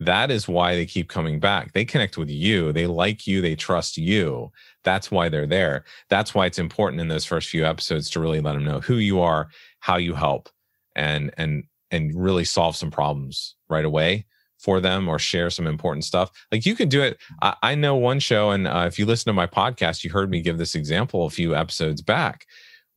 That 0.00 0.30
is 0.30 0.46
why 0.46 0.76
they 0.76 0.86
keep 0.86 1.08
coming 1.08 1.40
back. 1.40 1.72
They 1.72 1.84
connect 1.84 2.16
with 2.16 2.30
you. 2.30 2.72
They 2.72 2.86
like 2.86 3.26
you. 3.26 3.40
They 3.40 3.56
trust 3.56 3.96
you. 3.96 4.52
That's 4.84 5.10
why 5.10 5.28
they're 5.28 5.46
there. 5.46 5.84
That's 6.08 6.34
why 6.34 6.46
it's 6.46 6.58
important 6.58 7.00
in 7.00 7.08
those 7.08 7.24
first 7.24 7.48
few 7.48 7.66
episodes 7.66 8.08
to 8.10 8.20
really 8.20 8.40
let 8.40 8.52
them 8.52 8.64
know 8.64 8.80
who 8.80 8.94
you 8.94 9.20
are 9.20 9.48
how 9.80 9.96
you 9.96 10.14
help 10.14 10.48
and 10.96 11.32
and 11.36 11.64
and 11.90 12.12
really 12.14 12.44
solve 12.44 12.76
some 12.76 12.90
problems 12.90 13.54
right 13.68 13.84
away 13.84 14.26
for 14.58 14.80
them 14.80 15.08
or 15.08 15.18
share 15.18 15.50
some 15.50 15.66
important 15.66 16.04
stuff 16.04 16.30
like 16.50 16.66
you 16.66 16.74
can 16.74 16.88
do 16.88 17.02
it 17.02 17.18
i, 17.42 17.54
I 17.62 17.74
know 17.74 17.94
one 17.94 18.18
show 18.18 18.50
and 18.50 18.66
uh, 18.66 18.84
if 18.86 18.98
you 18.98 19.06
listen 19.06 19.30
to 19.30 19.34
my 19.34 19.46
podcast 19.46 20.04
you 20.04 20.10
heard 20.10 20.30
me 20.30 20.42
give 20.42 20.58
this 20.58 20.74
example 20.74 21.26
a 21.26 21.30
few 21.30 21.54
episodes 21.54 22.02
back 22.02 22.46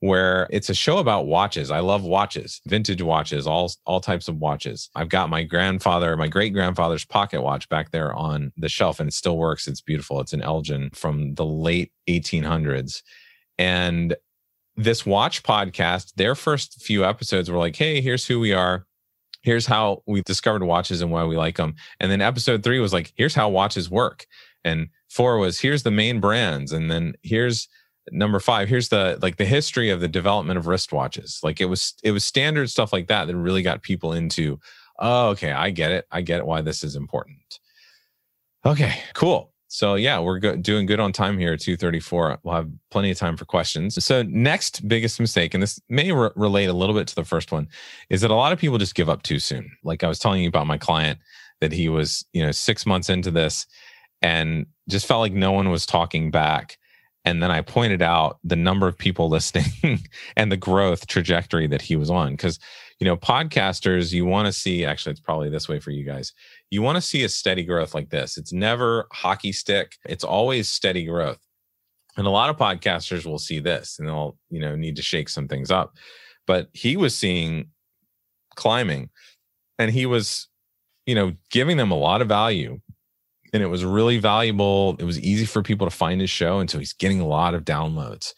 where 0.02 0.48
it's 0.50 0.70
a 0.70 0.74
show 0.74 0.98
about 0.98 1.28
watches. 1.28 1.70
I 1.70 1.80
love 1.80 2.04
watches, 2.04 2.60
vintage 2.66 3.02
watches, 3.02 3.48
all 3.48 3.72
all 3.86 4.02
types 4.02 4.28
of 4.28 4.38
watches. 4.38 4.90
I've 4.96 5.10
got 5.10 5.30
my 5.30 5.44
grandfather, 5.44 6.18
my 6.18 6.28
great 6.28 6.54
grandfather's 6.54 7.06
pocket 7.06 7.42
watch 7.42 7.70
back 7.70 7.92
there 7.92 8.12
on 8.14 8.52
the 8.58 8.68
shelf, 8.68 9.00
and 9.00 9.08
it 9.08 9.14
still 9.14 9.38
works. 9.38 9.68
It's 9.68 9.82
beautiful. 9.82 10.20
It's 10.20 10.34
an 10.34 10.42
Elgin 10.42 10.90
from 10.94 11.36
the 11.36 11.46
late 11.46 11.92
1800s, 12.10 13.04
and 13.58 14.16
this 14.76 15.06
watch 15.06 15.44
podcast, 15.44 16.14
their 16.16 16.34
first 16.34 16.82
few 16.82 17.06
episodes 17.06 17.52
were 17.52 17.60
like, 17.60 17.76
hey, 17.76 18.02
here's 18.02 18.26
who 18.26 18.40
we 18.40 18.54
are. 18.54 18.88
Here's 19.44 19.68
how 19.68 20.02
we 20.08 20.22
discovered 20.24 20.64
watches 20.64 21.02
and 21.02 21.12
why 21.12 21.26
we 21.26 21.36
like 21.36 21.58
them. 21.58 21.76
And 22.00 22.12
then 22.12 22.22
episode 22.22 22.64
three 22.64 22.80
was 22.80 22.94
like, 22.94 23.12
here's 23.16 23.36
how 23.36 23.50
watches 23.50 23.90
work. 23.90 24.26
And 24.64 24.88
four 25.10 25.38
was, 25.38 25.60
here's 25.60 25.84
the 25.84 25.92
main 25.92 26.20
brands. 26.20 26.72
And 26.72 26.90
then 26.90 27.14
here's 27.22 27.68
number 28.10 28.40
five, 28.40 28.68
here's 28.70 28.90
the 28.90 29.20
like 29.22 29.38
the 29.38 29.46
history 29.46 29.90
of 29.90 30.00
the 30.00 30.08
development 30.08 30.58
of 30.58 30.66
wristwatches. 30.66 31.44
Like 31.44 31.62
it 31.62 31.66
was, 31.66 31.94
it 32.04 32.12
was 32.12 32.26
standard 32.26 32.70
stuff 32.70 32.94
like 32.94 33.08
that 33.08 33.26
that 33.26 33.36
really 33.36 33.62
got 33.62 33.84
people 33.84 34.14
into, 34.14 34.60
oh, 35.00 35.30
okay, 35.30 35.52
I 35.52 35.70
get 35.70 35.92
it. 35.92 36.06
I 36.12 36.22
get 36.22 36.40
it 36.40 36.46
why 36.46 36.62
this 36.62 36.84
is 36.84 36.96
important. 36.96 37.60
Okay, 38.66 39.00
cool. 39.14 39.52
So 39.74 39.96
yeah, 39.96 40.20
we're 40.20 40.40
go- 40.40 40.58
doing 40.58 40.86
good 40.86 41.00
on 41.00 41.14
time 41.14 41.38
here. 41.38 41.58
Thirty 41.58 42.02
four. 42.02 42.38
We'll 42.44 42.56
have 42.56 42.70
plenty 42.90 43.10
of 43.10 43.18
time 43.18 43.38
for 43.38 43.46
questions. 43.46 44.04
So 44.04 44.22
next 44.24 44.86
biggest 44.86 45.18
mistake, 45.18 45.54
and 45.54 45.64
this 45.64 45.80
may 45.88 46.12
re- 46.12 46.30
relate 46.36 46.66
a 46.66 46.74
little 46.74 46.94
bit 46.94 47.08
to 47.08 47.16
the 47.16 47.24
first 47.24 47.54
one, 47.54 47.70
is 48.10 48.20
that 48.20 48.32
a 48.32 48.36
lot 48.36 48.52
of 48.52 48.60
people 48.60 48.78
just 48.78 48.96
give 48.96 49.10
up 49.10 49.24
too 49.24 49.40
soon. 49.40 49.72
Like 49.84 50.04
I 50.04 50.08
was 50.08 50.20
telling 50.20 50.42
you 50.42 50.50
about 50.50 50.68
my 50.68 50.78
client 50.78 51.20
that 51.62 51.72
he 51.72 51.88
was, 51.88 52.26
you 52.34 52.44
know, 52.44 52.52
six 52.52 52.86
months 52.86 53.10
into 53.10 53.32
this, 53.32 53.66
and 54.22 54.66
just 54.90 55.06
felt 55.06 55.22
like 55.22 55.34
no 55.34 55.54
one 55.54 55.70
was 55.70 55.86
talking 55.86 56.32
back. 56.32 56.78
And 57.24 57.42
then 57.42 57.52
I 57.52 57.62
pointed 57.62 58.02
out 58.02 58.40
the 58.44 58.56
number 58.56 58.88
of 58.88 58.98
people 58.98 59.30
listening 59.30 60.00
and 60.36 60.52
the 60.52 60.58
growth 60.58 61.08
trajectory 61.08 61.68
that 61.68 61.82
he 61.82 61.96
was 61.96 62.10
on. 62.10 62.34
Because, 62.34 62.60
you 63.00 63.06
know, 63.06 63.18
podcasters, 63.18 64.12
you 64.12 64.26
want 64.26 64.48
to 64.48 64.54
see, 64.54 64.86
actually, 64.86 65.12
it's 65.12 65.22
probably 65.22 65.50
this 65.50 65.70
way 65.70 65.80
for 65.80 65.92
you 65.92 66.04
guys 66.04 66.34
you 66.72 66.82
want 66.82 66.96
to 66.96 67.02
see 67.02 67.24
a 67.24 67.30
steady 67.30 67.64
growth 67.64 67.94
like 67.94 68.10
this. 68.10 68.38
It's 68.38 68.54
never 68.54 69.08
hockey 69.12 69.52
stick. 69.52 69.98
It's 70.06 70.24
always 70.24 70.70
steady 70.70 71.06
growth. 71.06 71.40
And 72.18 72.26
a 72.26 72.32
lot 72.32 72.50
of 72.50 72.58
podcasters 72.58 73.26
will 73.26 73.40
see 73.40 73.60
this 73.60 74.00
and 74.00 74.08
they'll, 74.08 74.38
you 74.50 74.62
know, 74.62 74.76
need 74.76 74.96
to 74.96 75.02
shake 75.02 75.30
some 75.30 75.48
things 75.48 75.70
up. 75.70 75.98
But 76.48 76.70
he 76.74 76.98
was 76.98 77.16
seeing 77.16 77.68
climbing 78.56 79.10
and 79.78 79.92
he 79.92 80.06
was, 80.06 80.48
you 81.06 81.14
know, 81.14 81.34
giving 81.52 81.78
them 81.78 81.92
a 81.92 81.98
lot 81.98 82.22
of 82.22 82.30
value. 82.30 82.80
And 83.54 83.62
it 83.62 83.68
was 83.68 83.84
really 83.84 84.18
valuable. 84.18 84.96
It 85.00 85.04
was 85.04 85.20
easy 85.20 85.46
for 85.46 85.62
people 85.62 85.88
to 85.88 85.96
find 85.96 86.22
his 86.22 86.30
show. 86.30 86.60
And 86.60 86.70
so 86.70 86.80
he's 86.80 86.94
getting 86.94 87.20
a 87.20 87.28
lot 87.28 87.54
of 87.54 87.66
downloads. 87.66 88.34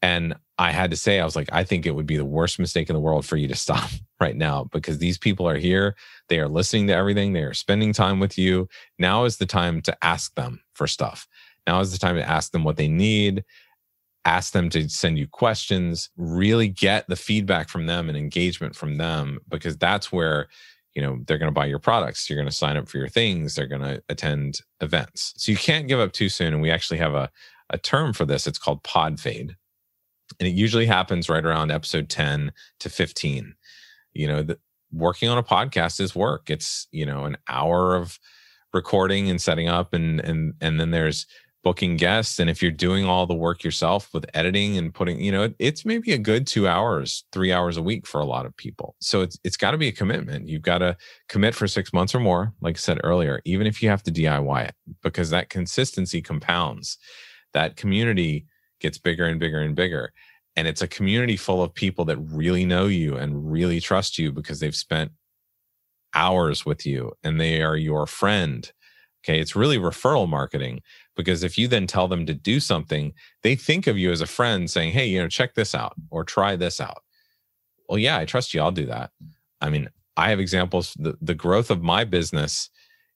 And 0.00 0.34
I 0.58 0.72
had 0.72 0.90
to 0.90 0.96
say, 0.96 1.20
I 1.20 1.24
was 1.24 1.36
like, 1.36 1.48
I 1.52 1.64
think 1.64 1.86
it 1.86 1.94
would 1.94 2.06
be 2.06 2.16
the 2.16 2.24
worst 2.24 2.58
mistake 2.58 2.90
in 2.90 2.94
the 2.94 3.00
world 3.00 3.24
for 3.24 3.36
you 3.36 3.48
to 3.48 3.54
stop 3.56 3.90
right 4.20 4.36
now 4.36 4.64
because 4.64 4.98
these 4.98 5.18
people 5.18 5.48
are 5.48 5.56
here. 5.56 5.96
They 6.28 6.40
are 6.40 6.48
listening 6.48 6.88
to 6.88 6.94
everything. 6.94 7.32
They 7.32 7.42
are 7.42 7.54
spending 7.54 7.92
time 7.92 8.20
with 8.20 8.36
you. 8.36 8.68
Now 8.98 9.24
is 9.24 9.36
the 9.36 9.46
time 9.46 9.80
to 9.82 10.04
ask 10.04 10.34
them 10.34 10.60
for 10.74 10.86
stuff. 10.86 11.28
Now 11.66 11.80
is 11.80 11.92
the 11.92 11.98
time 11.98 12.16
to 12.16 12.28
ask 12.28 12.52
them 12.52 12.64
what 12.64 12.76
they 12.76 12.88
need, 12.88 13.44
ask 14.24 14.52
them 14.52 14.68
to 14.70 14.88
send 14.88 15.18
you 15.18 15.28
questions, 15.28 16.10
really 16.16 16.68
get 16.68 17.06
the 17.08 17.16
feedback 17.16 17.68
from 17.68 17.86
them 17.86 18.08
and 18.08 18.18
engagement 18.18 18.74
from 18.74 18.96
them 18.96 19.38
because 19.48 19.76
that's 19.76 20.10
where 20.10 20.48
you 20.94 21.02
know 21.02 21.18
they're 21.26 21.38
going 21.38 21.50
to 21.50 21.54
buy 21.54 21.66
your 21.66 21.78
products 21.78 22.28
you're 22.28 22.36
going 22.36 22.48
to 22.48 22.54
sign 22.54 22.76
up 22.76 22.88
for 22.88 22.98
your 22.98 23.08
things 23.08 23.54
they're 23.54 23.66
going 23.66 23.82
to 23.82 24.02
attend 24.08 24.60
events. 24.80 25.34
So 25.36 25.50
you 25.50 25.58
can't 25.58 25.88
give 25.88 26.00
up 26.00 26.12
too 26.12 26.28
soon 26.28 26.52
and 26.52 26.62
we 26.62 26.70
actually 26.70 26.98
have 26.98 27.14
a, 27.14 27.30
a 27.70 27.78
term 27.78 28.12
for 28.12 28.24
this 28.24 28.46
it's 28.46 28.58
called 28.58 28.82
pod 28.82 29.20
fade. 29.20 29.56
And 30.40 30.48
it 30.48 30.54
usually 30.54 30.86
happens 30.86 31.28
right 31.28 31.44
around 31.44 31.70
episode 31.70 32.08
10 32.08 32.52
to 32.80 32.90
15 32.90 33.54
you 34.14 34.26
know 34.28 34.42
the, 34.42 34.58
working 34.92 35.28
on 35.28 35.38
a 35.38 35.42
podcast 35.42 36.00
is 36.00 36.14
work. 36.14 36.50
It's 36.50 36.86
you 36.92 37.06
know 37.06 37.24
an 37.24 37.36
hour 37.48 37.96
of 37.96 38.18
recording 38.72 39.28
and 39.28 39.40
setting 39.40 39.68
up 39.68 39.94
and 39.94 40.20
and 40.20 40.54
and 40.60 40.78
then 40.78 40.90
there's 40.90 41.26
booking 41.62 41.96
guests 41.96 42.40
and 42.40 42.50
if 42.50 42.60
you're 42.60 42.72
doing 42.72 43.04
all 43.04 43.26
the 43.26 43.34
work 43.34 43.62
yourself 43.62 44.08
with 44.12 44.26
editing 44.34 44.76
and 44.76 44.92
putting 44.92 45.20
you 45.20 45.30
know 45.30 45.52
it's 45.60 45.84
maybe 45.84 46.12
a 46.12 46.18
good 46.18 46.46
2 46.46 46.66
hours 46.66 47.24
3 47.32 47.52
hours 47.52 47.76
a 47.76 47.82
week 47.82 48.06
for 48.06 48.20
a 48.20 48.24
lot 48.24 48.46
of 48.46 48.56
people 48.56 48.96
so 49.00 49.20
it's 49.20 49.38
it's 49.44 49.56
got 49.56 49.70
to 49.70 49.78
be 49.78 49.86
a 49.88 49.92
commitment 49.92 50.48
you've 50.48 50.62
got 50.62 50.78
to 50.78 50.96
commit 51.28 51.54
for 51.54 51.68
6 51.68 51.92
months 51.92 52.14
or 52.14 52.20
more 52.20 52.52
like 52.60 52.76
I 52.76 52.78
said 52.78 52.98
earlier 53.04 53.40
even 53.44 53.66
if 53.66 53.82
you 53.82 53.88
have 53.90 54.02
to 54.04 54.12
DIY 54.12 54.68
it 54.68 54.74
because 55.02 55.30
that 55.30 55.50
consistency 55.50 56.20
compounds 56.20 56.98
that 57.52 57.76
community 57.76 58.46
gets 58.80 58.98
bigger 58.98 59.24
and 59.24 59.40
bigger 59.40 59.60
and 59.60 59.74
bigger. 59.74 60.12
And 60.56 60.68
it's 60.68 60.82
a 60.82 60.88
community 60.88 61.36
full 61.36 61.62
of 61.62 61.74
people 61.74 62.04
that 62.06 62.18
really 62.18 62.66
know 62.66 62.86
you 62.86 63.16
and 63.16 63.50
really 63.50 63.80
trust 63.80 64.18
you 64.18 64.32
because 64.32 64.60
they've 64.60 64.74
spent 64.74 65.12
hours 66.14 66.66
with 66.66 66.84
you 66.84 67.12
and 67.24 67.40
they 67.40 67.62
are 67.62 67.76
your 67.76 68.06
friend. 68.06 68.70
Okay. 69.24 69.40
It's 69.40 69.54
really 69.54 69.78
referral 69.78 70.28
marketing 70.28 70.80
because 71.16 71.42
if 71.42 71.56
you 71.56 71.68
then 71.68 71.86
tell 71.86 72.08
them 72.08 72.26
to 72.26 72.34
do 72.34 72.58
something, 72.60 73.12
they 73.42 73.54
think 73.54 73.86
of 73.86 73.96
you 73.96 74.10
as 74.10 74.20
a 74.20 74.26
friend 74.26 74.70
saying, 74.70 74.92
Hey, 74.92 75.06
you 75.06 75.20
know, 75.20 75.28
check 75.28 75.54
this 75.54 75.74
out 75.74 75.94
or 76.10 76.24
try 76.24 76.56
this 76.56 76.80
out. 76.80 77.02
well, 77.88 77.98
yeah, 77.98 78.18
I 78.18 78.24
trust 78.24 78.54
you. 78.54 78.60
I'll 78.60 78.72
do 78.72 78.86
that. 78.86 79.10
I 79.60 79.68
mean, 79.70 79.88
I 80.16 80.30
have 80.30 80.40
examples. 80.40 80.94
The, 80.98 81.16
the 81.20 81.34
growth 81.34 81.70
of 81.70 81.82
my 81.82 82.04
business 82.04 82.70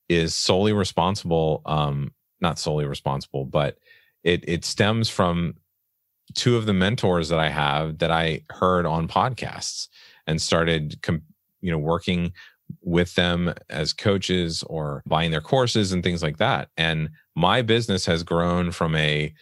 is 0.09 0.35
solely 0.35 0.73
responsible, 0.73 1.63
um, 1.67 2.13
not 2.41 2.59
solely 2.59 2.87
responsible, 2.87 3.45
but 3.45 3.79
it 4.23 4.45
it 4.49 4.65
stems 4.65 5.09
from 5.09 5.55
two 6.35 6.57
of 6.57 6.67
the 6.67 6.73
mentors 6.73 7.29
that 7.29 7.39
I 7.39 7.49
have 7.49 7.99
that 7.99 8.11
I 8.11 8.43
heard 8.51 8.87
on 8.87 9.09
podcasts 9.09 9.89
and 10.27 10.41
started, 10.41 11.01
com- 11.03 11.23
you 11.61 11.71
know, 11.71 11.79
working 11.79 12.33
with 12.83 13.15
them 13.15 13.55
as 13.71 13.93
coaches 13.93 14.63
or 14.65 15.03
buying 15.07 15.31
their 15.31 15.41
courses 15.41 15.93
and 15.93 16.03
things 16.03 16.23
like 16.23 16.39
that. 16.39 16.69
And 16.77 17.11
my 17.35 17.63
business 17.63 18.07
has 18.07 18.23
grown 18.23 18.71
from 18.71 18.95
a, 18.97 19.33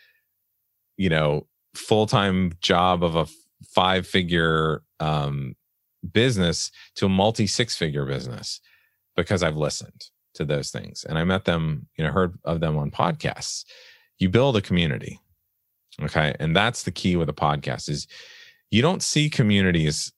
you 0.96 1.08
know, 1.08 1.46
full 1.74 2.06
time 2.06 2.52
job 2.60 3.02
of 3.02 3.16
a 3.16 3.26
five 3.66 4.06
figure 4.06 4.82
um, 5.00 5.54
business 6.12 6.70
to 6.96 7.06
a 7.06 7.10
multi 7.10 7.46
six 7.46 7.76
figure 7.76 8.04
business 8.04 8.60
because 9.16 9.42
I've 9.42 9.56
listened 9.56 10.06
to 10.34 10.44
those 10.44 10.70
things 10.70 11.04
and 11.04 11.18
I 11.18 11.24
met 11.24 11.44
them, 11.44 11.86
you 11.96 12.04
know, 12.04 12.12
heard 12.12 12.38
of 12.44 12.60
them 12.60 12.76
on 12.76 12.90
podcasts. 12.90 13.64
You 14.18 14.28
build 14.28 14.56
a 14.56 14.60
community. 14.60 15.20
Okay. 16.02 16.34
And 16.40 16.56
that's 16.56 16.82
the 16.82 16.90
key 16.90 17.16
with 17.16 17.28
a 17.28 17.34
podcast 17.34 17.88
is 17.88 18.06
you 18.70 18.82
don't 18.82 19.02
see 19.02 19.30
communities 19.30 20.12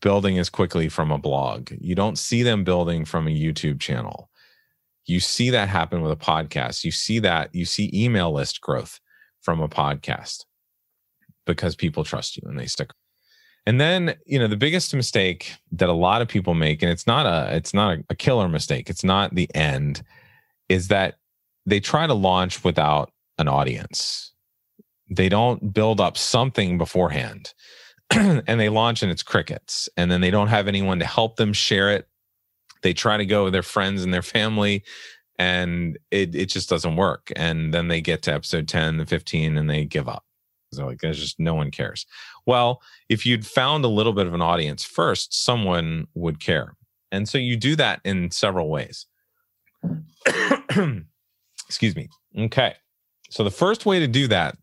building 0.00 0.38
as 0.38 0.50
quickly 0.50 0.88
from 0.88 1.10
a 1.10 1.18
blog. 1.18 1.70
You 1.80 1.94
don't 1.94 2.18
see 2.18 2.42
them 2.42 2.64
building 2.64 3.04
from 3.04 3.26
a 3.26 3.30
YouTube 3.30 3.80
channel. 3.80 4.30
You 5.06 5.20
see 5.20 5.50
that 5.50 5.68
happen 5.68 6.02
with 6.02 6.12
a 6.12 6.16
podcast. 6.16 6.84
You 6.84 6.90
see 6.90 7.20
that, 7.20 7.54
you 7.54 7.64
see 7.64 7.90
email 7.94 8.32
list 8.32 8.60
growth 8.60 9.00
from 9.40 9.60
a 9.60 9.68
podcast 9.68 10.44
because 11.46 11.76
people 11.76 12.02
trust 12.02 12.36
you 12.36 12.42
and 12.46 12.58
they 12.58 12.66
stick. 12.66 12.90
And 13.66 13.80
then, 13.80 14.14
you 14.26 14.38
know, 14.38 14.46
the 14.46 14.56
biggest 14.56 14.94
mistake 14.94 15.52
that 15.72 15.88
a 15.88 15.92
lot 15.92 16.22
of 16.22 16.28
people 16.28 16.54
make, 16.54 16.82
and 16.82 16.90
it's 16.90 17.06
not 17.06 17.26
a 17.26 17.54
it's 17.54 17.74
not 17.74 17.98
a, 18.08 18.14
killer 18.14 18.48
mistake, 18.48 18.88
it's 18.88 19.02
not 19.02 19.34
the 19.34 19.52
end, 19.54 20.02
is 20.68 20.88
that 20.88 21.16
they 21.66 21.80
try 21.80 22.06
to 22.06 22.14
launch 22.14 22.62
without 22.62 23.10
an 23.38 23.48
audience. 23.48 24.32
They 25.10 25.28
don't 25.28 25.72
build 25.72 26.00
up 26.00 26.16
something 26.16 26.78
beforehand. 26.78 27.54
and 28.14 28.60
they 28.60 28.68
launch 28.68 29.02
and 29.02 29.10
it's 29.10 29.22
crickets. 29.22 29.88
And 29.96 30.10
then 30.10 30.20
they 30.20 30.30
don't 30.30 30.48
have 30.48 30.68
anyone 30.68 30.98
to 30.98 31.06
help 31.06 31.36
them 31.36 31.52
share 31.52 31.90
it. 31.90 32.08
They 32.82 32.92
try 32.92 33.16
to 33.16 33.26
go 33.26 33.44
with 33.44 33.52
their 33.52 33.62
friends 33.62 34.04
and 34.04 34.12
their 34.12 34.22
family 34.22 34.84
and 35.38 35.98
it, 36.10 36.34
it 36.34 36.46
just 36.46 36.68
doesn't 36.68 36.96
work. 36.96 37.32
And 37.36 37.72
then 37.74 37.88
they 37.88 38.00
get 38.00 38.22
to 38.22 38.32
episode 38.32 38.68
10 38.68 39.00
and 39.00 39.08
15 39.08 39.58
and 39.58 39.68
they 39.68 39.84
give 39.84 40.08
up. 40.08 40.24
So 40.72 40.86
like 40.86 41.00
there's 41.00 41.18
just 41.18 41.38
no 41.38 41.54
one 41.54 41.70
cares. 41.70 42.06
Well, 42.46 42.82
if 43.08 43.24
you'd 43.24 43.46
found 43.46 43.84
a 43.84 43.88
little 43.88 44.12
bit 44.12 44.26
of 44.26 44.34
an 44.34 44.42
audience 44.42 44.84
first, 44.84 45.44
someone 45.44 46.06
would 46.14 46.40
care. 46.40 46.74
And 47.12 47.28
so 47.28 47.38
you 47.38 47.56
do 47.56 47.76
that 47.76 48.00
in 48.04 48.30
several 48.30 48.68
ways. 48.68 49.06
Excuse 51.68 51.96
me. 51.96 52.08
Okay. 52.38 52.74
So 53.30 53.44
the 53.44 53.50
first 53.50 53.86
way 53.86 54.00
to 54.00 54.08
do 54.08 54.28
that 54.28 54.56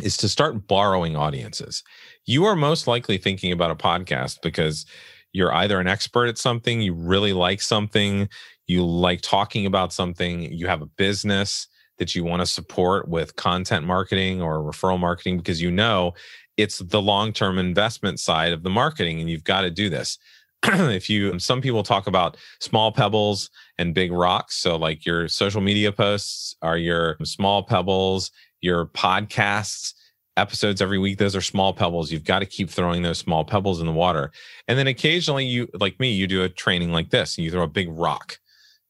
is 0.00 0.16
to 0.18 0.28
start 0.28 0.66
borrowing 0.66 1.16
audiences. 1.16 1.82
You 2.24 2.44
are 2.44 2.56
most 2.56 2.86
likely 2.86 3.18
thinking 3.18 3.52
about 3.52 3.70
a 3.70 3.76
podcast 3.76 4.42
because 4.42 4.86
you're 5.32 5.52
either 5.52 5.80
an 5.80 5.88
expert 5.88 6.26
at 6.26 6.38
something, 6.38 6.80
you 6.80 6.94
really 6.94 7.32
like 7.32 7.60
something, 7.60 8.28
you 8.66 8.84
like 8.84 9.20
talking 9.22 9.66
about 9.66 9.92
something, 9.92 10.52
you 10.52 10.66
have 10.66 10.82
a 10.82 10.86
business 10.86 11.66
that 11.98 12.14
you 12.14 12.24
want 12.24 12.40
to 12.40 12.46
support 12.46 13.08
with 13.08 13.36
content 13.36 13.86
marketing 13.86 14.40
or 14.40 14.58
referral 14.58 14.98
marketing 14.98 15.38
because 15.38 15.60
you 15.60 15.70
know 15.70 16.12
it's 16.56 16.78
the 16.78 17.00
long-term 17.00 17.58
investment 17.58 18.20
side 18.20 18.52
of 18.52 18.62
the 18.62 18.70
marketing 18.70 19.20
and 19.20 19.28
you've 19.28 19.44
got 19.44 19.62
to 19.62 19.70
do 19.70 19.88
this. 19.88 20.18
if 20.64 21.10
you 21.10 21.36
some 21.40 21.60
people 21.60 21.82
talk 21.82 22.06
about 22.06 22.36
small 22.60 22.92
pebbles 22.92 23.50
and 23.78 23.94
big 23.94 24.12
rocks 24.12 24.54
so 24.54 24.76
like 24.76 25.04
your 25.04 25.26
social 25.26 25.60
media 25.60 25.90
posts 25.90 26.54
are 26.62 26.78
your 26.78 27.16
small 27.24 27.64
pebbles 27.64 28.30
your 28.60 28.86
podcasts 28.86 29.92
episodes 30.36 30.80
every 30.80 30.98
week 30.98 31.18
those 31.18 31.36
are 31.36 31.40
small 31.40 31.72
pebbles. 31.72 32.10
You've 32.10 32.24
got 32.24 32.40
to 32.40 32.46
keep 32.46 32.70
throwing 32.70 33.02
those 33.02 33.18
small 33.18 33.44
pebbles 33.44 33.80
in 33.80 33.86
the 33.86 33.92
water. 33.92 34.32
And 34.68 34.78
then 34.78 34.86
occasionally 34.86 35.44
you 35.44 35.68
like 35.74 35.98
me 36.00 36.12
you 36.12 36.26
do 36.26 36.42
a 36.42 36.48
training 36.48 36.92
like 36.92 37.10
this 37.10 37.36
and 37.36 37.44
you 37.44 37.50
throw 37.50 37.62
a 37.62 37.68
big 37.68 37.88
rock 37.90 38.38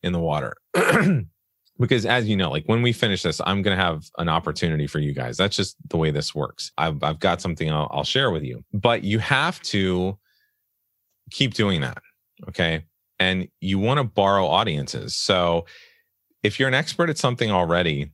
in 0.02 0.12
the 0.12 0.20
water. 0.20 0.56
Because 1.80 2.06
as 2.06 2.28
you 2.28 2.36
know 2.36 2.50
like 2.50 2.64
when 2.66 2.82
we 2.82 2.92
finish 2.92 3.22
this 3.22 3.40
i'm 3.44 3.60
going 3.62 3.76
to 3.76 3.82
have 3.82 4.04
an 4.18 4.28
opportunity 4.28 4.86
for 4.86 5.00
you 5.00 5.12
guys. 5.12 5.36
That's 5.36 5.56
just 5.56 5.76
the 5.88 5.96
way 5.96 6.12
this 6.12 6.32
works. 6.32 6.70
I've, 6.78 7.02
I've 7.02 7.18
got 7.18 7.40
something 7.40 7.72
I'll, 7.72 7.88
I'll 7.90 8.04
share 8.04 8.30
with 8.30 8.44
you. 8.44 8.62
But 8.72 9.02
you 9.02 9.18
have 9.18 9.60
to 9.62 10.16
keep 11.30 11.54
doing 11.54 11.80
that 11.80 11.98
okay? 12.48 12.84
And 13.18 13.48
you 13.60 13.78
want 13.78 13.98
to 13.98 14.04
borrow 14.04 14.46
audiences. 14.46 15.16
So 15.16 15.66
if 16.42 16.58
you're 16.58 16.68
an 16.68 16.74
expert 16.74 17.10
at 17.10 17.18
something 17.18 17.50
already 17.50 18.12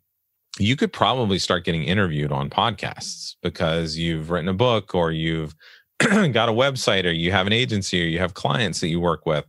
you 0.58 0.76
could 0.76 0.92
probably 0.92 1.38
start 1.38 1.64
getting 1.64 1.84
interviewed 1.84 2.32
on 2.32 2.50
podcasts 2.50 3.36
because 3.42 3.96
you've 3.96 4.30
written 4.30 4.48
a 4.48 4.54
book 4.54 4.94
or 4.94 5.12
you've 5.12 5.54
got 5.98 6.48
a 6.48 6.52
website 6.52 7.04
or 7.04 7.10
you 7.10 7.32
have 7.32 7.46
an 7.46 7.52
agency 7.52 8.02
or 8.02 8.06
you 8.06 8.18
have 8.18 8.34
clients 8.34 8.80
that 8.80 8.88
you 8.88 9.00
work 9.00 9.26
with. 9.26 9.44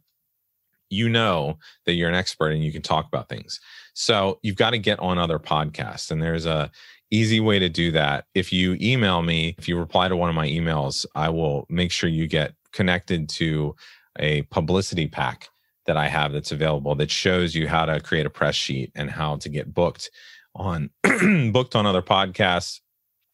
You 0.89 1.09
know 1.09 1.57
that 1.85 1.93
you're 1.93 2.09
an 2.09 2.15
expert 2.15 2.49
and 2.49 2.63
you 2.63 2.71
can 2.71 2.81
talk 2.81 3.07
about 3.07 3.29
things. 3.29 3.59
So 3.93 4.39
you've 4.41 4.55
got 4.55 4.71
to 4.71 4.79
get 4.79 4.99
on 4.99 5.19
other 5.19 5.37
podcasts. 5.37 6.09
And 6.09 6.21
there's 6.21 6.45
a 6.45 6.71
easy 7.11 7.39
way 7.39 7.59
to 7.59 7.69
do 7.69 7.91
that. 7.91 8.25
If 8.33 8.51
you 8.51 8.77
email 8.81 9.21
me, 9.21 9.55
if 9.57 9.67
you 9.67 9.77
reply 9.77 10.07
to 10.07 10.15
one 10.15 10.29
of 10.29 10.35
my 10.35 10.47
emails, 10.47 11.05
I 11.15 11.29
will 11.29 11.65
make 11.69 11.91
sure 11.91 12.09
you 12.09 12.27
get 12.27 12.53
connected 12.71 13.29
to 13.29 13.75
a 14.17 14.43
publicity 14.43 15.07
pack 15.07 15.49
that 15.85 15.97
I 15.97 16.07
have 16.07 16.33
that's 16.33 16.51
available 16.51 16.93
that 16.95 17.09
shows 17.09 17.55
you 17.55 17.67
how 17.67 17.85
to 17.85 17.99
create 17.99 18.25
a 18.25 18.29
press 18.29 18.55
sheet 18.55 18.91
and 18.95 19.09
how 19.09 19.37
to 19.37 19.49
get 19.49 19.73
booked 19.73 20.11
on 20.59 20.89
booked 21.51 21.75
on 21.75 21.85
other 21.85 22.01
podcasts, 22.01 22.79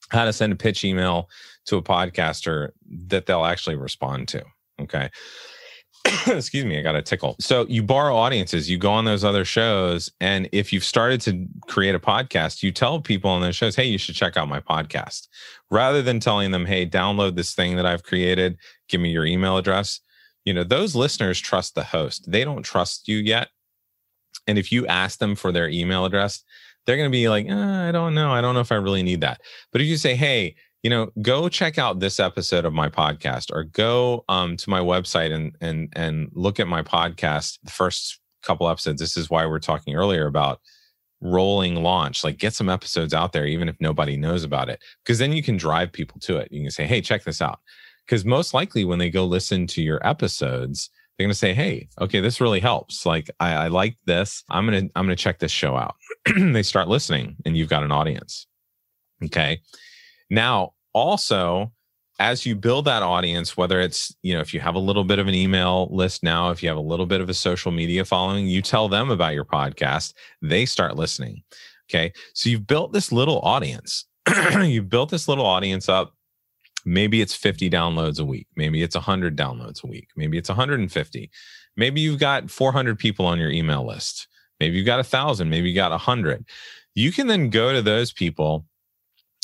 how 0.10 0.26
to 0.26 0.34
send 0.34 0.54
a 0.54 0.56
pitch 0.56 0.84
email 0.84 1.30
to 1.66 1.78
a 1.78 1.82
podcaster 1.82 2.70
that 3.08 3.26
they'll 3.26 3.46
actually 3.46 3.76
respond 3.76 4.28
to. 4.30 4.44
Okay. 4.80 5.10
Excuse 6.28 6.66
me, 6.66 6.78
I 6.78 6.84
got 6.84 6.96
a 6.96 7.02
tickle. 7.02 7.36
So 7.40 7.66
you 7.68 7.82
borrow 7.82 8.16
audiences, 8.16 8.70
you 8.70 8.78
go 8.78 8.92
on 8.92 9.06
those 9.06 9.24
other 9.24 9.44
shows. 9.44 10.12
And 10.22 10.48
if 10.52 10.72
you've 10.72 10.84
started 10.84 11.22
to 11.22 11.48
create 11.68 11.96
a 11.96 12.00
podcast, 12.00 12.62
you 12.62 12.72
tell 12.72 13.02
people 13.02 13.32
on 13.32 13.42
those 13.42 13.56
shows, 13.56 13.76
hey, 13.76 13.86
you 13.86 13.98
should 13.98 14.16
check 14.16 14.38
out 14.38 14.48
my 14.48 14.60
podcast. 14.60 15.28
Rather 15.72 16.04
than 16.04 16.20
telling 16.20 16.52
them, 16.52 16.66
hey, 16.66 16.86
download 16.86 17.36
this 17.36 17.56
thing 17.56 17.76
that 17.78 17.88
I've 17.88 18.04
created, 18.04 18.58
give 18.88 19.02
me 19.02 19.10
your 19.10 19.26
email 19.26 19.58
address. 19.58 20.02
You 20.44 20.54
know, 20.54 20.64
those 20.64 20.96
listeners 20.96 21.40
trust 21.40 21.74
the 21.74 21.84
host. 21.84 22.32
They 22.32 22.44
don't 22.44 22.64
trust 22.64 23.08
you 23.08 23.18
yet. 23.18 23.50
And 24.48 24.60
if 24.60 24.72
you 24.72 24.86
ask 24.86 25.18
them 25.18 25.36
for 25.36 25.52
their 25.52 25.68
email 25.68 26.06
address, 26.06 26.44
they're 26.86 26.98
going 26.98 27.10
to 27.10 27.16
be 27.16 27.30
like, 27.30 27.48
eh, 27.48 27.88
I 27.90 27.92
don't 27.92 28.14
know. 28.14 28.32
I 28.32 28.42
don't 28.42 28.54
know 28.54 28.62
if 28.62 28.72
I 28.72 28.76
really 28.76 29.04
need 29.04 29.22
that. 29.22 29.42
But 29.72 29.82
if 29.82 29.88
you 29.88 29.98
say, 29.98 30.16
hey, 30.16 30.56
you 30.84 30.90
know, 30.90 31.10
go 31.22 31.50
check 31.50 31.80
out 31.80 32.00
this 32.00 32.20
episode 32.20 32.64
of 32.64 32.74
my 32.74 32.90
podcast 32.90 33.52
or 33.52 33.64
go 33.64 34.24
um, 34.30 34.56
to 34.58 34.70
my 34.70 34.80
website 34.80 35.34
and 35.34 35.56
and 35.60 35.92
and 35.96 36.30
look 36.34 36.60
at 36.60 36.68
my 36.68 36.84
podcast, 36.84 37.58
the 37.64 37.72
first 37.72 38.20
couple 38.44 38.70
episodes. 38.70 39.02
This 39.02 39.18
is 39.18 39.30
why 39.30 39.46
we're 39.46 39.60
talking 39.60 39.96
earlier 39.96 40.28
about 40.28 40.62
rolling 41.22 41.76
launch. 41.76 42.24
Like 42.24 42.38
get 42.38 42.54
some 42.54 42.70
episodes 42.70 43.14
out 43.14 43.34
there, 43.34 43.46
even 43.46 43.68
if 43.68 43.76
nobody 43.80 44.16
knows 44.16 44.44
about 44.44 44.70
it, 44.70 44.80
because 45.04 45.18
then 45.18 45.34
you 45.34 45.42
can 45.42 45.58
drive 45.58 45.92
people 45.92 46.20
to 46.22 46.38
it. 46.38 46.50
You 46.52 46.62
can 46.62 46.72
say, 46.72 46.86
hey, 46.86 47.02
check 47.02 47.24
this 47.24 47.42
out. 47.42 47.60
Because 48.06 48.24
most 48.24 48.54
likely 48.54 48.86
when 48.86 49.00
they 49.00 49.10
go 49.10 49.26
listen 49.26 49.66
to 49.68 49.82
your 49.82 50.06
episodes, 50.08 50.92
they're 51.18 51.26
going 51.26 51.32
to 51.32 51.38
say, 51.38 51.54
"Hey, 51.54 51.88
okay, 52.00 52.20
this 52.20 52.42
really 52.42 52.60
helps. 52.60 53.06
Like, 53.06 53.30
I, 53.40 53.54
I 53.54 53.68
like 53.68 53.98
this. 54.06 54.44
I'm 54.50 54.66
gonna 54.66 54.90
I'm 54.96 55.06
gonna 55.06 55.16
check 55.16 55.40
this 55.40 55.52
show 55.52 55.76
out." 55.76 55.96
they 56.38 56.64
start 56.64 56.88
listening, 56.88 57.38
and 57.46 57.56
you've 57.56 57.70
got 57.70 57.84
an 57.84 57.92
audience. 57.92 58.48
Okay. 59.24 59.62
Now, 60.30 60.74
also, 60.94 61.72
as 62.20 62.46
you 62.46 62.56
build 62.56 62.86
that 62.86 63.04
audience, 63.04 63.58
whether 63.58 63.80
it's 63.80 64.16
you 64.22 64.34
know 64.34 64.42
if 64.42 64.54
you 64.54 64.60
have 64.60 64.76
a 64.76 64.80
little 64.80 65.04
bit 65.04 65.20
of 65.20 65.28
an 65.28 65.34
email 65.36 65.88
list 65.92 66.24
now, 66.24 66.50
if 66.52 66.64
you 66.64 66.70
have 66.70 66.78
a 66.78 66.82
little 66.82 67.06
bit 67.06 67.22
of 67.22 67.30
a 67.30 67.34
social 67.34 67.72
media 67.72 68.06
following, 68.06 68.48
you 68.48 68.62
tell 68.62 68.90
them 68.90 69.10
about 69.10 69.34
your 69.34 69.46
podcast. 69.46 70.14
They 70.42 70.66
start 70.66 70.96
listening. 70.96 71.44
Okay, 71.90 72.14
so 72.34 72.50
you've 72.50 72.68
built 72.68 72.94
this 72.94 73.12
little 73.12 73.40
audience. 73.42 74.06
you've 74.62 74.90
built 74.90 75.12
this 75.12 75.28
little 75.28 75.46
audience 75.46 75.88
up 75.88 76.15
Maybe 76.86 77.22
it's 77.22 77.36
50 77.36 77.70
downloads 77.70 78.20
a 78.20 78.26
week. 78.26 78.48
Maybe 78.56 78.84
it's 78.84 78.96
100 78.96 79.36
downloads 79.36 79.84
a 79.84 79.88
week. 79.88 80.10
Maybe 80.16 80.38
it's 80.38 80.50
150. 80.50 81.32
Maybe 81.76 82.02
you've 82.02 82.20
got 82.20 82.52
400 82.52 82.98
people 82.98 83.26
on 83.26 83.40
your 83.40 83.50
email 83.50 83.86
list. 83.86 84.28
Maybe 84.60 84.78
you've 84.78 84.86
got 84.86 85.00
a 85.00 85.04
thousand. 85.04 85.50
Maybe 85.50 85.70
you 85.70 85.76
got 85.76 85.92
a 85.92 85.98
hundred. 85.98 86.46
You 86.94 87.12
can 87.12 87.28
then 87.28 87.50
go 87.50 87.74
to 87.74 87.82
those 87.82 88.14
people 88.14 88.66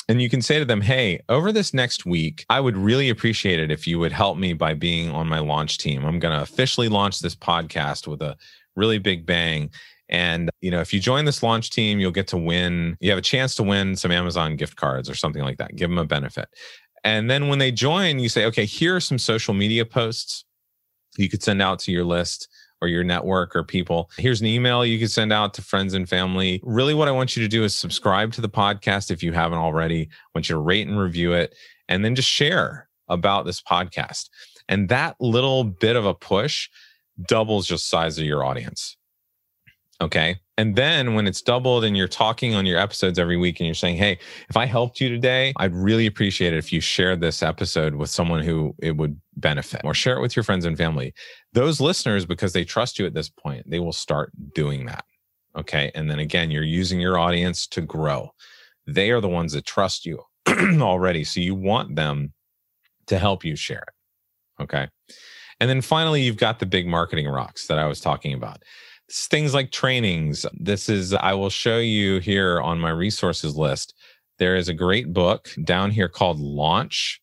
and 0.08 0.22
you 0.22 0.30
can 0.30 0.42
say 0.42 0.60
to 0.60 0.66
them, 0.66 0.82
Hey, 0.82 1.22
over 1.30 1.52
this 1.52 1.74
next 1.74 2.06
week, 2.06 2.46
I 2.50 2.60
would 2.60 2.78
really 2.78 3.10
appreciate 3.10 3.60
it 3.60 3.72
if 3.72 3.88
you 3.88 4.00
would 4.00 4.12
help 4.12 4.38
me 4.38 4.54
by 4.54 4.74
being 4.74 5.10
on 5.10 5.28
my 5.28 5.40
launch 5.40 5.78
team. 5.78 6.06
I'm 6.06 6.20
going 6.20 6.36
to 6.36 6.42
officially 6.42 6.90
launch 6.90 7.20
this 7.20 7.36
podcast 7.36 8.08
with 8.08 8.22
a 8.22 8.38
really 8.76 9.00
big 9.00 9.26
bang. 9.26 9.70
And, 10.10 10.50
you 10.60 10.72
know, 10.72 10.82
if 10.82 10.94
you 10.94 11.00
join 11.00 11.24
this 11.24 11.42
launch 11.42 11.70
team, 11.70 12.00
you'll 12.00 12.12
get 12.12 12.28
to 12.28 12.38
win, 12.38 12.98
you 13.00 13.10
have 13.10 13.20
a 13.20 13.22
chance 13.22 13.56
to 13.56 13.64
win 13.64 13.96
some 13.96 14.12
Amazon 14.12 14.58
gift 14.58 14.76
cards 14.76 15.10
or 15.10 15.16
something 15.16 15.42
like 15.42 15.58
that. 15.58 15.76
Give 15.76 15.90
them 15.90 15.98
a 15.98 16.06
benefit 16.06 16.50
And 17.04 17.30
then 17.30 17.48
when 17.48 17.60
they 17.60 17.72
join, 17.72 18.20
you 18.20 18.30
say, 18.30 18.46
okay, 18.46 18.66
here 18.66 18.96
are 18.96 19.02
some 19.02 19.18
social 19.18 19.54
media 19.54 19.86
posts 19.86 20.46
you 21.18 21.30
could 21.30 21.44
send 21.44 21.62
out 21.62 21.80
to 21.80 21.92
your 21.92 22.06
list 22.06 22.48
or 22.82 22.88
your 22.88 23.04
network 23.04 23.56
or 23.56 23.64
people. 23.64 24.10
Here's 24.18 24.42
an 24.42 24.48
email 24.48 24.86
you 24.86 25.00
can 25.00 25.08
send 25.08 25.32
out 25.32 25.54
to 25.56 25.62
friends 25.62 25.94
and 25.94 26.08
family. 26.08 26.60
Really, 26.64 26.94
what 26.94 27.08
I 27.08 27.12
want 27.12 27.36
you 27.36 27.44
to 27.44 27.50
do 27.50 27.64
is 27.64 27.76
subscribe 27.76 28.34
to 28.34 28.42
the 28.42 28.50
podcast 28.50 29.12
if 29.12 29.22
you 29.22 29.34
haven't 29.34 29.60
already. 29.60 30.04
I 30.04 30.30
want 30.34 30.50
you 30.50 30.56
to 30.56 30.62
rate 30.62 30.88
and 30.88 31.00
review 31.00 31.34
it 31.34 31.56
and 31.88 32.04
then 32.04 32.16
just 32.16 32.30
share 32.30 32.88
about 33.08 33.46
this 33.46 33.62
podcast. 33.62 34.30
And 34.68 34.90
that 34.90 35.16
little 35.20 35.64
bit 35.64 35.96
of 35.96 36.06
a 36.06 36.14
push 36.14 36.70
doubles 37.28 37.68
just 37.68 37.90
size 37.90 38.18
of 38.18 38.26
your 38.26 38.44
audience. 38.44 38.98
Okay. 40.00 40.38
And 40.62 40.76
then 40.76 41.16
when 41.16 41.26
it's 41.26 41.42
doubled 41.42 41.84
and 41.84 41.98
you're 41.98 42.08
talking 42.08 42.54
on 42.54 42.68
your 42.68 42.78
episodes 42.78 43.18
every 43.18 43.36
week 43.36 43.60
and 43.60 43.66
you're 43.66 43.74
saying, 43.74 43.98
Hey, 43.98 44.20
if 44.48 44.56
I 44.56 44.68
helped 44.68 45.02
you 45.02 45.10
today, 45.10 45.54
I'd 45.58 45.74
really 45.74 46.06
appreciate 46.06 46.54
it 46.54 46.58
if 46.58 46.72
you 46.72 46.80
shared 46.80 47.20
this 47.20 47.42
episode 47.42 47.96
with 47.96 48.12
someone 48.12 48.44
who 48.44 48.76
it 48.78 48.96
would 48.96 49.20
benefit 49.38 49.82
or 49.84 49.96
share 49.96 50.16
it 50.18 50.22
with 50.22 50.36
your 50.36 50.44
friends 50.44 50.66
and 50.66 50.78
family. 50.78 51.16
Those 51.54 51.82
listeners, 51.82 52.28
because 52.28 52.54
they 52.54 52.64
trust 52.64 53.00
you 53.00 53.08
at 53.08 53.16
this 53.16 53.28
point, 53.28 53.68
they 53.68 53.80
will 53.80 53.92
start 53.92 54.34
doing 54.54 54.86
that. 54.86 55.04
Okay. 55.56 55.92
And 55.96 56.12
then 56.12 56.20
again, 56.20 56.52
you're 56.52 56.62
using 56.62 57.00
your 57.00 57.18
audience 57.18 57.66
to 57.66 57.82
grow. 57.82 58.30
They 58.86 59.10
are 59.10 59.20
the 59.20 59.28
ones 59.28 59.54
that 59.54 59.66
trust 59.66 60.06
you 60.06 60.22
already. 60.48 61.24
So 61.24 61.40
you 61.40 61.56
want 61.56 61.96
them 61.96 62.34
to 63.08 63.18
help 63.18 63.44
you 63.44 63.56
share 63.56 63.86
it. 63.88 64.62
Okay. 64.62 64.90
And 65.60 65.68
then 65.68 65.82
finally, 65.82 66.22
you've 66.22 66.38
got 66.38 66.60
the 66.60 66.68
big 66.68 66.86
marketing 66.86 67.28
rocks 67.28 67.66
that 67.66 67.80
I 67.80 67.88
was 67.88 68.00
talking 68.00 68.36
about 68.36 68.62
things 69.12 69.54
like 69.54 69.72
trainings. 69.72 70.46
This 70.54 70.90
is, 70.90 71.14
I 71.14 71.34
will 71.34 71.50
show 71.50 71.78
you 71.78 72.20
here 72.20 72.62
on 72.62 72.80
my 72.80 72.90
resources 72.90 73.56
list. 73.56 73.94
There 74.40 74.56
is 74.56 74.70
a 74.70 74.74
great 74.74 75.14
book 75.14 75.50
down 75.64 75.92
here 75.92 76.10
called 76.10 76.40
Launch 76.40 77.22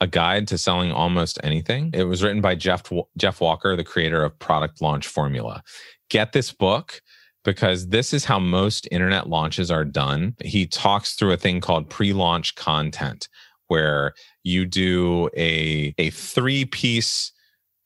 a 0.00 0.06
guide 0.06 0.46
to 0.48 0.58
selling 0.58 0.92
almost 0.92 1.38
anything. 1.42 1.90
It 1.94 2.04
was 2.04 2.22
written 2.22 2.40
by 2.40 2.54
Jeff 2.54 2.82
Jeff 3.16 3.40
Walker, 3.40 3.76
the 3.76 3.84
creator 3.84 4.22
of 4.24 4.38
Product 4.38 4.80
Launch 4.82 5.06
Formula. 5.06 5.62
Get 6.10 6.32
this 6.32 6.52
book 6.52 7.00
because 7.44 7.88
this 7.88 8.12
is 8.12 8.24
how 8.24 8.38
most 8.38 8.88
internet 8.90 9.28
launches 9.28 9.70
are 9.70 9.84
done. 9.84 10.34
He 10.42 10.66
talks 10.66 11.14
through 11.14 11.32
a 11.32 11.36
thing 11.36 11.60
called 11.60 11.88
pre-launch 11.88 12.56
content 12.56 13.28
where 13.68 14.14
you 14.42 14.66
do 14.66 15.28
a 15.36 15.94
a 15.98 16.10
three-piece 16.10 17.32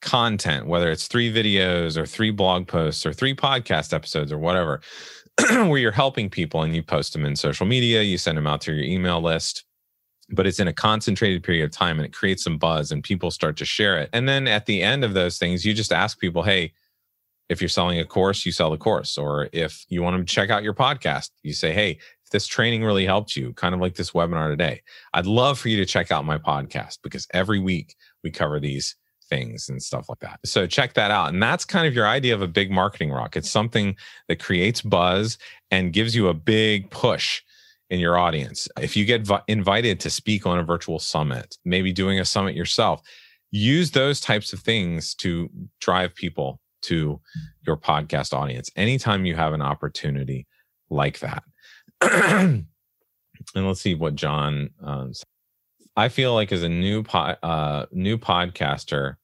content, 0.01 0.67
whether 0.67 0.91
it's 0.91 1.07
three 1.07 1.33
videos 1.33 1.97
or 1.97 2.07
three 2.07 2.31
blog 2.31 2.67
posts 2.67 3.05
or 3.05 3.13
three 3.13 3.35
podcast 3.35 3.93
episodes 3.93 4.33
or 4.33 4.39
whatever, 4.39 4.81
where 5.51 5.79
you're 5.79 5.93
helping 5.93 6.29
people 6.29 6.63
and 6.63 6.75
you 6.75 6.83
post 6.83 7.13
them 7.13 7.25
in 7.25 7.37
social 7.37 7.67
media, 7.67 8.03
you 8.03 8.19
send 8.19 8.37
them 8.39 8.47
out 8.47 8.61
to 8.63 8.73
your 8.73 8.85
email 8.85 9.21
list. 9.21 9.65
But 10.33 10.47
it's 10.47 10.61
in 10.61 10.69
a 10.69 10.73
concentrated 10.73 11.43
period 11.43 11.65
of 11.65 11.73
time 11.73 11.99
and 11.99 12.07
it 12.07 12.13
creates 12.13 12.45
some 12.45 12.57
buzz 12.57 12.93
and 12.93 13.03
people 13.03 13.31
start 13.31 13.57
to 13.57 13.65
share 13.65 13.99
it. 13.99 14.11
And 14.13 14.29
then 14.29 14.47
at 14.47 14.67
the 14.67 14.81
end 14.83 15.05
of 15.05 15.13
those 15.13 15.39
things, 15.39 15.65
you 15.65 15.75
just 15.75 15.93
ask 15.93 16.21
people, 16.21 16.43
hey, 16.43 16.73
if 17.49 17.61
you're 17.61 17.69
selling 17.69 17.99
a 17.99 18.05
course, 18.05 18.47
you 18.47 18.53
sell 18.53 18.71
the 18.71 18.79
course. 18.79 19.19
Or 19.19 19.49
if 19.53 19.85
you 19.89 20.03
want 20.03 20.17
to 20.17 20.33
check 20.33 20.51
out 20.51 20.63
your 20.63 20.73
podcast, 20.73 21.31
you 21.43 21.53
say, 21.53 21.73
hey, 21.73 21.99
if 22.25 22.31
this 22.31 22.47
training 22.47 22.85
really 22.85 23.05
helped 23.05 23.35
you, 23.35 23.53
kind 23.55 23.75
of 23.75 23.81
like 23.81 23.97
this 23.97 24.13
webinar 24.13 24.49
today, 24.49 24.83
I'd 25.15 25.27
love 25.27 25.59
for 25.59 25.69
you 25.69 25.77
to 25.79 25.85
check 25.85 26.13
out 26.13 26.25
my 26.25 26.39
podcast 26.39 26.99
because 27.03 27.27
every 27.35 27.59
week 27.59 27.97
we 28.23 28.31
cover 28.31 28.61
these 28.61 28.95
things 29.31 29.68
and 29.68 29.83
stuff 29.83 30.09
like 30.09 30.18
that. 30.18 30.41
So 30.45 30.66
check 30.66 30.93
that 30.95 31.11
out. 31.11 31.33
And 31.33 31.43
that's 31.43 31.64
kind 31.64 31.87
of 31.87 31.95
your 31.95 32.07
idea 32.07 32.35
of 32.35 32.43
a 32.43 32.49
big 32.49 32.70
marketing 32.70 33.11
rock. 33.11 33.37
It's 33.37 33.51
something 33.51 33.97
that 34.28 34.41
creates 34.41 34.83
buzz 34.83 35.39
and 35.70 35.93
gives 35.93 36.14
you 36.14 36.28
a 36.28 36.35
big 36.35 36.91
push 36.91 37.41
in 37.89 37.99
your 37.99 38.18
audience. 38.18 38.68
If 38.78 38.97
you 38.97 39.05
get 39.05 39.22
vi- 39.22 39.43
invited 39.49 40.01
to 40.01 40.11
speak 40.11 40.47
on 40.47 40.59
a 40.59 40.62
virtual 40.62 40.99
summit, 40.99 41.57
maybe 41.64 41.93
doing 41.93 42.20
a 42.20 42.24
summit 42.24 42.55
yourself, 42.55 43.01
use 43.51 43.93
those 43.93 44.20
types 44.20 44.53
of 44.53 44.61
things 44.61 45.14
to 45.16 45.49
drive 45.81 46.14
people 46.14 46.61
to 46.83 47.20
your 47.66 47.76
podcast 47.76 48.33
audience 48.33 48.70
anytime 48.76 49.24
you 49.24 49.35
have 49.35 49.53
an 49.53 49.62
opportunity 49.62 50.47
like 50.91 51.20
that. 51.20 51.43
and 52.01 52.66
let's 53.55 53.81
see 53.81 53.95
what 53.95 54.14
John 54.14 54.70
um, 54.83 55.12
I 55.97 56.09
feel 56.09 56.35
like 56.35 56.53
as 56.53 56.62
a 56.62 56.68
new 56.68 57.03
po- 57.03 57.37
uh, 57.43 57.87
new 57.93 58.16
podcaster, 58.16 59.16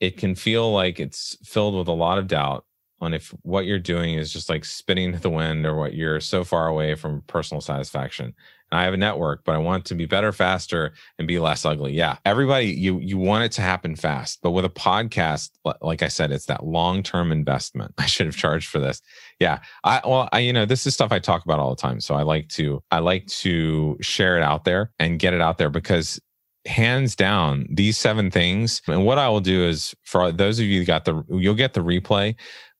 it 0.00 0.16
can 0.16 0.34
feel 0.34 0.72
like 0.72 0.98
it's 0.98 1.36
filled 1.44 1.74
with 1.74 1.88
a 1.88 1.92
lot 1.92 2.18
of 2.18 2.26
doubt 2.26 2.64
on 3.00 3.14
if 3.14 3.28
what 3.42 3.66
you're 3.66 3.78
doing 3.78 4.14
is 4.14 4.32
just 4.32 4.48
like 4.48 4.64
spitting 4.64 5.12
to 5.12 5.18
the 5.18 5.30
wind 5.30 5.64
or 5.64 5.74
what 5.74 5.94
you're 5.94 6.20
so 6.20 6.44
far 6.44 6.68
away 6.68 6.94
from 6.94 7.22
personal 7.26 7.60
satisfaction. 7.60 8.34
And 8.70 8.78
I 8.78 8.84
have 8.84 8.94
a 8.94 8.98
network, 8.98 9.42
but 9.44 9.54
I 9.54 9.58
want 9.58 9.84
to 9.86 9.94
be 9.94 10.06
better, 10.06 10.32
faster, 10.32 10.92
and 11.18 11.26
be 11.26 11.38
less 11.38 11.64
ugly. 11.64 11.92
Yeah. 11.92 12.18
Everybody, 12.24 12.66
you 12.66 12.98
you 12.98 13.18
want 13.18 13.44
it 13.44 13.52
to 13.52 13.62
happen 13.62 13.96
fast. 13.96 14.38
But 14.42 14.50
with 14.50 14.64
a 14.64 14.70
podcast, 14.70 15.50
like 15.80 16.02
I 16.02 16.08
said, 16.08 16.30
it's 16.30 16.46
that 16.46 16.64
long-term 16.64 17.32
investment. 17.32 17.94
I 17.98 18.06
should 18.06 18.26
have 18.26 18.36
charged 18.36 18.68
for 18.68 18.78
this. 18.78 19.00
Yeah. 19.38 19.60
I 19.82 20.00
well, 20.04 20.28
I 20.32 20.40
you 20.40 20.52
know, 20.52 20.66
this 20.66 20.86
is 20.86 20.94
stuff 20.94 21.10
I 21.10 21.18
talk 21.18 21.44
about 21.44 21.58
all 21.58 21.70
the 21.70 21.80
time. 21.80 22.00
So 22.00 22.14
I 22.14 22.22
like 22.22 22.48
to 22.50 22.82
I 22.90 22.98
like 22.98 23.26
to 23.26 23.96
share 24.00 24.36
it 24.36 24.42
out 24.42 24.64
there 24.64 24.92
and 24.98 25.18
get 25.18 25.34
it 25.34 25.40
out 25.40 25.58
there 25.58 25.70
because 25.70 26.20
hands 26.66 27.16
down 27.16 27.66
these 27.70 27.96
seven 27.96 28.30
things 28.30 28.82
and 28.86 29.06
what 29.06 29.18
i 29.18 29.28
will 29.28 29.40
do 29.40 29.66
is 29.66 29.94
for 30.04 30.30
those 30.30 30.58
of 30.58 30.66
you 30.66 30.84
got 30.84 31.04
the 31.06 31.24
you'll 31.30 31.54
get 31.54 31.72
the 31.72 31.80
replay 31.80 32.34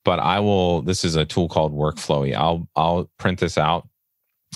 but 0.05 0.19
i 0.19 0.39
will 0.39 0.83
this 0.83 1.05
is 1.05 1.17
a 1.17 1.25
tool 1.25 1.49
called 1.49 1.73
workflowy. 1.73 2.35
I'll 2.35 2.69
i'll 2.77 3.11
print 3.19 3.41
this 3.41 3.57
out 3.57 3.89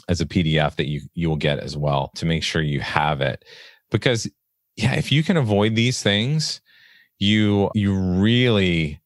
as 0.08 0.20
a 0.20 0.26
pdf 0.26 0.76
that 0.76 0.88
you 0.88 1.00
you 1.14 1.28
will 1.28 1.36
get 1.36 1.58
as 1.58 1.76
well 1.76 2.10
to 2.16 2.26
make 2.26 2.42
sure 2.42 2.60
you 2.60 2.80
have 2.80 3.20
it. 3.20 3.44
Because 3.90 4.28
yeah 4.76 4.94
if 4.94 5.10
you 5.10 5.22
can 5.22 5.36
avoid 5.36 5.74
these 5.74 6.02
things 6.02 6.60
you 7.18 7.70
you 7.74 7.94
really 7.94 9.00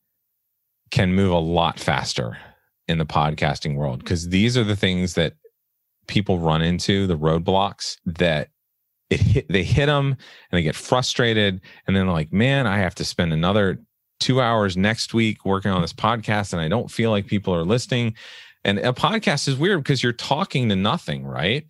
can 0.91 1.15
move 1.15 1.31
a 1.31 1.39
lot 1.39 1.79
faster 1.79 2.39
in 2.87 2.99
the 2.99 3.07
podcasting 3.07 3.77
world. 3.77 4.01
Because 4.01 4.29
these 4.31 4.57
are 4.57 4.65
the 4.65 4.77
things 4.77 5.15
that 5.15 5.35
people 6.07 6.39
run 6.39 6.63
into 6.63 7.07
the 7.07 7.19
roadblocks 7.19 7.97
that 8.07 8.49
it 9.11 9.21
hit, 9.21 9.49
they 9.49 9.63
hit 9.63 9.87
them 9.87 10.17
and 10.51 10.59
they 10.59 10.63
get 10.63 10.77
frustrated. 10.77 11.61
And 11.87 11.97
then 11.97 12.07
they're 12.07 12.15
like, 12.15 12.33
man, 12.33 12.67
I 12.67 12.79
have 12.79 12.95
to 12.97 13.05
spend 13.05 13.33
another 13.33 13.81
two 14.21 14.41
hours 14.41 14.77
next 14.77 15.15
week 15.15 15.45
working 15.45 15.71
on 15.71 15.81
this 15.81 15.93
podcast 15.93 16.53
and 16.53 16.61
I 16.61 16.69
don't 16.69 16.91
feel 16.91 17.11
like 17.11 17.27
people 17.27 17.55
are 17.55 17.65
listening. 17.65 18.15
And 18.65 18.79
a 18.81 18.93
podcast 18.93 19.49
is 19.49 19.57
weird 19.57 19.83
because 19.83 20.03
you're 20.03 20.13
talking 20.13 20.69
to 20.69 20.77
nothing, 20.77 21.25
right? 21.25 21.67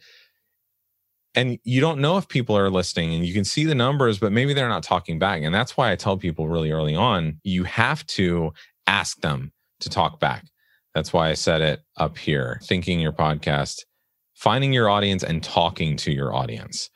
And 1.34 1.59
you 1.62 1.80
don't 1.80 2.01
know 2.01 2.16
if 2.16 2.26
people 2.26 2.57
are 2.57 2.70
listening 2.70 3.14
and 3.14 3.24
you 3.24 3.34
can 3.34 3.45
see 3.45 3.64
the 3.64 3.74
numbers, 3.74 4.18
but 4.18 4.32
maybe 4.32 4.55
they're 4.55 4.68
not 4.68 4.82
talking 4.82 5.18
back. 5.18 5.43
And 5.43 5.55
that's 5.55 5.76
why 5.76 5.93
I 5.93 5.97
tell 5.97 6.16
people 6.16 6.49
really 6.49 6.72
early 6.72 6.97
on, 6.97 7.39
you 7.45 7.64
have 7.64 8.05
to 8.07 8.53
ask 8.86 9.20
them 9.20 9.53
to 9.80 9.91
talk 9.91 10.18
back. 10.18 10.45
That's 10.95 11.12
why 11.12 11.28
I 11.28 11.34
said 11.34 11.61
it 11.61 11.82
up 11.97 12.18
here 12.18 12.61
thinking 12.64 12.99
your 12.99 13.12
podcast, 13.12 13.84
finding 14.34 14.72
your 14.72 14.89
audience 14.89 15.22
and 15.22 15.43
talking 15.43 15.97
to 15.99 16.11
your 16.11 16.34
audience 16.34 16.91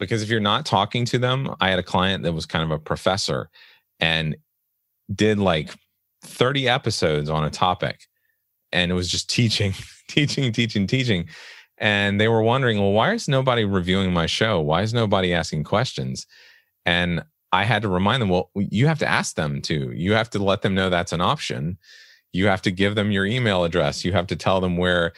because 0.00 0.22
if 0.22 0.28
you're 0.28 0.40
not 0.40 0.66
talking 0.66 1.04
to 1.04 1.18
them, 1.18 1.54
I 1.60 1.70
had 1.70 1.78
a 1.78 1.84
client 1.84 2.24
that 2.24 2.32
was 2.32 2.46
kind 2.46 2.64
of 2.64 2.70
a 2.72 2.78
professor 2.78 3.50
and 4.00 4.36
did 5.14 5.38
like 5.38 5.74
30 6.22 6.68
episodes 6.68 7.30
on 7.30 7.44
a 7.44 7.50
topic 7.50 8.06
and 8.72 8.90
it 8.90 8.94
was 8.94 9.08
just 9.08 9.30
teaching, 9.30 9.74
teaching, 10.08 10.52
teaching, 10.52 10.86
teaching. 10.86 11.28
And 11.78 12.20
they 12.20 12.28
were 12.28 12.42
wondering, 12.42 12.78
well, 12.78 12.92
why 12.92 13.14
is 13.14 13.28
nobody 13.28 13.64
reviewing 13.64 14.12
my 14.12 14.26
show? 14.26 14.60
Why 14.60 14.82
is 14.82 14.92
nobody 14.92 15.32
asking 15.32 15.64
questions? 15.64 16.26
And 16.84 17.22
I 17.52 17.64
had 17.64 17.82
to 17.82 17.88
remind 17.88 18.22
them, 18.22 18.28
well, 18.28 18.50
you 18.54 18.86
have 18.86 18.98
to 19.00 19.08
ask 19.08 19.34
them 19.34 19.60
to. 19.62 19.90
You 19.92 20.12
have 20.12 20.30
to 20.30 20.38
let 20.38 20.62
them 20.62 20.74
know 20.74 20.90
that's 20.90 21.12
an 21.12 21.20
option. 21.20 21.78
You 22.32 22.46
have 22.46 22.62
to 22.62 22.70
give 22.70 22.94
them 22.94 23.10
your 23.10 23.26
email 23.26 23.64
address. 23.64 24.04
You 24.04 24.12
have 24.12 24.26
to 24.28 24.36
tell 24.36 24.60
them 24.60 24.76
where 24.76 25.12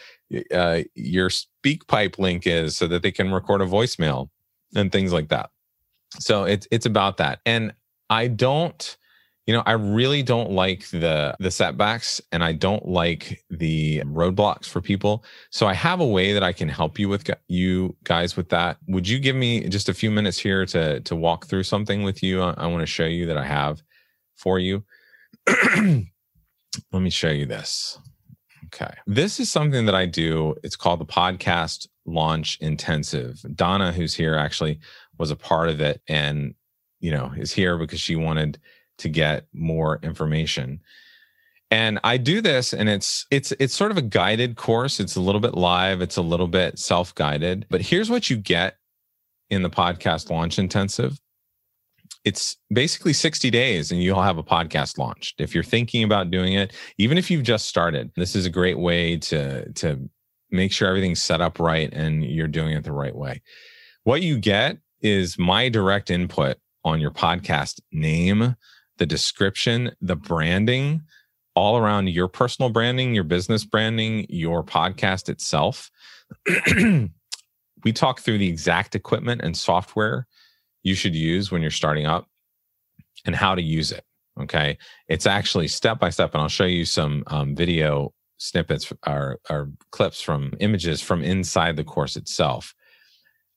uh, 0.54 0.82
your 0.94 1.28
SpeakPipe 1.28 2.18
link 2.18 2.46
is 2.46 2.76
so 2.76 2.86
that 2.86 3.02
they 3.02 3.12
can 3.12 3.32
record 3.32 3.60
a 3.60 3.66
voicemail 3.66 4.30
and 4.74 4.90
things 4.90 5.12
like 5.12 5.28
that. 5.28 5.50
So 6.18 6.44
it's 6.44 6.66
it's 6.70 6.86
about 6.86 7.18
that. 7.18 7.40
And 7.46 7.74
I 8.10 8.28
don't 8.28 8.96
you 9.46 9.54
know, 9.54 9.62
I 9.66 9.72
really 9.72 10.22
don't 10.22 10.52
like 10.52 10.88
the 10.90 11.34
the 11.40 11.50
setbacks 11.50 12.20
and 12.30 12.44
I 12.44 12.52
don't 12.52 12.86
like 12.86 13.42
the 13.50 14.00
roadblocks 14.02 14.66
for 14.66 14.80
people. 14.80 15.24
So 15.50 15.66
I 15.66 15.74
have 15.74 16.00
a 16.00 16.06
way 16.06 16.32
that 16.32 16.44
I 16.44 16.52
can 16.52 16.68
help 16.68 16.98
you 16.98 17.08
with 17.08 17.28
you 17.48 17.96
guys 18.04 18.36
with 18.36 18.50
that. 18.50 18.76
Would 18.86 19.08
you 19.08 19.18
give 19.18 19.34
me 19.34 19.68
just 19.68 19.88
a 19.88 19.94
few 19.94 20.10
minutes 20.10 20.38
here 20.38 20.64
to 20.66 21.00
to 21.00 21.16
walk 21.16 21.46
through 21.46 21.64
something 21.64 22.02
with 22.04 22.22
you? 22.22 22.40
I, 22.40 22.54
I 22.56 22.66
want 22.66 22.82
to 22.82 22.86
show 22.86 23.06
you 23.06 23.26
that 23.26 23.36
I 23.36 23.44
have 23.44 23.82
for 24.36 24.58
you. 24.58 24.84
Let 25.76 27.02
me 27.02 27.10
show 27.10 27.30
you 27.30 27.46
this. 27.46 27.98
Okay. 28.66 28.94
This 29.06 29.40
is 29.40 29.50
something 29.50 29.86
that 29.86 29.94
I 29.94 30.06
do. 30.06 30.54
It's 30.62 30.76
called 30.76 31.00
the 31.00 31.06
podcast 31.06 31.88
launch 32.04 32.58
intensive. 32.60 33.44
Donna, 33.54 33.92
who's 33.92 34.14
here, 34.14 34.36
actually 34.36 34.78
was 35.18 35.30
a 35.30 35.36
part 35.36 35.68
of 35.68 35.80
it 35.80 36.00
and, 36.08 36.54
you 37.00 37.10
know, 37.10 37.32
is 37.36 37.52
here 37.52 37.78
because 37.78 38.00
she 38.00 38.16
wanted 38.16 38.58
to 38.98 39.08
get 39.08 39.46
more 39.52 39.98
information. 40.02 40.80
And 41.70 41.98
I 42.04 42.18
do 42.18 42.42
this 42.42 42.74
and 42.74 42.88
it's 42.88 43.26
it's 43.30 43.52
it's 43.52 43.74
sort 43.74 43.90
of 43.90 43.96
a 43.96 44.02
guided 44.02 44.56
course. 44.56 45.00
It's 45.00 45.16
a 45.16 45.20
little 45.20 45.40
bit 45.40 45.54
live, 45.54 46.02
it's 46.02 46.18
a 46.18 46.22
little 46.22 46.48
bit 46.48 46.78
self-guided. 46.78 47.66
But 47.70 47.80
here's 47.80 48.10
what 48.10 48.28
you 48.28 48.36
get 48.36 48.76
in 49.48 49.62
the 49.62 49.70
podcast 49.70 50.30
launch 50.30 50.58
intensive. 50.58 51.18
It's 52.24 52.56
basically 52.72 53.12
60 53.12 53.50
days 53.50 53.90
and 53.90 54.02
you'll 54.02 54.22
have 54.22 54.38
a 54.38 54.42
podcast 54.42 54.98
launched. 54.98 55.40
If 55.40 55.54
you're 55.54 55.64
thinking 55.64 56.04
about 56.04 56.30
doing 56.30 56.52
it, 56.52 56.72
even 56.98 57.18
if 57.18 57.30
you've 57.30 57.42
just 57.42 57.68
started, 57.68 58.12
this 58.16 58.36
is 58.36 58.46
a 58.46 58.50
great 58.50 58.78
way 58.78 59.16
to, 59.16 59.72
to 59.72 60.08
make 60.52 60.72
sure 60.72 60.88
everything's 60.88 61.22
set 61.22 61.40
up 61.40 61.58
right 61.58 61.92
and 61.92 62.24
you're 62.24 62.48
doing 62.48 62.72
it 62.72 62.84
the 62.84 62.92
right 62.92 63.14
way. 63.14 63.42
What 64.04 64.22
you 64.22 64.38
get 64.38 64.78
is 65.00 65.38
my 65.38 65.68
direct 65.68 66.10
input 66.10 66.58
on 66.84 67.00
your 67.00 67.10
podcast 67.10 67.80
name, 67.90 68.56
the 68.98 69.06
description, 69.06 69.92
the 70.00 70.16
branding, 70.16 71.02
all 71.54 71.76
around 71.76 72.08
your 72.08 72.28
personal 72.28 72.70
branding, 72.70 73.14
your 73.14 73.24
business 73.24 73.64
branding, 73.64 74.26
your 74.28 74.62
podcast 74.62 75.28
itself. 75.28 75.90
we 77.84 77.92
talk 77.92 78.20
through 78.20 78.38
the 78.38 78.48
exact 78.48 78.94
equipment 78.94 79.40
and 79.42 79.56
software 79.56 80.26
you 80.82 80.94
should 80.94 81.14
use 81.14 81.50
when 81.50 81.62
you're 81.62 81.70
starting 81.70 82.06
up 82.06 82.26
and 83.24 83.36
how 83.36 83.54
to 83.54 83.62
use 83.62 83.92
it. 83.92 84.04
Okay. 84.40 84.78
It's 85.08 85.26
actually 85.26 85.68
step 85.68 85.98
by 86.00 86.10
step, 86.10 86.34
and 86.34 86.42
I'll 86.42 86.48
show 86.48 86.64
you 86.64 86.84
some 86.84 87.22
um, 87.26 87.54
video 87.54 88.12
snippets 88.42 88.92
or, 89.06 89.38
or 89.48 89.70
clips 89.90 90.20
from 90.20 90.52
images 90.60 91.00
from 91.00 91.22
inside 91.22 91.76
the 91.76 91.84
course 91.84 92.16
itself. 92.16 92.74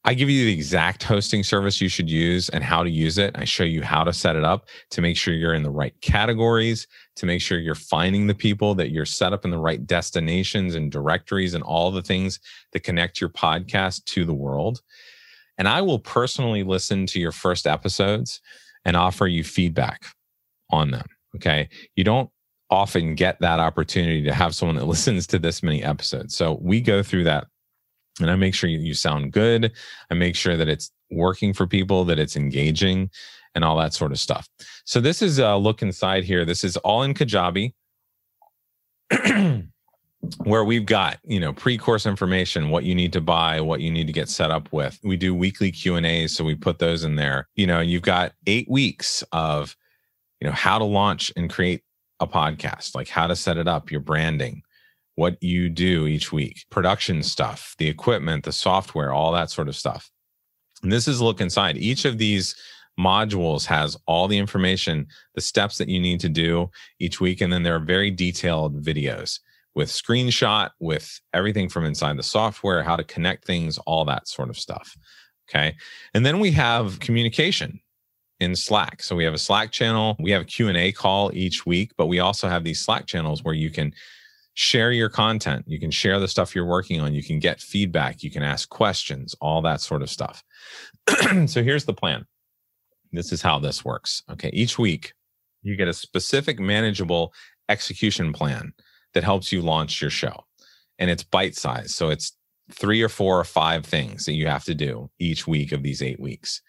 I 0.08 0.14
give 0.14 0.30
you 0.30 0.46
the 0.46 0.54
exact 0.54 1.02
hosting 1.02 1.44
service 1.44 1.82
you 1.82 1.90
should 1.90 2.10
use 2.10 2.50
and 2.50 2.64
how 2.64 2.84
to 2.84 2.90
use 2.92 3.18
it. 3.18 3.36
I 3.36 3.44
show 3.44 3.64
you 3.64 3.82
how 3.82 4.04
to 4.04 4.14
set 4.14 4.36
it 4.36 4.44
up 4.44 4.68
to 4.92 5.02
make 5.02 5.18
sure 5.18 5.34
you're 5.34 5.56
in 5.56 5.64
the 5.64 5.72
right 5.72 6.00
categories, 6.02 6.86
to 7.16 7.26
make 7.26 7.42
sure 7.42 7.58
you're 7.58 7.74
finding 7.74 8.28
the 8.28 8.36
people, 8.36 8.76
that 8.76 8.92
you're 8.92 9.06
set 9.06 9.34
up 9.34 9.46
in 9.46 9.52
the 9.52 9.58
right 9.58 9.88
destinations 9.88 10.76
and 10.76 10.92
directories 10.92 11.56
and 11.56 11.64
all 11.64 11.90
the 11.90 12.04
things 12.04 12.40
that 12.72 12.84
connect 12.84 13.20
your 13.20 13.32
podcast 13.32 14.06
to 14.06 14.26
the 14.26 14.34
world. 14.34 14.82
And 15.58 15.68
I 15.68 15.82
will 15.82 16.00
personally 16.00 16.62
listen 16.62 17.08
to 17.08 17.20
your 17.20 17.32
first 17.32 17.66
episodes 17.66 18.42
and 18.86 18.96
offer 18.96 19.26
you 19.26 19.44
feedback 19.44 20.06
on 20.70 20.92
them. 20.92 21.08
Okay. 21.36 21.68
You 21.96 22.04
don't 22.04 22.30
often 22.76 23.16
get 23.16 23.40
that 23.40 23.60
opportunity 23.60 24.22
to 24.24 24.34
have 24.34 24.54
someone 24.54 24.76
that 24.76 24.86
listens 24.96 25.26
to 25.28 25.40
this 25.40 25.64
many 25.64 25.84
episodes. 25.84 26.36
So 26.36 26.60
we 26.62 26.82
go 26.82 27.02
through 27.02 27.24
that 27.24 27.48
and 28.20 28.30
I 28.30 28.36
make 28.36 28.54
sure 28.54 28.70
you, 28.70 28.94
sound 28.94 29.34
good. 29.34 29.72
I 30.10 30.14
make 30.14 30.36
sure 30.36 30.56
that 30.56 30.70
it's 30.70 30.92
working 31.12 31.54
for 31.54 31.68
people, 31.68 32.06
that 32.06 32.20
it's 32.20 32.36
engaging, 32.38 33.10
and 33.54 33.64
all 33.64 33.78
that 33.78 33.94
sort 33.94 34.12
of 34.12 34.20
stuff. 34.20 34.48
So 34.86 35.02
this 35.02 35.22
is 35.22 35.38
a 35.40 35.56
look 35.56 35.82
inside 35.82 36.24
here. 36.24 36.46
This 36.46 36.64
is 36.64 36.78
all 36.78 37.04
in 37.04 37.14
Kajabi. 37.14 37.74
where 40.44 40.64
we've 40.64 40.88
got 40.88 41.20
you 41.24 41.40
know 41.40 41.54
pre-course 41.54 42.08
information 42.08 42.70
what 42.72 42.84
you 42.84 42.96
need 42.96 43.14
to 43.14 43.22
buy 43.22 43.62
what 43.62 43.80
you 43.80 43.92
need 43.92 44.08
to 44.08 44.14
get 44.14 44.28
set 44.28 44.50
up 44.50 44.68
with 44.74 45.00
we 45.04 45.16
do 45.16 45.36
weekly 45.36 45.72
q 45.72 45.96
and 45.96 46.06
a's 46.06 46.36
so 46.36 46.44
we 46.44 46.56
put 46.56 46.80
those 46.80 47.04
in 47.04 47.16
there 47.16 47.48
you 47.54 47.68
know 47.68 47.80
you've 47.80 48.02
got 48.02 48.34
eight 48.48 48.68
weeks 48.68 49.24
of 49.32 49.78
you 50.42 50.48
know 50.48 50.54
how 50.54 50.80
to 50.80 50.84
launch 50.84 51.32
and 51.36 51.52
create 51.52 51.84
a 52.26 52.32
podcast 52.32 52.96
like 52.96 53.08
how 53.08 53.28
to 53.28 53.36
set 53.36 53.58
it 53.58 53.68
up 53.68 53.92
your 53.92 54.02
branding 54.02 54.62
what 55.16 55.42
you 55.42 55.70
do 55.70 56.08
each 56.08 56.32
week, 56.32 56.66
production 56.70 57.24
stuff, 57.24 57.74
the 57.78 57.88
equipment, 57.88 58.44
the 58.44 58.52
software, 58.52 59.14
all 59.14 59.32
that 59.32 59.50
sort 59.50 59.68
of 59.68 59.76
stuff. 59.76 60.12
And 60.84 60.92
this 60.92 61.08
is 61.08 61.22
look 61.22 61.42
inside. 61.42 61.78
Each 61.78 62.06
of 62.06 62.18
these 62.18 62.56
modules 63.00 63.66
has 63.66 63.98
all 64.06 64.28
the 64.28 64.38
information, 64.38 65.08
the 65.34 65.42
steps 65.42 65.78
that 65.78 65.90
you 65.90 66.00
need 66.00 66.20
to 66.20 66.30
do 66.30 66.70
each 67.00 67.20
week. 67.20 67.42
And 67.42 67.52
then 67.52 67.64
there 67.64 67.76
are 67.76 67.80
very 67.80 68.12
detailed 68.12 68.84
videos 68.84 69.40
with 69.74 69.90
screenshot, 69.90 70.72
with 70.80 71.20
everything 71.34 71.70
from 71.70 71.86
inside 71.86 72.18
the 72.18 72.24
software, 72.24 72.84
how 72.84 72.96
to 72.96 73.04
connect 73.04 73.46
things, 73.46 73.78
all 73.80 74.06
that 74.06 74.28
sort 74.28 74.50
of 74.50 74.58
stuff. 74.58 74.96
Okay. 75.50 75.76
And 76.14 76.26
then 76.26 76.40
we 76.40 76.52
have 76.52 77.00
communication 77.00 77.80
in 78.40 78.56
Slack. 78.56 79.02
So 79.02 79.16
we 79.16 79.24
have 79.24 79.34
a 79.34 79.40
Slack 79.40 79.72
channel, 79.72 80.16
we 80.20 80.32
have 80.32 80.42
a 80.42 80.46
Q&A 80.46 80.92
call 80.92 81.32
each 81.34 81.66
week, 81.66 81.92
but 81.98 82.08
we 82.08 82.20
also 82.20 82.50
have 82.50 82.64
these 82.64 82.82
Slack 82.82 83.06
channels 83.08 83.44
where 83.44 83.54
you 83.54 83.70
can 83.70 83.94
share 84.56 84.92
your 84.92 85.10
content. 85.10 85.66
You 85.68 85.80
can 85.80 85.92
share 85.92 86.20
the 86.20 86.28
stuff 86.28 86.56
you're 86.56 86.66
working 86.66 87.02
on. 87.02 87.14
You 87.14 87.24
can 87.24 87.40
get 87.40 87.62
feedback. 87.62 88.24
You 88.24 88.32
can 88.32 88.42
ask 88.42 88.70
questions, 88.70 89.36
all 89.42 89.62
that 89.62 89.82
sort 89.82 90.02
of 90.02 90.10
stuff. 90.10 90.44
so 91.46 91.62
here's 91.62 91.86
the 91.86 91.94
plan. 91.94 92.26
This 93.12 93.32
is 93.32 93.42
how 93.42 93.60
this 93.60 93.86
works. 93.86 94.24
Okay. 94.32 94.50
Each 94.54 94.80
week, 94.80 95.14
you 95.62 95.76
get 95.76 95.88
a 95.88 95.94
specific 95.94 96.60
manageable 96.60 97.34
execution 97.70 98.34
plan 98.34 98.74
that 99.14 99.24
helps 99.24 99.52
you 99.52 99.62
launch 99.62 100.02
your 100.02 100.10
show. 100.10 100.46
And 101.00 101.10
it's 101.10 101.24
bite 101.24 101.56
size. 101.56 101.94
So 101.94 102.10
it's 102.10 102.34
three 102.72 103.02
or 103.02 103.10
four 103.10 103.40
or 103.40 103.44
five 103.44 103.86
things 103.86 104.26
that 104.26 104.34
you 104.34 104.48
have 104.48 104.64
to 104.66 104.74
do 104.74 105.10
each 105.20 105.48
week 105.48 105.72
of 105.72 105.84
these 105.84 106.02
eight 106.02 106.20
weeks. 106.20 106.62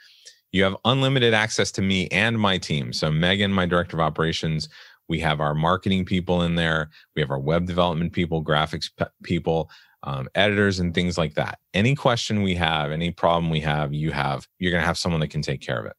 You 0.56 0.64
have 0.64 0.76
unlimited 0.86 1.34
access 1.34 1.70
to 1.72 1.82
me 1.82 2.08
and 2.08 2.40
my 2.40 2.56
team. 2.56 2.94
So, 2.94 3.10
Megan, 3.10 3.52
my 3.52 3.66
director 3.66 3.98
of 3.98 4.00
operations, 4.00 4.70
we 5.06 5.20
have 5.20 5.38
our 5.38 5.54
marketing 5.54 6.06
people 6.06 6.44
in 6.44 6.54
there. 6.54 6.88
We 7.14 7.20
have 7.20 7.30
our 7.30 7.38
web 7.38 7.66
development 7.66 8.14
people, 8.14 8.42
graphics 8.42 8.88
people, 9.22 9.68
um, 10.04 10.30
editors, 10.34 10.78
and 10.78 10.94
things 10.94 11.18
like 11.18 11.34
that. 11.34 11.58
Any 11.74 11.94
question 11.94 12.40
we 12.40 12.54
have, 12.54 12.90
any 12.90 13.10
problem 13.10 13.50
we 13.50 13.60
have, 13.60 13.92
you 13.92 14.12
have, 14.12 14.48
you're 14.58 14.70
going 14.72 14.80
to 14.80 14.86
have 14.86 14.96
someone 14.96 15.20
that 15.20 15.28
can 15.28 15.42
take 15.42 15.60
care 15.60 15.78
of 15.78 15.84
it. 15.84 15.96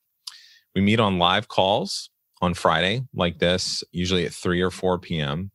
We 0.73 0.81
meet 0.81 0.99
on 0.99 1.19
live 1.19 1.47
calls 1.49 2.09
on 2.41 2.55
Friday, 2.55 3.03
like 3.13 3.37
this, 3.37 3.83
usually 3.91 4.25
at 4.25 4.33
3 4.33 4.59
or 4.63 4.71
4 4.71 4.97
p.m. 4.97 5.51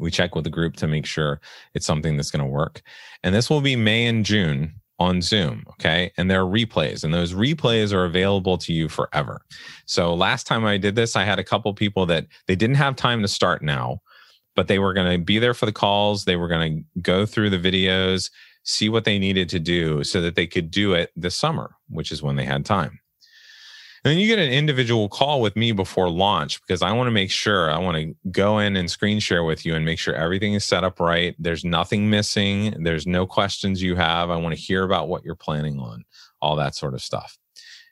We 0.00 0.10
check 0.10 0.34
with 0.34 0.42
the 0.42 0.50
group 0.50 0.74
to 0.78 0.88
make 0.88 1.06
sure 1.06 1.40
it's 1.72 1.86
something 1.86 2.16
that's 2.16 2.32
going 2.32 2.44
to 2.44 2.50
work. 2.50 2.82
And 3.22 3.32
this 3.32 3.48
will 3.48 3.60
be 3.60 3.76
May 3.76 4.06
and 4.06 4.24
June 4.24 4.80
on 4.98 5.22
Zoom. 5.22 5.64
Okay. 5.70 6.12
And 6.16 6.30
there 6.30 6.42
are 6.42 6.50
replays, 6.50 7.04
and 7.04 7.14
those 7.14 7.32
replays 7.32 7.92
are 7.92 8.04
available 8.04 8.58
to 8.58 8.72
you 8.72 8.88
forever. 8.88 9.42
So 9.86 10.14
last 10.14 10.46
time 10.46 10.64
I 10.64 10.76
did 10.76 10.96
this, 10.96 11.16
I 11.16 11.24
had 11.24 11.38
a 11.38 11.44
couple 11.44 11.72
people 11.74 12.06
that 12.06 12.26
they 12.46 12.56
didn't 12.56 12.76
have 12.76 12.96
time 12.96 13.22
to 13.22 13.28
start 13.28 13.62
now, 13.62 14.00
but 14.56 14.66
they 14.68 14.78
were 14.78 14.92
going 14.92 15.10
to 15.10 15.24
be 15.24 15.38
there 15.38 15.54
for 15.54 15.66
the 15.66 15.72
calls. 15.72 16.24
They 16.24 16.36
were 16.36 16.48
going 16.48 16.78
to 16.78 17.00
go 17.00 17.26
through 17.26 17.50
the 17.50 17.58
videos, 17.58 18.30
see 18.64 18.88
what 18.88 19.04
they 19.04 19.18
needed 19.18 19.48
to 19.50 19.60
do 19.60 20.02
so 20.04 20.20
that 20.20 20.34
they 20.34 20.46
could 20.46 20.70
do 20.70 20.94
it 20.94 21.10
this 21.16 21.36
summer, 21.36 21.76
which 21.88 22.10
is 22.10 22.22
when 22.22 22.36
they 22.36 22.44
had 22.44 22.64
time. 22.64 22.98
Then 24.08 24.16
you 24.16 24.26
get 24.26 24.38
an 24.38 24.50
individual 24.50 25.10
call 25.10 25.42
with 25.42 25.54
me 25.54 25.70
before 25.72 26.08
launch 26.08 26.62
because 26.62 26.80
I 26.80 26.92
want 26.92 27.08
to 27.08 27.10
make 27.10 27.30
sure 27.30 27.70
I 27.70 27.76
want 27.76 27.98
to 27.98 28.14
go 28.30 28.58
in 28.58 28.74
and 28.74 28.90
screen 28.90 29.20
share 29.20 29.44
with 29.44 29.66
you 29.66 29.74
and 29.74 29.84
make 29.84 29.98
sure 29.98 30.14
everything 30.14 30.54
is 30.54 30.64
set 30.64 30.82
up 30.82 30.98
right. 30.98 31.36
There's 31.38 31.62
nothing 31.62 32.08
missing. 32.08 32.82
There's 32.82 33.06
no 33.06 33.26
questions 33.26 33.82
you 33.82 33.96
have. 33.96 34.30
I 34.30 34.36
want 34.36 34.54
to 34.54 34.60
hear 34.60 34.82
about 34.82 35.08
what 35.08 35.26
you're 35.26 35.34
planning 35.34 35.78
on, 35.78 36.06
all 36.40 36.56
that 36.56 36.74
sort 36.74 36.94
of 36.94 37.02
stuff. 37.02 37.36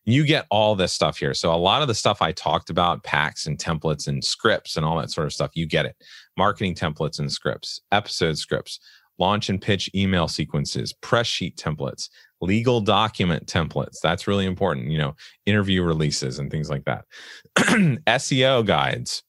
You 0.07 0.25
get 0.25 0.47
all 0.51 0.75
this 0.75 0.95
stuff 0.95 1.19
here. 1.19 1.35
So 1.35 1.53
a 1.53 1.57
lot 1.57 1.83
of 1.83 1.89
the 1.89 1.95
stuff 1.95 2.23
I 2.23 2.33
talked 2.33 2.71
about, 2.71 3.05
packs 3.05 3.47
and 3.47 3.59
templates 3.59 4.09
and 4.09 4.25
scripts 4.25 4.79
and 4.79 4.87
all 4.87 4.97
that 4.97 5.11
sort 5.11 5.27
of 5.27 5.35
stuff, 5.35 5.51
you 5.53 5.67
get 5.67 5.85
it. 5.85 5.97
Marketing 6.39 6.75
templates 6.75 7.19
and 7.19 7.31
scripts, 7.31 7.83
episode 7.93 8.39
scripts, 8.39 8.81
launch 9.19 9.49
and 9.49 9.61
pitch 9.61 9.91
email 9.95 10.29
sequences, 10.29 10.93
press 10.93 11.27
sheet 11.27 11.57
templates, 11.57 12.09
legal 12.41 12.81
document 12.81 13.47
templates. 13.47 13.99
That's 14.03 14.27
really 14.27 14.47
important, 14.47 14.91
you 14.91 14.99
know, 14.99 15.15
interview 15.47 15.83
releases 15.83 16.39
and 16.39 16.51
things 16.51 16.71
like 16.71 16.85
that. 16.85 17.05
SEO 17.57 18.67
guides, 18.67 19.23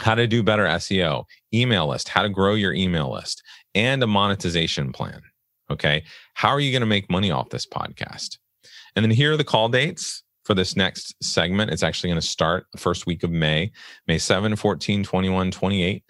how 0.00 0.14
to 0.14 0.26
do 0.26 0.42
better 0.42 0.64
SEO, 0.64 1.24
email 1.52 1.88
list, 1.88 2.08
how 2.08 2.22
to 2.22 2.28
grow 2.28 2.54
your 2.54 2.74
email 2.74 3.12
list, 3.12 3.42
and 3.74 4.02
a 4.02 4.06
monetization 4.06 4.92
plan. 4.92 5.20
Okay. 5.70 6.04
How 6.34 6.50
are 6.50 6.60
you 6.60 6.72
going 6.72 6.80
to 6.80 6.86
make 6.86 7.10
money 7.10 7.30
off 7.30 7.48
this 7.48 7.66
podcast? 7.66 8.38
And 8.96 9.04
then 9.04 9.10
here 9.10 9.32
are 9.32 9.36
the 9.36 9.44
call 9.44 9.68
dates 9.68 10.22
for 10.44 10.54
this 10.54 10.76
next 10.76 11.14
segment. 11.22 11.70
It's 11.70 11.82
actually 11.82 12.10
going 12.10 12.20
to 12.20 12.26
start 12.26 12.66
the 12.72 12.78
first 12.78 13.06
week 13.06 13.22
of 13.22 13.30
May, 13.30 13.72
May 14.06 14.18
7, 14.18 14.56
14, 14.56 15.02
21, 15.02 15.50
28. 15.50 16.04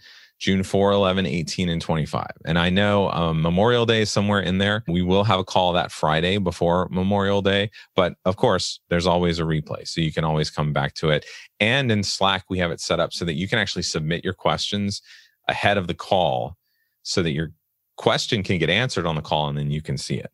June 0.44 0.62
4, 0.62 0.92
11, 0.92 1.24
18, 1.24 1.70
and 1.70 1.80
25. 1.80 2.26
And 2.44 2.58
I 2.58 2.68
know 2.68 3.08
um, 3.12 3.40
Memorial 3.40 3.86
Day 3.86 4.02
is 4.02 4.12
somewhere 4.12 4.40
in 4.40 4.58
there. 4.58 4.84
We 4.86 5.00
will 5.00 5.24
have 5.24 5.40
a 5.40 5.44
call 5.44 5.72
that 5.72 5.90
Friday 5.90 6.36
before 6.36 6.86
Memorial 6.90 7.40
Day. 7.40 7.70
But 7.96 8.16
of 8.26 8.36
course, 8.36 8.78
there's 8.90 9.06
always 9.06 9.38
a 9.38 9.44
replay. 9.44 9.88
So 9.88 10.02
you 10.02 10.12
can 10.12 10.22
always 10.22 10.50
come 10.50 10.74
back 10.74 10.92
to 10.96 11.08
it. 11.08 11.24
And 11.60 11.90
in 11.90 12.02
Slack, 12.02 12.44
we 12.50 12.58
have 12.58 12.70
it 12.70 12.80
set 12.82 13.00
up 13.00 13.14
so 13.14 13.24
that 13.24 13.36
you 13.36 13.48
can 13.48 13.58
actually 13.58 13.84
submit 13.84 14.22
your 14.22 14.34
questions 14.34 15.00
ahead 15.48 15.78
of 15.78 15.86
the 15.86 15.94
call 15.94 16.58
so 17.04 17.22
that 17.22 17.32
your 17.32 17.52
question 17.96 18.42
can 18.42 18.58
get 18.58 18.68
answered 18.68 19.06
on 19.06 19.16
the 19.16 19.22
call 19.22 19.48
and 19.48 19.56
then 19.56 19.70
you 19.70 19.80
can 19.80 19.96
see 19.96 20.16
it. 20.16 20.30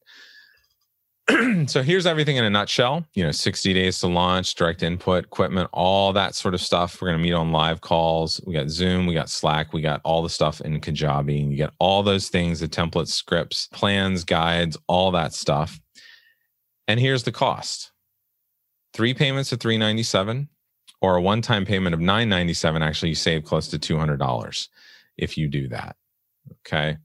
so 1.67 1.83
here's 1.83 2.07
everything 2.07 2.37
in 2.37 2.45
a 2.45 2.51
nutshell. 2.51 3.07
You 3.15 3.25
know, 3.25 3.31
60 3.31 3.75
days 3.75 3.99
to 4.01 4.07
launch, 4.07 4.55
direct 4.55 4.83
input, 4.83 5.25
equipment, 5.25 5.69
all 5.73 6.13
that 6.13 6.35
sort 6.35 6.55
of 6.55 6.61
stuff. 6.61 7.01
We're 7.01 7.09
going 7.09 7.19
to 7.19 7.23
meet 7.23 7.33
on 7.33 7.53
live 7.53 7.81
calls. 7.81 8.41
We 8.47 8.55
got 8.55 8.69
Zoom, 8.69 9.07
we 9.07 9.15
got 9.15 9.31
Slack, 9.31 9.73
we 9.73 9.81
got 9.81 10.01
all 10.05 10.23
the 10.23 10.31
stuff 10.31 10.61
in 10.61 10.81
Kajabi. 10.81 11.43
And 11.43 11.51
you 11.51 11.57
get 11.57 11.73
all 11.79 12.03
those 12.03 12.29
things, 12.29 12.61
the 12.61 12.69
templates, 12.69 13.09
scripts, 13.09 13.69
plans, 13.73 14.25
guides, 14.25 14.77
all 14.87 15.11
that 15.13 15.35
stuff. 15.35 15.81
And 16.89 16.99
here's 16.99 17.23
the 17.23 17.33
cost. 17.33 17.93
Three 18.93 19.15
payments 19.15 19.53
of 19.53 19.61
397 19.61 20.49
or 21.01 21.17
a 21.17 21.23
one-time 21.23 21.65
payment 21.65 21.95
of 21.95 22.01
997 22.01 22.83
actually 22.83 23.11
you 23.11 23.15
save 23.15 23.45
close 23.45 23.69
to 23.69 23.79
$200 23.79 24.69
if 25.17 25.39
you 25.39 25.49
do 25.49 25.69
that. 25.69 25.97
Okay? 26.67 26.97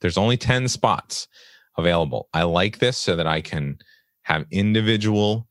There's 0.00 0.18
only 0.18 0.36
10 0.36 0.68
spots 0.68 1.28
available. 1.80 2.28
I 2.32 2.44
like 2.44 2.78
this 2.78 2.96
so 2.96 3.16
that 3.16 3.26
I 3.26 3.40
can 3.40 3.78
have 4.22 4.46
individual 4.52 5.48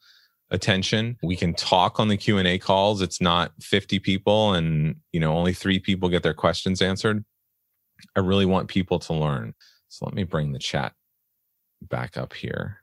attention. 0.52 1.18
We 1.22 1.36
can 1.36 1.54
talk 1.54 2.00
on 2.00 2.08
the 2.08 2.18
Q&A 2.18 2.58
calls. 2.58 3.02
It's 3.02 3.20
not 3.20 3.52
50 3.62 4.00
people 4.00 4.54
and, 4.54 4.96
you 5.12 5.20
know, 5.20 5.36
only 5.36 5.54
3 5.54 5.80
people 5.80 6.08
get 6.08 6.24
their 6.24 6.34
questions 6.34 6.82
answered. 6.82 7.26
I 8.16 8.22
really 8.22 8.46
want 8.46 8.70
people 8.70 9.00
to 9.00 9.14
learn. 9.14 9.54
So 9.90 10.06
let 10.06 10.14
me 10.14 10.24
bring 10.24 10.54
the 10.54 10.60
chat 10.60 10.94
back 11.82 12.16
up 12.16 12.34
here. 12.34 12.78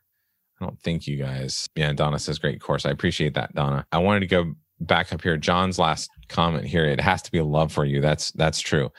I 0.61 0.65
don't 0.65 0.81
think 0.81 1.07
you 1.07 1.17
guys. 1.17 1.69
Yeah, 1.75 1.93
Donna 1.93 2.19
says 2.19 2.39
great 2.39 2.61
course. 2.61 2.87
I 2.87 2.91
appreciate 2.91 3.35
that, 3.35 3.55
Donna. 3.55 3.87
I 3.93 3.99
wanted 3.99 4.21
to 4.21 4.27
go 4.27 4.55
back 4.81 5.13
up 5.13 5.23
here. 5.23 5.37
John's 5.37 5.79
last 5.79 6.11
comment 6.29 6.67
here. 6.67 6.85
It 6.85 7.01
has 7.01 7.23
to 7.23 7.31
be 7.31 7.39
a 7.39 7.45
love 7.45 7.73
for 7.73 7.85
you. 7.85 8.01
That's 8.01 8.31
that's 8.33 8.61
true. 8.61 8.91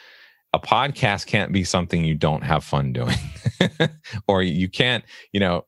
A 0.53 0.59
podcast 0.59 1.27
can't 1.27 1.51
be 1.51 1.63
something 1.63 2.03
you 2.03 2.15
don't 2.15 2.43
have 2.43 2.63
fun 2.63 2.93
doing, 2.93 3.17
or 4.27 4.41
you 4.41 4.69
can't. 4.69 5.03
You 5.31 5.39
know, 5.39 5.65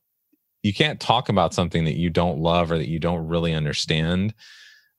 you 0.62 0.74
can't 0.74 1.00
talk 1.00 1.28
about 1.28 1.54
something 1.54 1.84
that 1.84 1.96
you 1.96 2.10
don't 2.10 2.40
love 2.40 2.70
or 2.72 2.78
that 2.78 2.88
you 2.88 2.98
don't 2.98 3.26
really 3.26 3.54
understand 3.54 4.34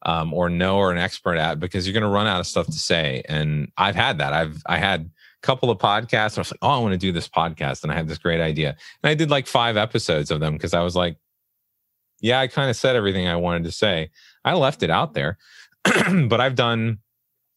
um, 0.04 0.34
or 0.34 0.50
know 0.50 0.78
or 0.78 0.92
an 0.92 0.98
expert 0.98 1.36
at 1.36 1.60
because 1.60 1.86
you're 1.86 1.94
going 1.94 2.02
to 2.04 2.10
run 2.10 2.28
out 2.28 2.40
of 2.40 2.48
stuff 2.48 2.66
to 2.68 2.74
say. 2.74 3.22
And 3.28 3.72
I've 3.78 3.96
had 3.96 4.18
that. 4.20 4.34
I've 4.34 4.62
I 4.66 4.78
had 4.78 5.02
a 5.02 5.46
couple 5.46 5.70
of 5.70 5.78
podcasts. 5.78 6.34
and 6.34 6.40
I 6.40 6.42
was 6.42 6.52
like, 6.52 6.60
oh, 6.62 6.70
I 6.70 6.80
want 6.80 6.94
to 6.94 6.98
do 6.98 7.12
this 7.12 7.28
podcast, 7.28 7.84
and 7.84 7.92
I 7.92 7.96
had 7.96 8.08
this 8.08 8.18
great 8.18 8.42
idea, 8.42 8.70
and 9.04 9.10
I 9.10 9.14
did 9.14 9.30
like 9.30 9.48
five 9.48 9.78
episodes 9.78 10.32
of 10.32 10.40
them 10.40 10.54
because 10.54 10.74
I 10.74 10.82
was 10.82 10.96
like, 10.96 11.18
yeah, 12.20 12.40
I 12.40 12.48
kind 12.48 12.70
of 12.70 12.76
said 12.76 12.96
everything 12.96 13.28
I 13.28 13.36
wanted 13.36 13.64
to 13.66 13.72
say. 13.72 14.10
I 14.44 14.54
left 14.54 14.84
it 14.84 14.90
out 14.90 15.14
there, 15.14 15.38
but 15.84 16.42
I've 16.42 16.56
done 16.56 17.00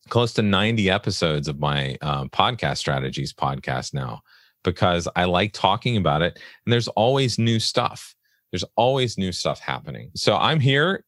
close 0.08 0.32
to 0.34 0.42
90 0.42 0.90
episodes 0.90 1.48
of 1.48 1.58
my 1.58 1.96
uh, 2.02 2.24
podcast 2.26 2.78
strategies 2.78 3.32
podcast 3.32 3.94
now 3.94 4.22
because 4.62 5.06
I 5.14 5.24
like 5.24 5.52
talking 5.52 5.96
about 5.96 6.22
it. 6.22 6.38
And 6.64 6.72
there's 6.72 6.88
always 6.88 7.38
new 7.38 7.60
stuff. 7.60 8.14
There's 8.50 8.64
always 8.76 9.18
new 9.18 9.32
stuff 9.32 9.60
happening. 9.60 10.10
So 10.14 10.36
I'm 10.36 10.60
here 10.60 11.04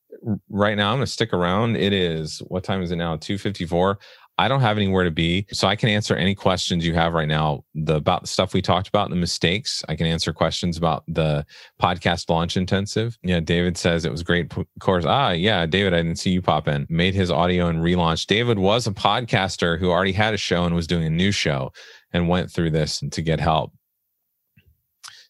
right 0.48 0.76
now. 0.76 0.90
I'm 0.90 0.98
going 0.98 1.06
to 1.06 1.12
stick 1.12 1.32
around. 1.32 1.76
It 1.76 1.92
is, 1.92 2.38
what 2.48 2.64
time 2.64 2.82
is 2.82 2.90
it 2.90 2.96
now? 2.96 3.16
254. 3.16 3.98
I 4.38 4.48
don't 4.48 4.60
have 4.60 4.76
anywhere 4.76 5.04
to 5.04 5.10
be. 5.10 5.46
So 5.50 5.66
I 5.66 5.76
can 5.76 5.88
answer 5.88 6.14
any 6.14 6.34
questions 6.34 6.84
you 6.84 6.94
have 6.94 7.14
right 7.14 7.28
now 7.28 7.64
the, 7.74 7.96
about 7.96 8.22
the 8.22 8.28
stuff 8.28 8.52
we 8.52 8.60
talked 8.60 8.88
about, 8.88 9.08
the 9.08 9.16
mistakes. 9.16 9.84
I 9.88 9.96
can 9.96 10.06
answer 10.06 10.32
questions 10.32 10.76
about 10.76 11.04
the 11.08 11.46
podcast 11.80 12.28
launch 12.28 12.56
intensive. 12.56 13.18
Yeah, 13.22 13.40
David 13.40 13.78
says 13.78 14.04
it 14.04 14.12
was 14.12 14.22
great 14.22 14.52
course. 14.80 15.04
Ah, 15.06 15.30
yeah, 15.30 15.64
David, 15.64 15.94
I 15.94 15.98
didn't 15.98 16.18
see 16.18 16.30
you 16.30 16.42
pop 16.42 16.68
in. 16.68 16.86
Made 16.90 17.14
his 17.14 17.30
audio 17.30 17.68
and 17.68 17.78
relaunch. 17.78 18.26
David 18.26 18.58
was 18.58 18.86
a 18.86 18.92
podcaster 18.92 19.78
who 19.78 19.90
already 19.90 20.12
had 20.12 20.34
a 20.34 20.38
show 20.38 20.64
and 20.64 20.74
was 20.74 20.86
doing 20.86 21.04
a 21.04 21.10
new 21.10 21.32
show 21.32 21.72
and 22.12 22.28
went 22.28 22.50
through 22.50 22.70
this 22.70 23.02
to 23.10 23.22
get 23.22 23.40
help. 23.40 23.72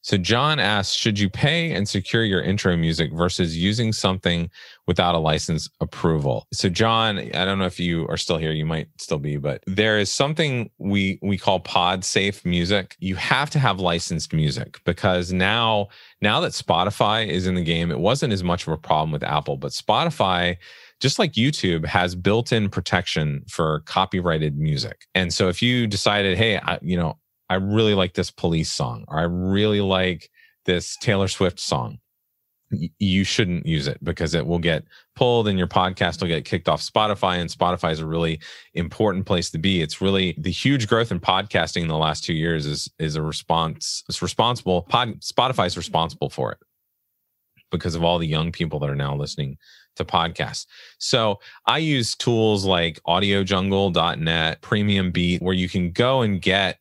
So 0.07 0.16
John 0.16 0.61
asks, 0.61 0.94
should 0.94 1.18
you 1.18 1.28
pay 1.28 1.72
and 1.72 1.88
secure 1.88 2.22
your 2.22 2.40
intro 2.40 2.76
music 2.76 3.12
versus 3.12 3.59
using 3.59 3.92
something 3.92 4.48
without 4.86 5.16
a 5.16 5.18
license 5.18 5.68
approval? 5.80 6.46
So 6.52 6.68
John, 6.68 7.18
I 7.18 7.44
don't 7.44 7.59
know 7.59 7.66
if 7.66 7.80
you 7.80 8.07
are 8.07 8.16
still 8.16 8.38
here, 8.38 8.52
you 8.52 8.64
might 8.64 8.86
still 8.98 9.18
be, 9.18 9.36
but 9.36 9.64
there 9.66 9.98
is 9.98 10.09
something 10.09 10.70
we 10.78 11.18
we 11.22 11.36
call 11.36 11.59
pod 11.59 12.04
safe 12.04 12.44
music. 12.44 12.94
You 13.00 13.16
have 13.16 13.50
to 13.50 13.59
have 13.59 13.80
licensed 13.80 14.32
music 14.32 14.80
because 14.84 15.32
now 15.32 15.88
now 16.22 16.38
that 16.38 16.52
Spotify 16.52 17.26
is 17.26 17.48
in 17.48 17.57
the 17.57 17.64
game, 17.64 17.90
it 17.90 17.98
wasn't 17.98 18.32
as 18.32 18.44
much 18.44 18.64
of 18.64 18.72
a 18.72 18.78
problem 18.78 19.11
with 19.11 19.24
Apple, 19.24 19.57
but 19.57 19.72
Spotify 19.72 20.57
just 21.00 21.18
like 21.18 21.32
YouTube 21.32 21.84
has 21.84 22.14
built-in 22.14 22.70
protection 22.70 23.42
for 23.48 23.80
copyrighted 23.86 24.57
music. 24.57 25.04
And 25.16 25.34
so 25.34 25.48
if 25.48 25.61
you 25.61 25.88
decided, 25.88 26.38
hey, 26.38 26.59
I, 26.59 26.78
you 26.80 26.96
know, 26.96 27.18
I 27.49 27.55
really 27.55 27.94
like 27.94 28.14
this 28.14 28.30
police 28.30 28.72
song, 28.72 29.05
or 29.09 29.18
I 29.18 29.24
really 29.24 29.80
like 29.80 30.30
this 30.64 30.97
Taylor 30.97 31.28
Swift 31.28 31.61
song, 31.61 31.99
you 32.99 33.24
shouldn't 33.24 33.66
use 33.66 33.86
it 33.86 34.03
because 34.03 34.34
it 34.34 34.47
will 34.47 34.59
get 34.59 34.84
pulled 35.14 35.47
and 35.47 35.57
your 35.57 35.68
podcast 35.68 36.20
will 36.20 36.28
get 36.28 36.44
kicked 36.44 36.68
off 36.68 36.82
Spotify. 36.82 37.38
And 37.38 37.49
Spotify 37.49 37.92
is 37.92 38.01
a 38.01 38.07
really 38.07 38.40
important 38.74 39.26
place 39.26 39.51
to 39.51 39.59
be. 39.59 39.80
It's 39.80 40.01
really 40.01 40.34
the 40.38 40.51
huge 40.51 40.88
growth 40.88 41.12
in 41.12 41.20
podcasting 41.20 41.82
in 41.82 41.88
the 41.88 41.97
last 41.97 42.24
two 42.24 42.34
years 42.34 42.66
is 42.66 42.90
is 42.99 43.16
a 43.16 43.22
response. 43.22 44.03
It's 44.09 44.22
responsible. 44.22 44.82
Pod, 44.82 45.20
Spotify 45.20 45.66
is 45.66 45.76
responsible 45.76 46.28
for 46.28 46.53
it 46.53 46.59
because 47.70 47.94
of 47.94 48.05
all 48.05 48.18
the 48.18 48.26
young 48.26 48.53
people 48.53 48.78
that 48.80 48.90
are 48.90 48.97
now 48.97 49.14
listening 49.14 49.59
to 49.97 50.05
podcasts. 50.05 50.66
So 50.99 51.40
I 51.66 51.78
use 51.78 52.14
tools 52.14 52.64
like 52.64 53.01
audiojungle.net, 53.07 54.61
Premium 54.61 55.11
Beat, 55.11 55.42
where 55.42 55.55
you 55.55 55.68
can 55.68 55.90
go 55.90 56.22
and 56.22 56.40
get 56.40 56.78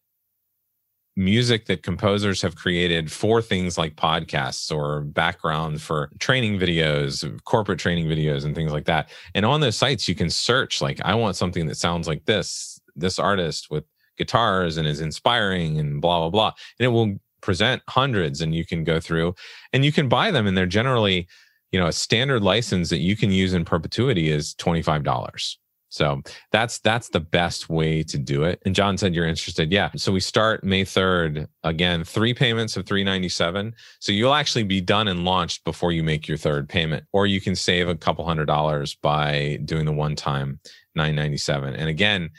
music 1.16 1.66
that 1.66 1.84
composers 1.84 2.42
have 2.42 2.56
created 2.56 3.12
for 3.12 3.42
things 3.42 3.78
like 3.78 3.96
podcasts 3.96 4.76
or 4.76 5.02
background 5.02 5.82
for 5.82 6.10
training 6.20 6.60
videos, 6.60 7.44
corporate 7.44 7.80
training 7.80 8.06
videos, 8.06 8.44
and 8.44 8.54
things 8.54 8.72
like 8.72 8.86
that. 8.86 9.10
And 9.34 9.46
on 9.46 9.62
those 9.62 9.78
sites, 9.78 10.08
you 10.08 10.16
can 10.16 10.30
search, 10.30 10.82
like, 10.82 11.00
I 11.04 11.16
want 11.16 11.38
something 11.38 11.68
that 11.68 11.78
sounds 11.78 12.08
like 12.08 12.26
this, 12.26 12.80
this 12.96 13.18
artist 13.18 13.72
with 13.72 13.86
guitars 14.18 14.78
and 14.78 14.88
is 14.88 15.02
inspiring 15.02 15.80
and 15.80 16.02
blah, 16.02 16.20
blah, 16.20 16.30
blah. 16.30 16.54
And 16.80 16.86
it 16.86 16.90
will 16.90 17.18
present 17.42 17.82
hundreds 17.88 18.42
and 18.42 18.56
you 18.56 18.66
can 18.66 18.84
go 18.84 19.00
through 19.00 19.36
and 19.72 19.86
you 19.86 19.92
can 19.92 20.10
buy 20.10 20.32
them. 20.32 20.48
And 20.48 20.58
they're 20.58 20.66
generally, 20.66 21.28
you 21.72 21.80
know, 21.80 21.88
a 21.88 21.94
standard 21.94 22.42
license 22.42 22.90
that 22.90 23.00
you 23.00 23.16
can 23.16 23.32
use 23.32 23.54
in 23.54 23.66
perpetuity 23.66 24.30
is 24.30 24.56
$25. 24.56 25.56
So 25.96 26.22
that's 26.52 26.80
that's 26.80 27.08
the 27.08 27.22
best 27.22 27.70
way 27.70 28.04
to 28.04 28.18
do 28.18 28.44
it. 28.44 28.62
And 28.66 28.76
John 28.76 28.98
said 28.98 29.16
you're 29.16 29.26
interested. 29.26 29.72
Yeah. 29.72 29.92
So 29.96 30.12
we 30.12 30.20
start 30.20 30.62
May 30.62 30.84
3rd. 30.84 31.48
Again, 31.64 32.04
three 32.04 32.34
payments 32.34 32.76
of 32.76 32.86
397. 32.86 33.74
So 34.00 34.12
you'll 34.12 34.34
actually 34.34 34.64
be 34.64 34.82
done 34.82 35.08
and 35.08 35.24
launched 35.24 35.64
before 35.64 35.94
you 35.94 36.04
make 36.04 36.28
your 36.28 36.38
third 36.38 36.68
payment. 36.68 37.06
Or 37.14 37.28
you 37.28 37.40
can 37.40 37.56
save 37.56 37.88
a 37.88 37.96
couple 37.96 38.26
hundred 38.26 38.46
dollars 38.46 38.96
by 39.02 39.58
doing 39.64 39.86
the 39.86 39.94
one 39.94 40.18
time 40.18 40.60
997. 40.96 41.76
And 41.76 41.88
again, 41.88 42.30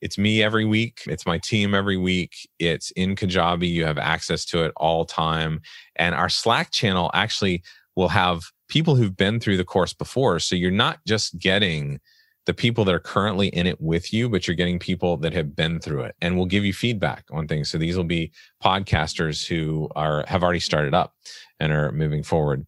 it's 0.00 0.18
me 0.18 0.42
every 0.42 0.64
week. 0.64 1.02
It's 1.06 1.24
my 1.24 1.38
team 1.38 1.72
every 1.72 1.96
week. 1.96 2.32
It's 2.58 2.90
in 2.90 3.14
Kajabi. 3.14 3.68
You 3.68 3.84
have 3.84 3.96
access 3.96 4.44
to 4.46 4.64
it 4.64 4.72
all 4.76 5.04
time. 5.04 5.60
And 5.94 6.16
our 6.16 6.28
Slack 6.28 6.72
channel 6.72 7.12
actually 7.14 7.62
will 7.94 8.08
have 8.08 8.42
people 8.68 8.96
who've 8.96 9.16
been 9.16 9.38
through 9.38 9.56
the 9.56 9.64
course 9.64 9.92
before. 9.92 10.40
So 10.40 10.56
you're 10.56 10.72
not 10.72 10.98
just 11.06 11.38
getting 11.38 12.00
the 12.46 12.54
people 12.54 12.84
that 12.84 12.94
are 12.94 13.00
currently 13.00 13.48
in 13.48 13.66
it 13.66 13.80
with 13.80 14.12
you, 14.12 14.28
but 14.28 14.46
you're 14.46 14.54
getting 14.54 14.78
people 14.78 15.16
that 15.18 15.32
have 15.32 15.56
been 15.56 15.80
through 15.80 16.02
it 16.02 16.14
and 16.20 16.36
will 16.36 16.46
give 16.46 16.64
you 16.64 16.72
feedback 16.72 17.24
on 17.32 17.48
things. 17.48 17.70
So 17.70 17.78
these 17.78 17.96
will 17.96 18.04
be 18.04 18.32
podcasters 18.62 19.46
who 19.46 19.88
are 19.96 20.24
have 20.28 20.42
already 20.42 20.60
started 20.60 20.94
up 20.94 21.14
and 21.58 21.72
are 21.72 21.92
moving 21.92 22.22
forward. 22.22 22.66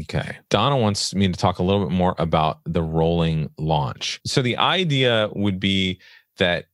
Okay. 0.00 0.36
Donna 0.50 0.76
wants 0.76 1.14
me 1.14 1.26
to 1.28 1.34
talk 1.34 1.58
a 1.58 1.62
little 1.62 1.84
bit 1.84 1.92
more 1.92 2.14
about 2.18 2.60
the 2.64 2.82
rolling 2.82 3.50
launch. 3.58 4.20
So 4.26 4.42
the 4.42 4.56
idea 4.56 5.30
would 5.34 5.58
be 5.58 6.00
that 6.38 6.66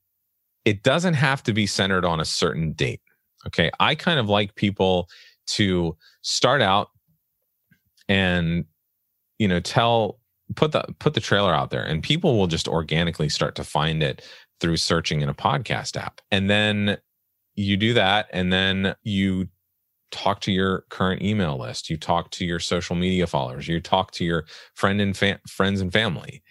it 0.65 0.83
doesn't 0.83 1.15
have 1.15 1.43
to 1.45 1.53
be 1.53 1.67
centered 1.67 2.05
on 2.05 2.21
a 2.21 2.25
certain 2.25 2.73
date. 2.73 3.01
Okay. 3.47 3.71
I 3.81 3.95
kind 3.95 4.19
of 4.19 4.29
like 4.29 4.55
people 4.55 5.09
to 5.49 5.97
start 6.23 6.63
out 6.63 6.89
and 8.09 8.65
you 9.39 9.49
know 9.49 9.61
tell 9.61 10.19
put 10.55 10.73
the 10.73 10.85
put 10.99 11.15
the 11.15 11.21
trailer 11.21 11.55
out 11.55 11.71
there 11.71 11.85
and 11.85 12.03
people 12.03 12.39
will 12.39 12.47
just 12.47 12.69
organically 12.69 13.29
start 13.29 13.55
to 13.57 13.65
find 13.65 14.03
it 14.03 14.23
through 14.61 14.77
searching 14.77 15.21
in 15.21 15.29
a 15.29 15.35
podcast 15.35 15.97
app. 15.97 16.21
And 16.31 16.49
then 16.49 16.99
you 17.55 17.77
do 17.77 17.95
that 17.95 18.29
and 18.33 18.53
then 18.53 18.95
you 19.03 19.49
talk 20.11 20.41
to 20.43 20.53
your 20.53 20.85
current 20.91 21.23
email 21.23 21.59
list. 21.59 21.91
You 21.91 21.97
talk 21.97 22.31
to 22.33 22.45
your 22.45 22.59
social 22.59 22.95
media 22.95 23.27
followers. 23.27 23.67
You 23.67 23.81
talk 23.81 24.13
to 24.13 24.25
your 24.25 24.45
friend 24.75 25.01
and 25.01 25.17
fa- 25.17 25.41
friends 25.49 25.81
and 25.81 25.93
family 25.93 26.43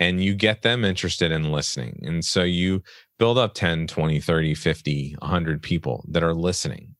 and 0.00 0.22
you 0.22 0.34
get 0.34 0.62
them 0.62 0.84
interested 0.84 1.30
in 1.30 1.52
listening. 1.52 2.00
And 2.04 2.24
so 2.24 2.42
you 2.42 2.82
build 3.18 3.38
up 3.38 3.54
10 3.54 3.86
20 3.86 4.20
30 4.20 4.54
50 4.54 5.16
100 5.18 5.62
people 5.62 6.04
that 6.08 6.22
are 6.22 6.34
listening. 6.34 6.94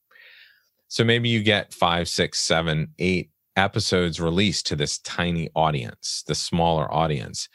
So 0.88 1.04
maybe 1.04 1.28
you 1.28 1.42
get 1.42 1.74
five 1.74 2.08
six 2.08 2.38
seven 2.38 2.92
eight 2.98 3.30
episodes 3.56 4.20
released 4.20 4.66
to 4.66 4.76
this 4.76 4.98
tiny 4.98 5.48
audience, 5.54 6.24
the 6.26 6.34
smaller 6.34 6.92
audience. 6.92 7.48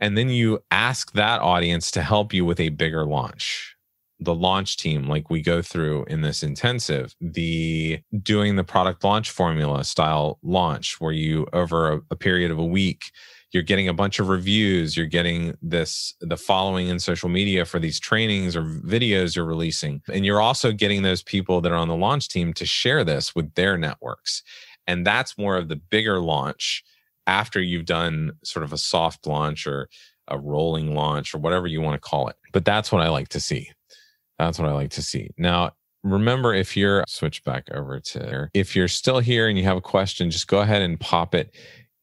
And 0.00 0.18
then 0.18 0.28
you 0.28 0.62
ask 0.70 1.12
that 1.12 1.40
audience 1.40 1.90
to 1.92 2.02
help 2.02 2.32
you 2.32 2.44
with 2.44 2.60
a 2.60 2.70
bigger 2.70 3.04
launch. 3.04 3.76
The 4.18 4.34
launch 4.34 4.76
team, 4.76 5.08
like 5.08 5.30
we 5.30 5.42
go 5.42 5.62
through 5.62 6.04
in 6.04 6.20
this 6.20 6.42
intensive, 6.42 7.14
the 7.20 8.00
doing 8.22 8.56
the 8.56 8.64
product 8.64 9.02
launch 9.02 9.30
formula 9.30 9.84
style 9.84 10.38
launch, 10.42 11.00
where 11.00 11.12
you 11.12 11.46
over 11.52 11.92
a, 11.92 12.00
a 12.12 12.16
period 12.16 12.50
of 12.50 12.58
a 12.58 12.64
week, 12.64 13.10
you're 13.52 13.62
getting 13.62 13.88
a 13.88 13.92
bunch 13.92 14.18
of 14.18 14.28
reviews 14.28 14.96
you're 14.96 15.06
getting 15.06 15.54
this 15.62 16.14
the 16.20 16.36
following 16.36 16.88
in 16.88 16.98
social 16.98 17.28
media 17.28 17.64
for 17.64 17.78
these 17.78 18.00
trainings 18.00 18.56
or 18.56 18.62
videos 18.62 19.36
you're 19.36 19.44
releasing 19.44 20.02
and 20.12 20.24
you're 20.24 20.40
also 20.40 20.72
getting 20.72 21.02
those 21.02 21.22
people 21.22 21.60
that 21.60 21.72
are 21.72 21.76
on 21.76 21.88
the 21.88 21.96
launch 21.96 22.28
team 22.28 22.52
to 22.52 22.66
share 22.66 23.04
this 23.04 23.34
with 23.34 23.52
their 23.54 23.76
networks 23.76 24.42
and 24.86 25.06
that's 25.06 25.38
more 25.38 25.56
of 25.56 25.68
the 25.68 25.76
bigger 25.76 26.20
launch 26.20 26.84
after 27.26 27.60
you've 27.60 27.86
done 27.86 28.32
sort 28.44 28.64
of 28.64 28.72
a 28.72 28.78
soft 28.78 29.26
launch 29.26 29.66
or 29.66 29.88
a 30.28 30.38
rolling 30.38 30.94
launch 30.94 31.34
or 31.34 31.38
whatever 31.38 31.66
you 31.66 31.80
want 31.80 32.00
to 32.00 32.08
call 32.08 32.28
it. 32.28 32.36
But 32.52 32.64
that's 32.64 32.90
what 32.90 33.02
I 33.02 33.08
like 33.08 33.28
to 33.28 33.40
see. 33.40 33.70
That's 34.38 34.58
what 34.58 34.68
I 34.68 34.72
like 34.72 34.90
to 34.90 35.02
see. 35.02 35.30
Now, 35.38 35.72
remember 36.02 36.52
if 36.52 36.76
you're 36.76 37.04
switch 37.06 37.44
back 37.44 37.68
over 37.72 38.00
to 38.00 38.48
if 38.54 38.74
you're 38.74 38.88
still 38.88 39.20
here 39.20 39.48
and 39.48 39.56
you 39.56 39.64
have 39.64 39.76
a 39.76 39.82
question, 39.82 40.30
just 40.30 40.48
go 40.48 40.60
ahead 40.60 40.82
and 40.82 40.98
pop 40.98 41.34
it 41.34 41.54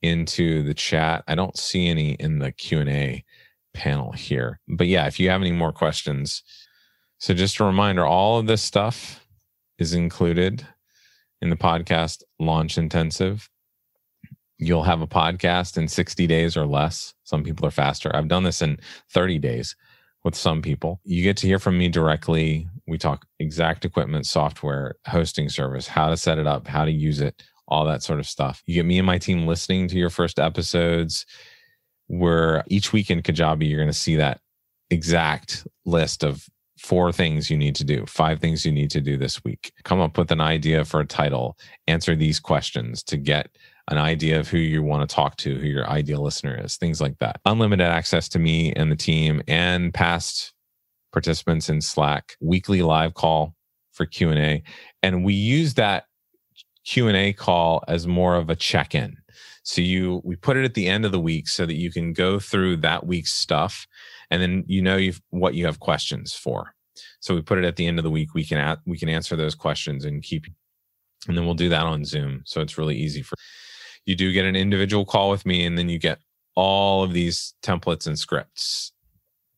into 0.01 0.63
the 0.63 0.73
chat. 0.73 1.23
I 1.27 1.35
don't 1.35 1.57
see 1.57 1.87
any 1.87 2.13
in 2.13 2.39
the 2.39 2.51
Q&A 2.51 3.25
panel 3.73 4.11
here. 4.13 4.59
But 4.67 4.87
yeah, 4.87 5.07
if 5.07 5.19
you 5.19 5.29
have 5.29 5.41
any 5.41 5.51
more 5.51 5.73
questions. 5.73 6.43
So 7.17 7.33
just 7.33 7.59
a 7.59 7.65
reminder, 7.65 8.05
all 8.05 8.39
of 8.39 8.47
this 8.47 8.61
stuff 8.61 9.25
is 9.77 9.93
included 9.93 10.65
in 11.41 11.49
the 11.49 11.55
podcast 11.55 12.23
launch 12.39 12.77
intensive. 12.77 13.49
You'll 14.57 14.83
have 14.83 15.01
a 15.01 15.07
podcast 15.07 15.77
in 15.77 15.87
60 15.87 16.27
days 16.27 16.57
or 16.57 16.65
less. 16.65 17.13
Some 17.23 17.43
people 17.43 17.65
are 17.65 17.71
faster. 17.71 18.13
I've 18.13 18.27
done 18.27 18.43
this 18.43 18.61
in 18.61 18.77
30 19.11 19.39
days 19.39 19.75
with 20.23 20.35
some 20.35 20.61
people. 20.61 20.99
You 21.03 21.23
get 21.23 21.37
to 21.37 21.47
hear 21.47 21.59
from 21.59 21.77
me 21.77 21.87
directly. 21.87 22.67
We 22.87 22.97
talk 22.97 23.25
exact 23.39 23.85
equipment, 23.85 24.25
software, 24.25 24.95
hosting 25.07 25.47
service, 25.47 25.87
how 25.87 26.09
to 26.09 26.17
set 26.17 26.39
it 26.39 26.47
up, 26.47 26.67
how 26.67 26.83
to 26.83 26.91
use 26.91 27.21
it, 27.21 27.41
all 27.69 27.85
that 27.85 28.03
sort 28.03 28.19
of 28.19 28.27
stuff. 28.27 28.61
You 28.65 28.75
get 28.75 28.85
me 28.85 28.97
and 28.97 29.07
my 29.07 29.17
team 29.17 29.47
listening 29.47 29.87
to 29.89 29.97
your 29.97 30.09
first 30.09 30.39
episodes 30.39 31.25
where 32.07 32.63
each 32.67 32.91
week 32.91 33.09
in 33.09 33.21
Kajabi, 33.21 33.69
you're 33.69 33.79
going 33.79 33.87
to 33.87 33.93
see 33.93 34.15
that 34.17 34.41
exact 34.89 35.67
list 35.85 36.23
of 36.23 36.47
four 36.79 37.11
things 37.11 37.49
you 37.49 37.57
need 37.57 37.75
to 37.75 37.83
do, 37.83 38.05
five 38.05 38.39
things 38.39 38.65
you 38.65 38.71
need 38.71 38.89
to 38.91 39.01
do 39.01 39.17
this 39.17 39.43
week. 39.43 39.73
Come 39.83 39.99
up 39.99 40.17
with 40.17 40.31
an 40.31 40.41
idea 40.41 40.85
for 40.85 40.99
a 40.99 41.05
title, 41.05 41.57
answer 41.87 42.15
these 42.15 42.39
questions 42.39 43.03
to 43.03 43.17
get 43.17 43.49
an 43.89 43.97
idea 43.97 44.39
of 44.39 44.47
who 44.47 44.57
you 44.57 44.81
want 44.81 45.07
to 45.07 45.13
talk 45.13 45.35
to, 45.37 45.57
who 45.57 45.67
your 45.67 45.89
ideal 45.89 46.21
listener 46.21 46.59
is, 46.63 46.77
things 46.77 47.01
like 47.01 47.17
that. 47.19 47.41
Unlimited 47.45 47.87
access 47.87 48.29
to 48.29 48.39
me 48.39 48.71
and 48.73 48.91
the 48.91 48.95
team 48.95 49.41
and 49.47 49.93
past 49.93 50.53
participants 51.11 51.69
in 51.69 51.81
Slack, 51.81 52.35
weekly 52.39 52.81
live 52.81 53.13
call 53.13 53.55
for 53.91 54.05
Q&A, 54.05 54.63
and 55.03 55.25
we 55.25 55.33
use 55.33 55.73
that 55.73 56.05
Q&A 56.85 57.33
call 57.33 57.83
as 57.87 58.07
more 58.07 58.35
of 58.35 58.49
a 58.49 58.55
check-in. 58.55 59.17
So 59.63 59.81
you 59.81 60.21
we 60.23 60.35
put 60.35 60.57
it 60.57 60.65
at 60.65 60.73
the 60.73 60.87
end 60.87 61.05
of 61.05 61.11
the 61.11 61.19
week 61.19 61.47
so 61.47 61.65
that 61.65 61.75
you 61.75 61.91
can 61.91 62.13
go 62.13 62.39
through 62.39 62.77
that 62.77 63.05
week's 63.05 63.33
stuff 63.33 63.85
and 64.31 64.41
then 64.41 64.63
you 64.67 64.81
know 64.81 64.97
you've, 64.97 65.21
what 65.29 65.55
you 65.55 65.65
have 65.65 65.79
questions 65.79 66.33
for. 66.33 66.73
So 67.19 67.35
we 67.35 67.41
put 67.41 67.57
it 67.57 67.65
at 67.65 67.75
the 67.75 67.87
end 67.87 67.99
of 67.99 68.03
the 68.03 68.09
week. 68.09 68.33
We 68.33 68.45
can 68.45 68.57
at, 68.57 68.79
we 68.85 68.97
can 68.97 69.09
answer 69.09 69.35
those 69.35 69.55
questions 69.55 70.05
and 70.05 70.21
keep 70.21 70.45
and 71.27 71.37
then 71.37 71.45
we'll 71.45 71.53
do 71.53 71.69
that 71.69 71.85
on 71.85 72.05
Zoom. 72.05 72.43
So 72.45 72.61
it's 72.61 72.77
really 72.77 72.95
easy 72.95 73.21
for 73.21 73.35
you 74.05 74.15
do 74.15 74.31
get 74.31 74.45
an 74.45 74.55
individual 74.55 75.05
call 75.05 75.29
with 75.29 75.45
me 75.45 75.65
and 75.65 75.77
then 75.77 75.89
you 75.89 75.99
get 75.99 76.19
all 76.55 77.03
of 77.03 77.13
these 77.13 77.53
templates 77.61 78.07
and 78.07 78.17
scripts. 78.17 78.93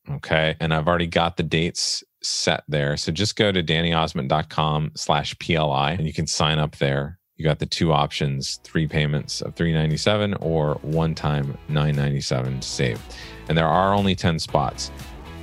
Okay. 0.10 0.56
And 0.60 0.74
I've 0.74 0.88
already 0.88 1.08
got 1.08 1.38
the 1.38 1.44
dates 1.44 2.04
set 2.24 2.64
there. 2.68 2.98
So 2.98 3.12
just 3.12 3.36
go 3.36 3.52
to 3.52 3.62
dannyozment.com 3.62 4.94
slash 4.96 5.38
PLI 5.38 5.92
and 5.92 6.08
you 6.08 6.14
can 6.14 6.28
sign 6.28 6.58
up 6.58 6.78
there 6.78 7.20
you 7.42 7.46
got 7.46 7.58
the 7.58 7.66
two 7.66 7.92
options 7.92 8.60
three 8.64 8.88
payments 8.88 9.42
of 9.42 9.56
397 9.56 10.36
or 10.36 10.76
one 10.84 11.16
time 11.16 11.58
997 11.70 12.60
to 12.60 12.68
save 12.68 13.02
and 13.50 13.58
there 13.58 13.68
are 13.68 13.94
only 13.94 14.16
10 14.16 14.40
spots. 14.40 14.92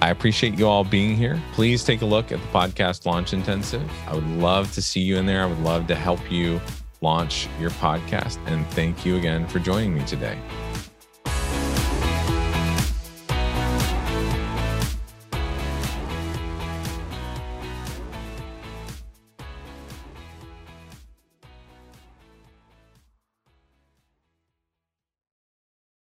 I 0.01 0.11
appreciate 0.11 0.59
you 0.59 0.68
all 0.68 0.84
being 0.84 1.16
here. 1.16 1.40
Please 1.53 1.82
take 1.84 2.03
a 2.03 2.07
look 2.07 2.30
at 2.30 2.40
the 2.40 2.46
podcast 2.49 3.05
launch 3.05 3.32
intensive. 3.32 3.90
I 4.07 4.14
would 4.14 4.28
love 4.28 4.72
to 4.74 4.82
see 4.82 5.01
you 5.01 5.16
in 5.16 5.26
there. 5.26 5.42
I 5.42 5.46
would 5.46 5.61
love 5.61 5.86
to 5.88 5.94
help 5.94 6.30
you 6.30 6.61
launch 7.01 7.49
your 7.61 7.70
podcast 7.70 8.38
and 8.46 8.66
thank 8.68 9.05
you 9.05 9.16
again 9.16 9.46
for 9.46 9.59
joining 9.59 9.94
me 9.94 10.05
today 10.05 10.38